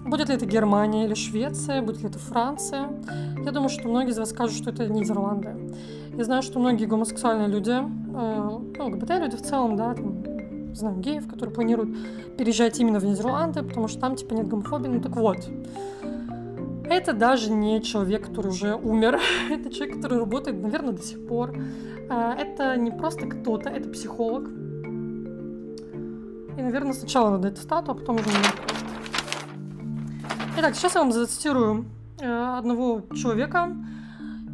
Будет 0.04 0.28
ли 0.28 0.34
это 0.34 0.44
Германия 0.44 1.06
или 1.06 1.14
Швеция? 1.14 1.80
Будет 1.80 2.02
ли 2.02 2.08
это 2.08 2.18
Франция? 2.18 2.90
Я 3.44 3.50
думаю, 3.50 3.70
что 3.70 3.88
многие 3.88 4.10
из 4.10 4.18
вас 4.18 4.30
скажут, 4.30 4.56
что 4.56 4.70
это 4.70 4.86
Нидерланды. 4.86 5.56
Я 6.16 6.24
знаю, 6.24 6.42
что 6.42 6.58
многие 6.58 6.84
гомосексуальные 6.84 7.48
люди, 7.48 7.70
э, 7.70 7.82
ну, 8.12 8.86
ЛГБТ-люди 8.86 9.36
в 9.36 9.42
целом, 9.42 9.76
да, 9.76 9.94
там, 9.94 10.22
знаю 10.74 10.96
геев, 10.98 11.26
которые 11.26 11.54
планируют 11.54 12.36
переезжать 12.36 12.78
именно 12.80 12.98
в 12.98 13.04
Нидерланды, 13.04 13.62
потому 13.62 13.88
что 13.88 14.00
там, 14.00 14.16
типа, 14.16 14.34
нет 14.34 14.48
гомофобии. 14.48 14.88
Ну, 14.88 15.00
так 15.00 15.16
вот. 15.16 15.38
Это 16.84 17.12
даже 17.12 17.50
не 17.50 17.80
человек, 17.82 18.26
который 18.28 18.48
уже 18.48 18.74
умер. 18.74 19.20
это 19.50 19.70
человек, 19.70 19.96
который 19.96 20.18
работает, 20.18 20.60
наверное, 20.60 20.92
до 20.92 21.02
сих 21.02 21.26
пор. 21.26 21.54
А, 22.10 22.34
это 22.34 22.76
не 22.76 22.90
просто 22.90 23.26
кто-то, 23.26 23.70
это 23.70 23.88
психолог. 23.88 24.48
И, 26.56 26.60
наверное, 26.60 26.92
сначала 26.92 27.30
надо 27.30 27.48
эту 27.48 27.60
стату, 27.60 27.92
а 27.92 27.94
потом 27.94 28.16
уже 28.16 28.28
нет. 28.28 28.54
Итак, 30.58 30.74
сейчас 30.74 30.94
я 30.94 31.00
вам 31.00 31.12
зацитирую 31.12 31.86
э, 32.20 32.56
одного 32.58 33.02
человека, 33.16 33.74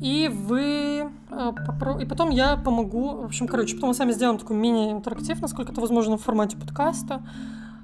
и 0.01 0.31
вы... 0.33 1.11
Э, 1.31 1.53
и 2.01 2.07
потом 2.07 2.31
я 2.31 2.57
помогу... 2.57 3.23
В 3.23 3.25
общем, 3.25 3.49
короче, 3.49 3.75
потом 3.75 3.89
мы 3.89 3.95
сами 3.95 4.13
сделаем 4.13 4.39
такой 4.39 4.57
мини-интерактив, 4.57 5.41
насколько 5.41 5.73
это 5.73 5.81
возможно 5.81 6.17
в 6.17 6.23
формате 6.23 6.57
подкаста, 6.57 7.23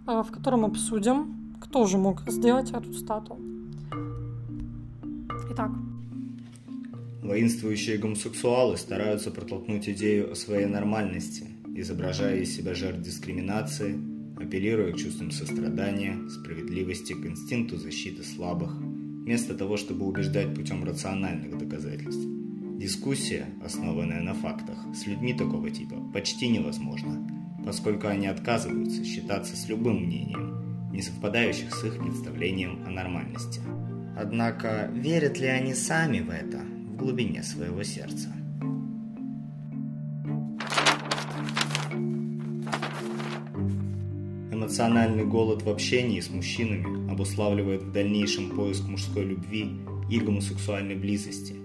э, 0.06 0.22
в 0.22 0.30
котором 0.30 0.64
обсудим, 0.64 1.56
кто 1.60 1.86
же 1.86 1.98
мог 1.98 2.22
сделать 2.28 2.70
эту 2.70 2.92
стату. 2.92 3.38
Итак, 5.50 5.70
Воинствующие 7.24 7.96
гомосексуалы 7.96 8.76
стараются 8.76 9.30
протолкнуть 9.30 9.88
идею 9.88 10.30
о 10.30 10.34
своей 10.34 10.66
нормальности, 10.66 11.46
изображая 11.74 12.40
из 12.40 12.54
себя 12.54 12.74
жертв 12.74 13.00
дискриминации, 13.00 13.98
апеллируя 14.36 14.92
к 14.92 14.98
чувствам 14.98 15.30
сострадания, 15.30 16.18
справедливости, 16.28 17.14
к 17.14 17.24
инстинкту 17.24 17.78
защиты 17.78 18.22
слабых, 18.22 18.76
вместо 18.76 19.54
того, 19.54 19.78
чтобы 19.78 20.04
убеждать 20.04 20.54
путем 20.54 20.84
рациональных 20.84 21.56
доказательств. 21.56 22.26
Дискуссия, 22.76 23.46
основанная 23.64 24.20
на 24.20 24.34
фактах, 24.34 24.76
с 24.94 25.06
людьми 25.06 25.32
такого 25.32 25.70
типа 25.70 25.96
почти 26.12 26.50
невозможна, 26.50 27.26
поскольку 27.64 28.08
они 28.08 28.26
отказываются 28.26 29.02
считаться 29.02 29.56
с 29.56 29.66
любым 29.70 30.04
мнением, 30.04 30.90
не 30.92 31.00
совпадающих 31.00 31.74
с 31.74 31.84
их 31.84 31.98
представлением 31.98 32.84
о 32.86 32.90
нормальности. 32.90 33.62
Однако, 34.16 34.90
верят 34.92 35.38
ли 35.38 35.46
они 35.46 35.74
сами 35.74 36.20
в 36.20 36.30
это– 36.30 36.60
в 36.94 36.96
глубине 36.96 37.42
своего 37.42 37.82
сердца. 37.82 38.28
Эмоциональный 44.52 45.24
голод 45.24 45.62
в 45.62 45.68
общении 45.68 46.20
с 46.20 46.30
мужчинами 46.30 47.10
обуславливает 47.10 47.82
в 47.82 47.92
дальнейшем 47.92 48.50
поиск 48.50 48.84
мужской 48.86 49.24
любви 49.24 49.72
и 50.08 50.20
гомосексуальной 50.20 50.94
близости. 50.94 51.56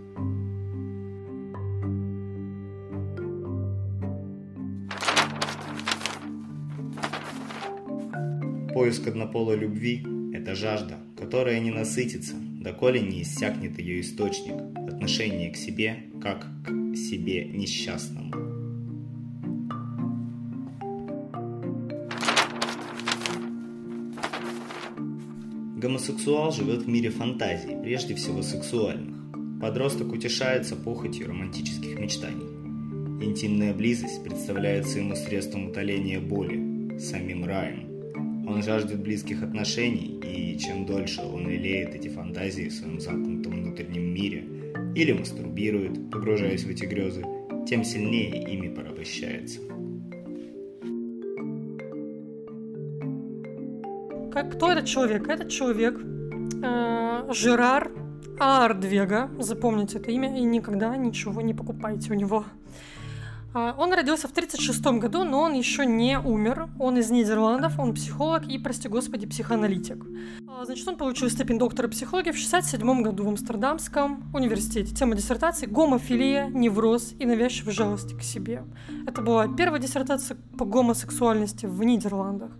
Поиск 8.73 9.07
однополой 9.07 9.57
любви– 9.57 10.03
это 10.39 10.55
жажда, 10.55 10.97
которая 11.17 11.59
не 11.59 11.69
насытится, 11.69 12.33
доколе 12.35 13.01
не 13.01 13.23
иссякнет 13.23 13.77
ее 13.77 13.99
источник, 13.99 14.55
отношение 14.87 15.51
к 15.51 15.57
себе 15.57 16.05
как 16.21 16.47
к 16.65 16.95
себе 16.95 17.45
несчастному. 17.45 18.31
Гомосексуал 25.77 26.51
живет 26.51 26.83
в 26.83 26.89
мире 26.89 27.09
фантазий, 27.09 27.75
прежде 27.81 28.15
всего 28.15 28.41
сексуальных. 28.41 29.17
Подросток 29.61 30.11
утешается 30.11 30.75
похотью 30.75 31.27
романтических 31.27 31.99
мечтаний. 31.99 33.25
Интимная 33.25 33.73
близость 33.73 34.23
представляется 34.23 34.99
ему 34.99 35.15
средством 35.15 35.69
утоления 35.69 36.19
боли, 36.19 36.97
самим 36.97 37.45
раем. 37.45 37.88
Он 38.49 38.63
жаждет 38.63 38.99
близких 38.99 39.43
отношений, 39.43 40.19
и 40.23 40.57
чем 40.59 40.85
дольше 40.85 41.21
он 41.21 41.47
лелеет 41.47 41.95
эти 41.95 42.07
фантазии 42.09 42.69
в 42.69 42.73
своем 42.73 42.99
замкнутом 42.99 43.63
внутреннем 43.63 44.13
мире– 44.13 44.43
или 44.95 45.13
мастурбирует, 45.13 46.09
погружаясь 46.11 46.63
в 46.63 46.69
эти 46.69 46.85
грезы, 46.85 47.25
тем 47.67 47.83
сильнее 47.83 48.43
ими 48.43 48.67
порабощается. 48.67 49.61
Как, 54.31 54.53
кто 54.53 54.71
этот 54.71 54.85
человек? 54.85 55.27
Этот 55.27 55.49
человек 55.49 55.99
э, 56.63 57.33
Жерар 57.33 57.91
Ардвега. 58.39 59.29
Запомните 59.39 59.97
это 59.97 60.11
имя 60.11 60.35
и 60.37 60.41
никогда 60.41 60.95
ничего 60.95 61.41
не 61.41 61.53
покупайте 61.53 62.11
у 62.11 62.15
него. 62.15 62.45
А, 63.53 63.73
он 63.77 63.91
родился 63.93 64.27
в 64.27 64.31
1936 64.31 64.99
году, 64.99 65.23
но 65.23 65.41
он 65.41 65.53
еще 65.53 65.85
не 65.85 66.19
умер. 66.19 66.69
Он 66.77 66.97
из 66.97 67.09
Нидерландов, 67.09 67.79
он 67.79 67.93
психолог 67.93 68.47
и, 68.47 68.57
прости 68.59 68.87
господи, 68.87 69.25
психоаналитик. 69.25 70.05
А, 70.47 70.65
значит, 70.65 70.87
он 70.87 70.97
получил 70.97 71.29
степень 71.29 71.57
доктора 71.57 71.87
психологии 71.87 72.31
в 72.31 72.35
1967 72.35 73.01
году 73.01 73.23
в 73.23 73.29
Амстердамском 73.29 74.29
университете. 74.33 74.93
Тема 74.93 75.15
диссертации– 75.15 75.65
гомофилия, 75.67 76.47
невроз 76.47 77.15
и 77.17 77.25
навязчивая 77.25 77.73
жалость 77.73 78.15
к 78.15 78.21
себе. 78.21 78.63
Это 79.07 79.21
была 79.21 79.47
первая 79.47 79.81
диссертация 79.81 80.37
по 80.57 80.65
гомосексуальности 80.65 81.65
в 81.65 81.83
Нидерландах. 81.83 82.51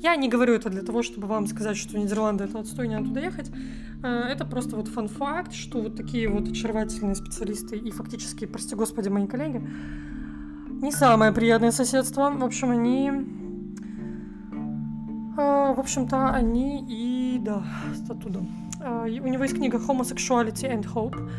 Я 0.00 0.16
не 0.16 0.28
говорю 0.28 0.54
это 0.54 0.68
для 0.70 0.82
того, 0.82 1.02
чтобы 1.02 1.28
вам 1.28 1.46
сказать, 1.46 1.76
что 1.76 1.96
Нидерланды— 1.96 2.44
это 2.44 2.58
отстой, 2.58 2.88
не 2.88 2.96
оттуда 2.96 3.20
ехать. 3.20 3.50
А, 4.02 4.28
это 4.28 4.44
просто 4.44 4.74
вот 4.74 4.88
фан-факт, 4.88 5.52
что 5.52 5.80
вот 5.80 5.94
такие 5.94 6.28
вот 6.28 6.48
очаровательные 6.48 7.14
специалисты 7.14 7.76
и 7.76 7.92
фактически, 7.92 8.46
прости 8.46 8.74
господи, 8.74 9.08
мои 9.08 9.28
коллеги, 9.28 9.62
не 10.82 10.90
самое 10.90 11.32
приятное 11.32 11.70
соседство. 11.70 12.30
В 12.30 12.44
общем, 12.44 12.70
они... 12.70 13.10
Э, 15.38 15.74
в 15.74 15.80
общем-то, 15.80 16.30
они 16.30 16.84
и... 16.88 17.38
Да, 17.38 17.62
оттуда. 18.08 18.40
Э, 18.80 19.04
у 19.04 19.28
него 19.28 19.44
есть 19.44 19.54
книга 19.54 19.78
«Homosexuality 19.78 20.68
and 20.68 20.84
Hope». 20.92 21.30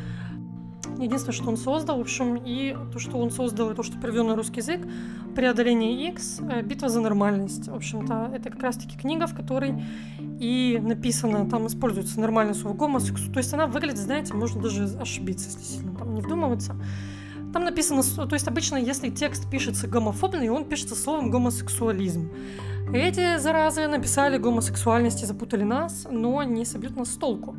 Единственное, 0.98 1.34
что 1.34 1.50
он 1.50 1.58
создал, 1.58 1.98
в 1.98 2.02
общем, 2.02 2.36
и 2.36 2.76
то, 2.94 3.00
что 3.00 3.18
он 3.18 3.32
создал, 3.32 3.72
и 3.72 3.76
то, 3.76 3.84
что 3.84 4.00
перевел 4.00 4.26
на 4.26 4.36
русский 4.36 4.62
язык, 4.62 4.88
«Преодоление 5.36 6.10
X. 6.12 6.39
Битва 6.64 6.88
за 6.88 7.02
нормальность». 7.02 7.68
В 7.68 7.76
общем-то, 7.76 8.32
это 8.34 8.50
как 8.50 8.64
раз-таки 8.64 8.98
книга, 8.98 9.28
в 9.28 9.36
которой 9.36 9.84
и 10.39 10.80
написано, 10.82 11.50
там 11.50 11.68
используется 11.68 12.20
нормальное 12.20 12.54
слово 12.54 12.76
гомосексу. 12.76 13.32
То 13.32 13.39
есть 13.39 13.54
она 13.54 13.68
выглядит, 13.68 14.00
знаете, 14.00 14.34
можно 14.34 14.62
даже 14.62 14.86
ошибиться, 15.00 15.50
если 15.50 15.80
сильно 15.80 15.96
там 15.96 16.14
не 16.14 16.22
вдумываться. 16.22 16.76
Там 17.54 17.66
написано, 17.66 18.01
то 18.04 18.34
есть 18.34 18.47
обычно, 18.47 18.78
если 18.78 19.10
текст 19.10 19.47
пишется 19.49 19.88
гомофобный, 19.88 20.49
он 20.49 20.66
пишется 20.66 20.95
словом 20.95 21.30
гомосексуализм. 21.30 22.32
Эти 22.91 23.38
заразы 23.38 23.88
написали 23.88 24.38
гомосексуальность 24.38 25.24
и 25.24 25.26
запутали 25.26 25.64
нас, 25.64 26.08
но 26.10 26.43
не 26.43 26.66
собьют 26.66 26.95
нас 26.95 27.12
с 27.12 27.16
толку. 27.16 27.56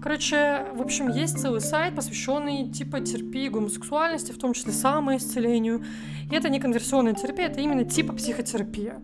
Короче, 0.00 0.66
в 0.74 0.80
общем, 0.80 1.08
есть 1.08 1.38
целый 1.38 1.60
сайт, 1.60 1.94
посвященный 1.94 2.70
типа 2.70 3.00
терапии 3.00 3.48
гомосексуальности, 3.48 4.32
в 4.32 4.38
том 4.38 4.52
числе 4.52 4.72
самоисцелению. 4.72 5.84
И 6.30 6.34
это 6.34 6.48
не 6.48 6.58
конверсионная 6.58 7.14
терапия, 7.14 7.46
это 7.46 7.60
именно 7.60 7.84
типа 7.84 8.12
психотерапия. 8.12 9.02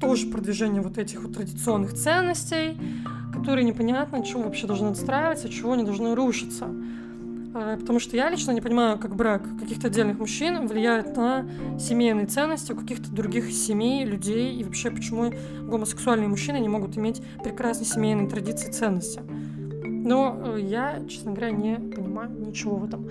Тоже 0.00 0.26
продвижение 0.26 0.82
вот 0.82 0.98
этих 0.98 1.22
вот 1.22 1.34
традиционных 1.34 1.94
ценностей, 1.94 2.76
которые 3.32 3.64
непонятно, 3.64 4.24
чего 4.24 4.42
вообще 4.42 4.66
должны 4.66 4.88
отстраиваться, 4.88 5.48
чего 5.48 5.74
не 5.74 5.84
должны 5.84 6.14
рушиться. 6.14 6.68
А, 7.54 7.76
потому 7.76 8.00
что 8.00 8.16
я 8.16 8.28
лично 8.28 8.50
не 8.50 8.60
понимаю, 8.60 8.98
как 8.98 9.14
брак 9.14 9.42
каких-то 9.60 9.86
отдельных 9.86 10.18
мужчин 10.18 10.66
влияет 10.66 11.16
на 11.16 11.46
семейные 11.78 12.26
ценности 12.26 12.72
у 12.72 12.76
каких-то 12.76 13.12
других 13.12 13.52
семей, 13.52 14.04
людей, 14.04 14.56
и 14.56 14.64
вообще 14.64 14.90
почему 14.90 15.32
гомосексуальные 15.62 16.28
мужчины 16.28 16.58
не 16.58 16.68
могут 16.68 16.98
иметь 16.98 17.22
прекрасные 17.44 17.86
семейные 17.86 18.28
традиции 18.28 18.68
и 18.68 18.72
ценности. 18.72 19.20
Но 19.84 20.56
э, 20.56 20.60
я, 20.62 21.00
честно 21.08 21.30
говоря, 21.30 21.52
не 21.52 21.76
понимаю 21.76 22.30
ничего 22.30 22.76
в 22.76 22.84
этом. 22.84 23.08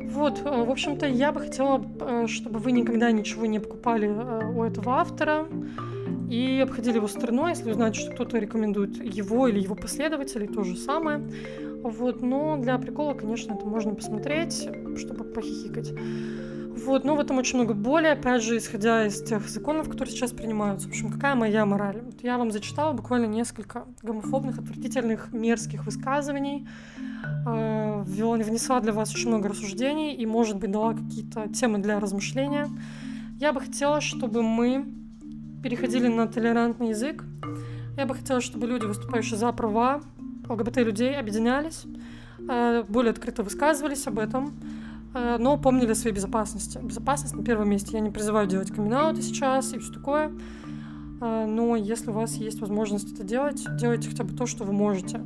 Вот, 0.00 0.40
э, 0.42 0.64
в 0.64 0.70
общем-то, 0.70 1.06
я 1.06 1.30
бы 1.30 1.40
хотела, 1.40 1.84
э, 2.00 2.26
чтобы 2.26 2.60
вы 2.60 2.72
никогда 2.72 3.12
ничего 3.12 3.44
не 3.44 3.58
покупали 3.58 4.08
у 4.08 4.64
этого 4.64 4.94
автора 4.94 5.46
и 6.30 6.60
обходили 6.60 6.96
его 6.96 7.06
стороной, 7.06 7.50
если 7.50 7.70
узнаете, 7.70 8.00
что 8.00 8.12
кто-то 8.12 8.38
рекомендует 8.38 8.96
его 9.14 9.46
или 9.46 9.60
его 9.60 9.74
последователей, 9.74 10.48
то 10.48 10.64
же 10.64 10.74
самое. 10.76 11.20
Вот, 11.84 12.22
но 12.22 12.56
для 12.56 12.78
прикола, 12.78 13.12
конечно, 13.12 13.52
это 13.52 13.66
можно 13.66 13.94
посмотреть, 13.94 14.66
чтобы 14.96 15.22
похихикать. 15.24 15.92
Вот, 15.92 17.04
но 17.04 17.14
в 17.14 17.20
этом 17.20 17.36
очень 17.36 17.58
много 17.58 17.74
боли, 17.74 18.06
опять 18.06 18.42
же, 18.42 18.56
исходя 18.56 19.06
из 19.06 19.22
тех 19.22 19.46
законов, 19.50 19.90
которые 19.90 20.14
сейчас 20.14 20.32
принимаются. 20.32 20.88
В 20.88 20.90
общем, 20.92 21.10
какая 21.10 21.34
моя 21.34 21.66
мораль? 21.66 22.00
Вот 22.00 22.22
я 22.22 22.38
вам 22.38 22.52
зачитала 22.52 22.94
буквально 22.94 23.26
несколько 23.26 23.84
гомофобных, 24.02 24.58
отвратительных, 24.58 25.30
мерзких 25.34 25.84
высказываний, 25.84 26.66
э, 27.46 28.02
внесла 28.06 28.80
для 28.80 28.94
вас 28.94 29.14
очень 29.14 29.28
много 29.28 29.50
рассуждений 29.50 30.14
и, 30.14 30.24
может 30.24 30.56
быть, 30.56 30.70
дала 30.70 30.94
какие-то 30.94 31.50
темы 31.50 31.80
для 31.80 32.00
размышления. 32.00 32.66
Я 33.38 33.52
бы 33.52 33.60
хотела, 33.60 34.00
чтобы 34.00 34.42
мы 34.42 34.86
переходили 35.62 36.08
на 36.08 36.28
толерантный 36.28 36.88
язык. 36.88 37.24
Я 37.98 38.06
бы 38.06 38.14
хотела, 38.14 38.40
чтобы 38.40 38.66
люди, 38.66 38.86
выступающие 38.86 39.38
за 39.38 39.52
права, 39.52 40.00
ЛГБТ-людей 40.48 41.16
объединялись, 41.16 41.84
э, 42.48 42.84
более 42.88 43.10
открыто 43.10 43.42
высказывались 43.42 44.06
об 44.06 44.18
этом, 44.18 44.52
э, 45.14 45.36
но 45.38 45.56
помнили 45.56 45.92
о 45.92 45.94
своей 45.94 46.14
безопасности. 46.14 46.78
Безопасность 46.82 47.34
на 47.34 47.42
первом 47.42 47.70
месте. 47.70 47.90
Я 47.92 48.00
не 48.00 48.10
призываю 48.10 48.46
делать 48.46 48.70
камин 48.70 49.16
сейчас 49.22 49.72
и 49.72 49.78
все 49.78 49.92
такое, 49.92 50.32
э, 51.20 51.46
но 51.46 51.76
если 51.76 52.10
у 52.10 52.14
вас 52.14 52.34
есть 52.34 52.60
возможность 52.60 53.12
это 53.12 53.24
делать, 53.24 53.64
делайте 53.78 54.10
хотя 54.10 54.24
бы 54.24 54.36
то, 54.36 54.46
что 54.46 54.64
вы 54.64 54.72
можете. 54.72 55.20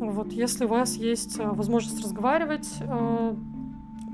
Вот, 0.00 0.32
если 0.32 0.64
у 0.64 0.68
вас 0.68 0.96
есть 0.96 1.38
возможность 1.38 2.02
разговаривать, 2.02 2.68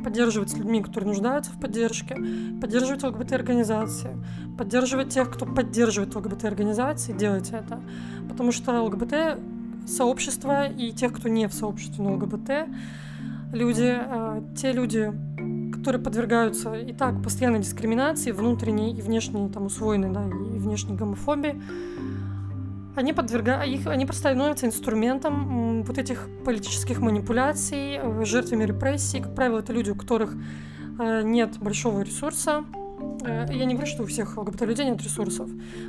поддерживать 0.04 0.50
с 0.50 0.54
людьми, 0.54 0.82
которые 0.82 1.08
нуждаются 1.08 1.50
в 1.50 1.60
поддержке, 1.60 2.16
поддерживать 2.60 3.02
ЛГБТ-организации, 3.02 4.16
поддерживать 4.56 5.10
тех, 5.10 5.30
кто 5.30 5.46
поддерживает 5.46 6.14
ЛГБТ-организации, 6.14 7.12
делайте 7.12 7.56
это. 7.56 7.82
Потому 8.28 8.52
что 8.52 8.82
ЛГБТ 8.82 9.38
сообщества 9.86 10.66
и 10.66 10.92
тех, 10.92 11.12
кто 11.12 11.28
не 11.28 11.48
в 11.48 11.54
сообществе 11.54 12.04
на 12.04 12.12
ЛГБТ, 12.12 12.50
люди, 13.52 13.98
э, 13.98 14.42
те 14.56 14.72
люди, 14.72 15.12
которые 15.72 16.02
подвергаются 16.02 16.74
и 16.74 16.92
так 16.92 17.22
постоянной 17.22 17.60
дискриминации, 17.60 18.32
внутренней 18.32 18.92
и 18.92 19.00
внешней, 19.00 19.48
там, 19.48 19.66
усвоенной, 19.66 20.10
да, 20.10 20.24
и 20.24 20.58
внешней 20.58 20.96
гомофобии, 20.96 21.60
они, 22.96 23.12
подверга... 23.12 23.62
их, 23.62 23.86
они 23.86 24.06
становятся 24.10 24.66
инструментом 24.66 25.82
вот 25.84 25.96
этих 25.96 26.28
политических 26.44 27.00
манипуляций, 27.00 27.98
э, 28.00 28.24
жертвами 28.24 28.64
репрессий. 28.64 29.20
Как 29.20 29.34
правило, 29.34 29.60
это 29.60 29.72
люди, 29.72 29.90
у 29.90 29.94
которых 29.94 30.34
э, 30.98 31.22
нет 31.22 31.58
большого 31.58 32.02
ресурса, 32.02 32.64
я 33.22 33.64
не 33.64 33.74
говорю, 33.74 33.90
что 33.90 34.02
у 34.02 34.06
всех 34.06 34.36
ЛГБТ-людей 34.36 34.86
нет 34.86 35.02
ресурсов, 35.02 35.48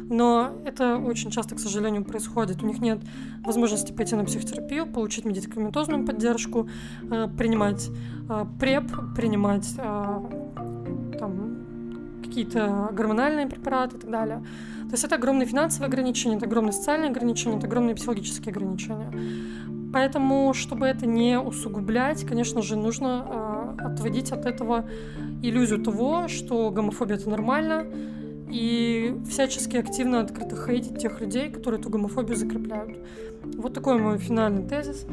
но 0.10 0.52
это 0.66 0.98
очень 0.98 1.32
часто, 1.32 1.56
к 1.56 1.60
сожалению, 1.60 2.04
происходит. 2.04 2.62
У 2.64 2.66
них 2.66 2.80
нет 2.80 3.00
возможности 3.44 3.92
пойти 3.92 4.16
на 4.16 4.26
психотерапию, 4.26 4.86
получить 4.86 5.26
медикаментозную 5.26 6.06
поддержку, 6.06 6.68
э, 7.10 7.28
принимать 7.38 7.90
э, 8.30 8.46
преп, 8.60 8.92
принимать 9.16 9.76
там, 9.76 11.62
какие-то 12.24 12.90
гормональные 12.94 13.48
препараты 13.48 13.98
и 13.98 14.00
так 14.00 14.10
далее. 14.10 14.44
То 14.84 14.92
есть 14.92 15.04
это 15.04 15.16
огромные 15.16 15.46
финансовые 15.46 15.88
ограничения, 15.88 16.38
это 16.38 16.46
огромные 16.46 16.74
социальные 16.74 17.12
ограничения, 17.12 17.58
это 17.58 17.68
огромные 17.68 17.96
психологические 17.96 18.52
ограничения. 18.52 19.12
Поэтому, 19.94 20.54
чтобы 20.54 20.86
это 20.86 21.06
не 21.06 21.38
усугублять, 21.38 22.26
конечно 22.26 22.62
же, 22.62 22.78
нужно 22.78 23.26
э, 23.28 23.51
отводить 23.84 24.32
от 24.32 24.46
этого 24.46 24.86
иллюзию 25.42 25.82
того, 25.82 26.28
что 26.28 26.72
гомофобия 26.72 27.18
это 27.18 27.30
нормально, 27.30 27.86
и 28.52 29.16
всячески 29.30 29.78
активно, 29.78 30.20
открыто 30.20 30.56
хейтить 30.56 31.00
тех 31.00 31.22
людей, 31.22 31.50
которые 31.50 31.80
эту 31.80 31.90
гомофобию 31.90 32.36
закрепляют. 32.36 32.98
Вот 33.44 33.74
такой 33.74 33.98
мой 33.98 34.18
финальный 34.18 34.68
тезис. 34.68 35.06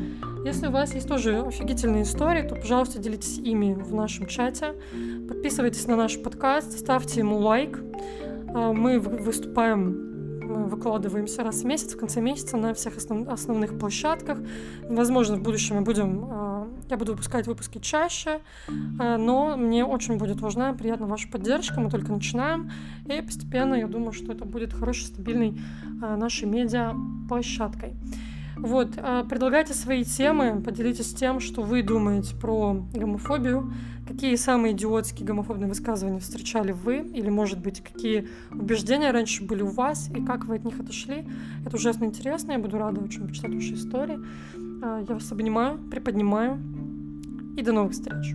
Если 0.44 0.66
у 0.66 0.70
вас 0.72 0.92
есть 0.94 1.06
тоже 1.06 1.40
офигительные 1.40 2.02
истории, 2.02 2.42
то, 2.42 2.56
пожалуйста, 2.56 2.98
делитесь 2.98 3.38
ими 3.38 3.74
в 3.74 3.94
нашем 3.94 4.26
чате. 4.26 4.74
Подписывайтесь 5.28 5.86
на 5.86 5.96
наш 5.96 6.20
подкаст, 6.20 6.78
ставьте 6.78 7.20
ему 7.20 7.38
лайк. 7.38 7.78
А, 8.54 8.72
мы 8.72 8.98
выступаем 8.98 10.08
мы 10.48 10.64
выкладываемся 10.64 11.44
раз 11.44 11.62
в 11.62 11.64
месяц, 11.64 11.94
в 11.94 11.98
конце 11.98 12.20
месяца 12.20 12.56
на 12.56 12.72
всех 12.72 12.96
основ, 12.96 13.28
основных 13.28 13.78
площадках. 13.78 14.38
Возможно, 14.88 15.36
в 15.36 15.42
будущем 15.42 15.76
мы 15.76 15.82
будем, 15.82 16.26
а, 16.30 16.57
я 16.88 16.96
буду 16.96 17.12
выпускать 17.12 17.46
выпуски 17.46 17.78
чаще, 17.78 18.40
а, 18.98 19.16
но 19.18 19.56
мне 19.56 19.84
очень 19.84 20.16
будет 20.16 20.40
важна 20.40 20.72
приятна 20.72 21.06
ваша 21.06 21.28
поддержка. 21.28 21.80
Мы 21.80 21.90
только 21.90 22.12
начинаем, 22.12 22.70
и 23.06 23.20
постепенно 23.22 23.74
я 23.74 23.86
думаю, 23.86 24.12
что 24.12 24.32
это 24.32 24.44
будет 24.44 24.72
хорошей, 24.72 25.06
стабильной 25.06 25.60
а, 26.02 26.16
нашей 26.16 26.46
медиа-площадкой. 26.48 27.94
Вот, 28.56 28.90
предлагайте 29.30 29.72
свои 29.72 30.02
темы, 30.02 30.60
поделитесь 30.60 31.14
тем, 31.14 31.38
что 31.38 31.62
вы 31.62 31.84
думаете 31.84 32.34
про 32.34 32.84
гомофобию, 32.92 33.72
Какие 34.08 34.36
самые 34.36 34.72
идиотские 34.72 35.26
гомофобные 35.26 35.68
высказывания 35.68 36.18
встречали 36.18 36.72
вы? 36.72 37.00
Или, 37.12 37.28
может 37.28 37.60
быть, 37.60 37.82
какие 37.82 38.26
убеждения 38.50 39.10
раньше 39.10 39.44
были 39.44 39.60
у 39.60 39.68
вас, 39.68 40.08
и 40.08 40.24
как 40.24 40.46
вы 40.46 40.56
от 40.56 40.64
них 40.64 40.80
отошли? 40.80 41.28
Это 41.66 41.76
ужасно 41.76 42.06
интересно, 42.06 42.52
я 42.52 42.58
буду 42.58 42.78
рада 42.78 43.02
очень 43.02 43.28
почитать 43.28 43.54
ваши 43.54 43.74
истории. 43.74 44.18
А, 44.80 45.00
я 45.00 45.14
вас 45.14 45.32
обнимаю, 45.32 45.78
приподнимаю. 45.90 46.58
И 47.56 47.62
до 47.62 47.72
новых 47.72 47.92
встреч. 47.92 48.34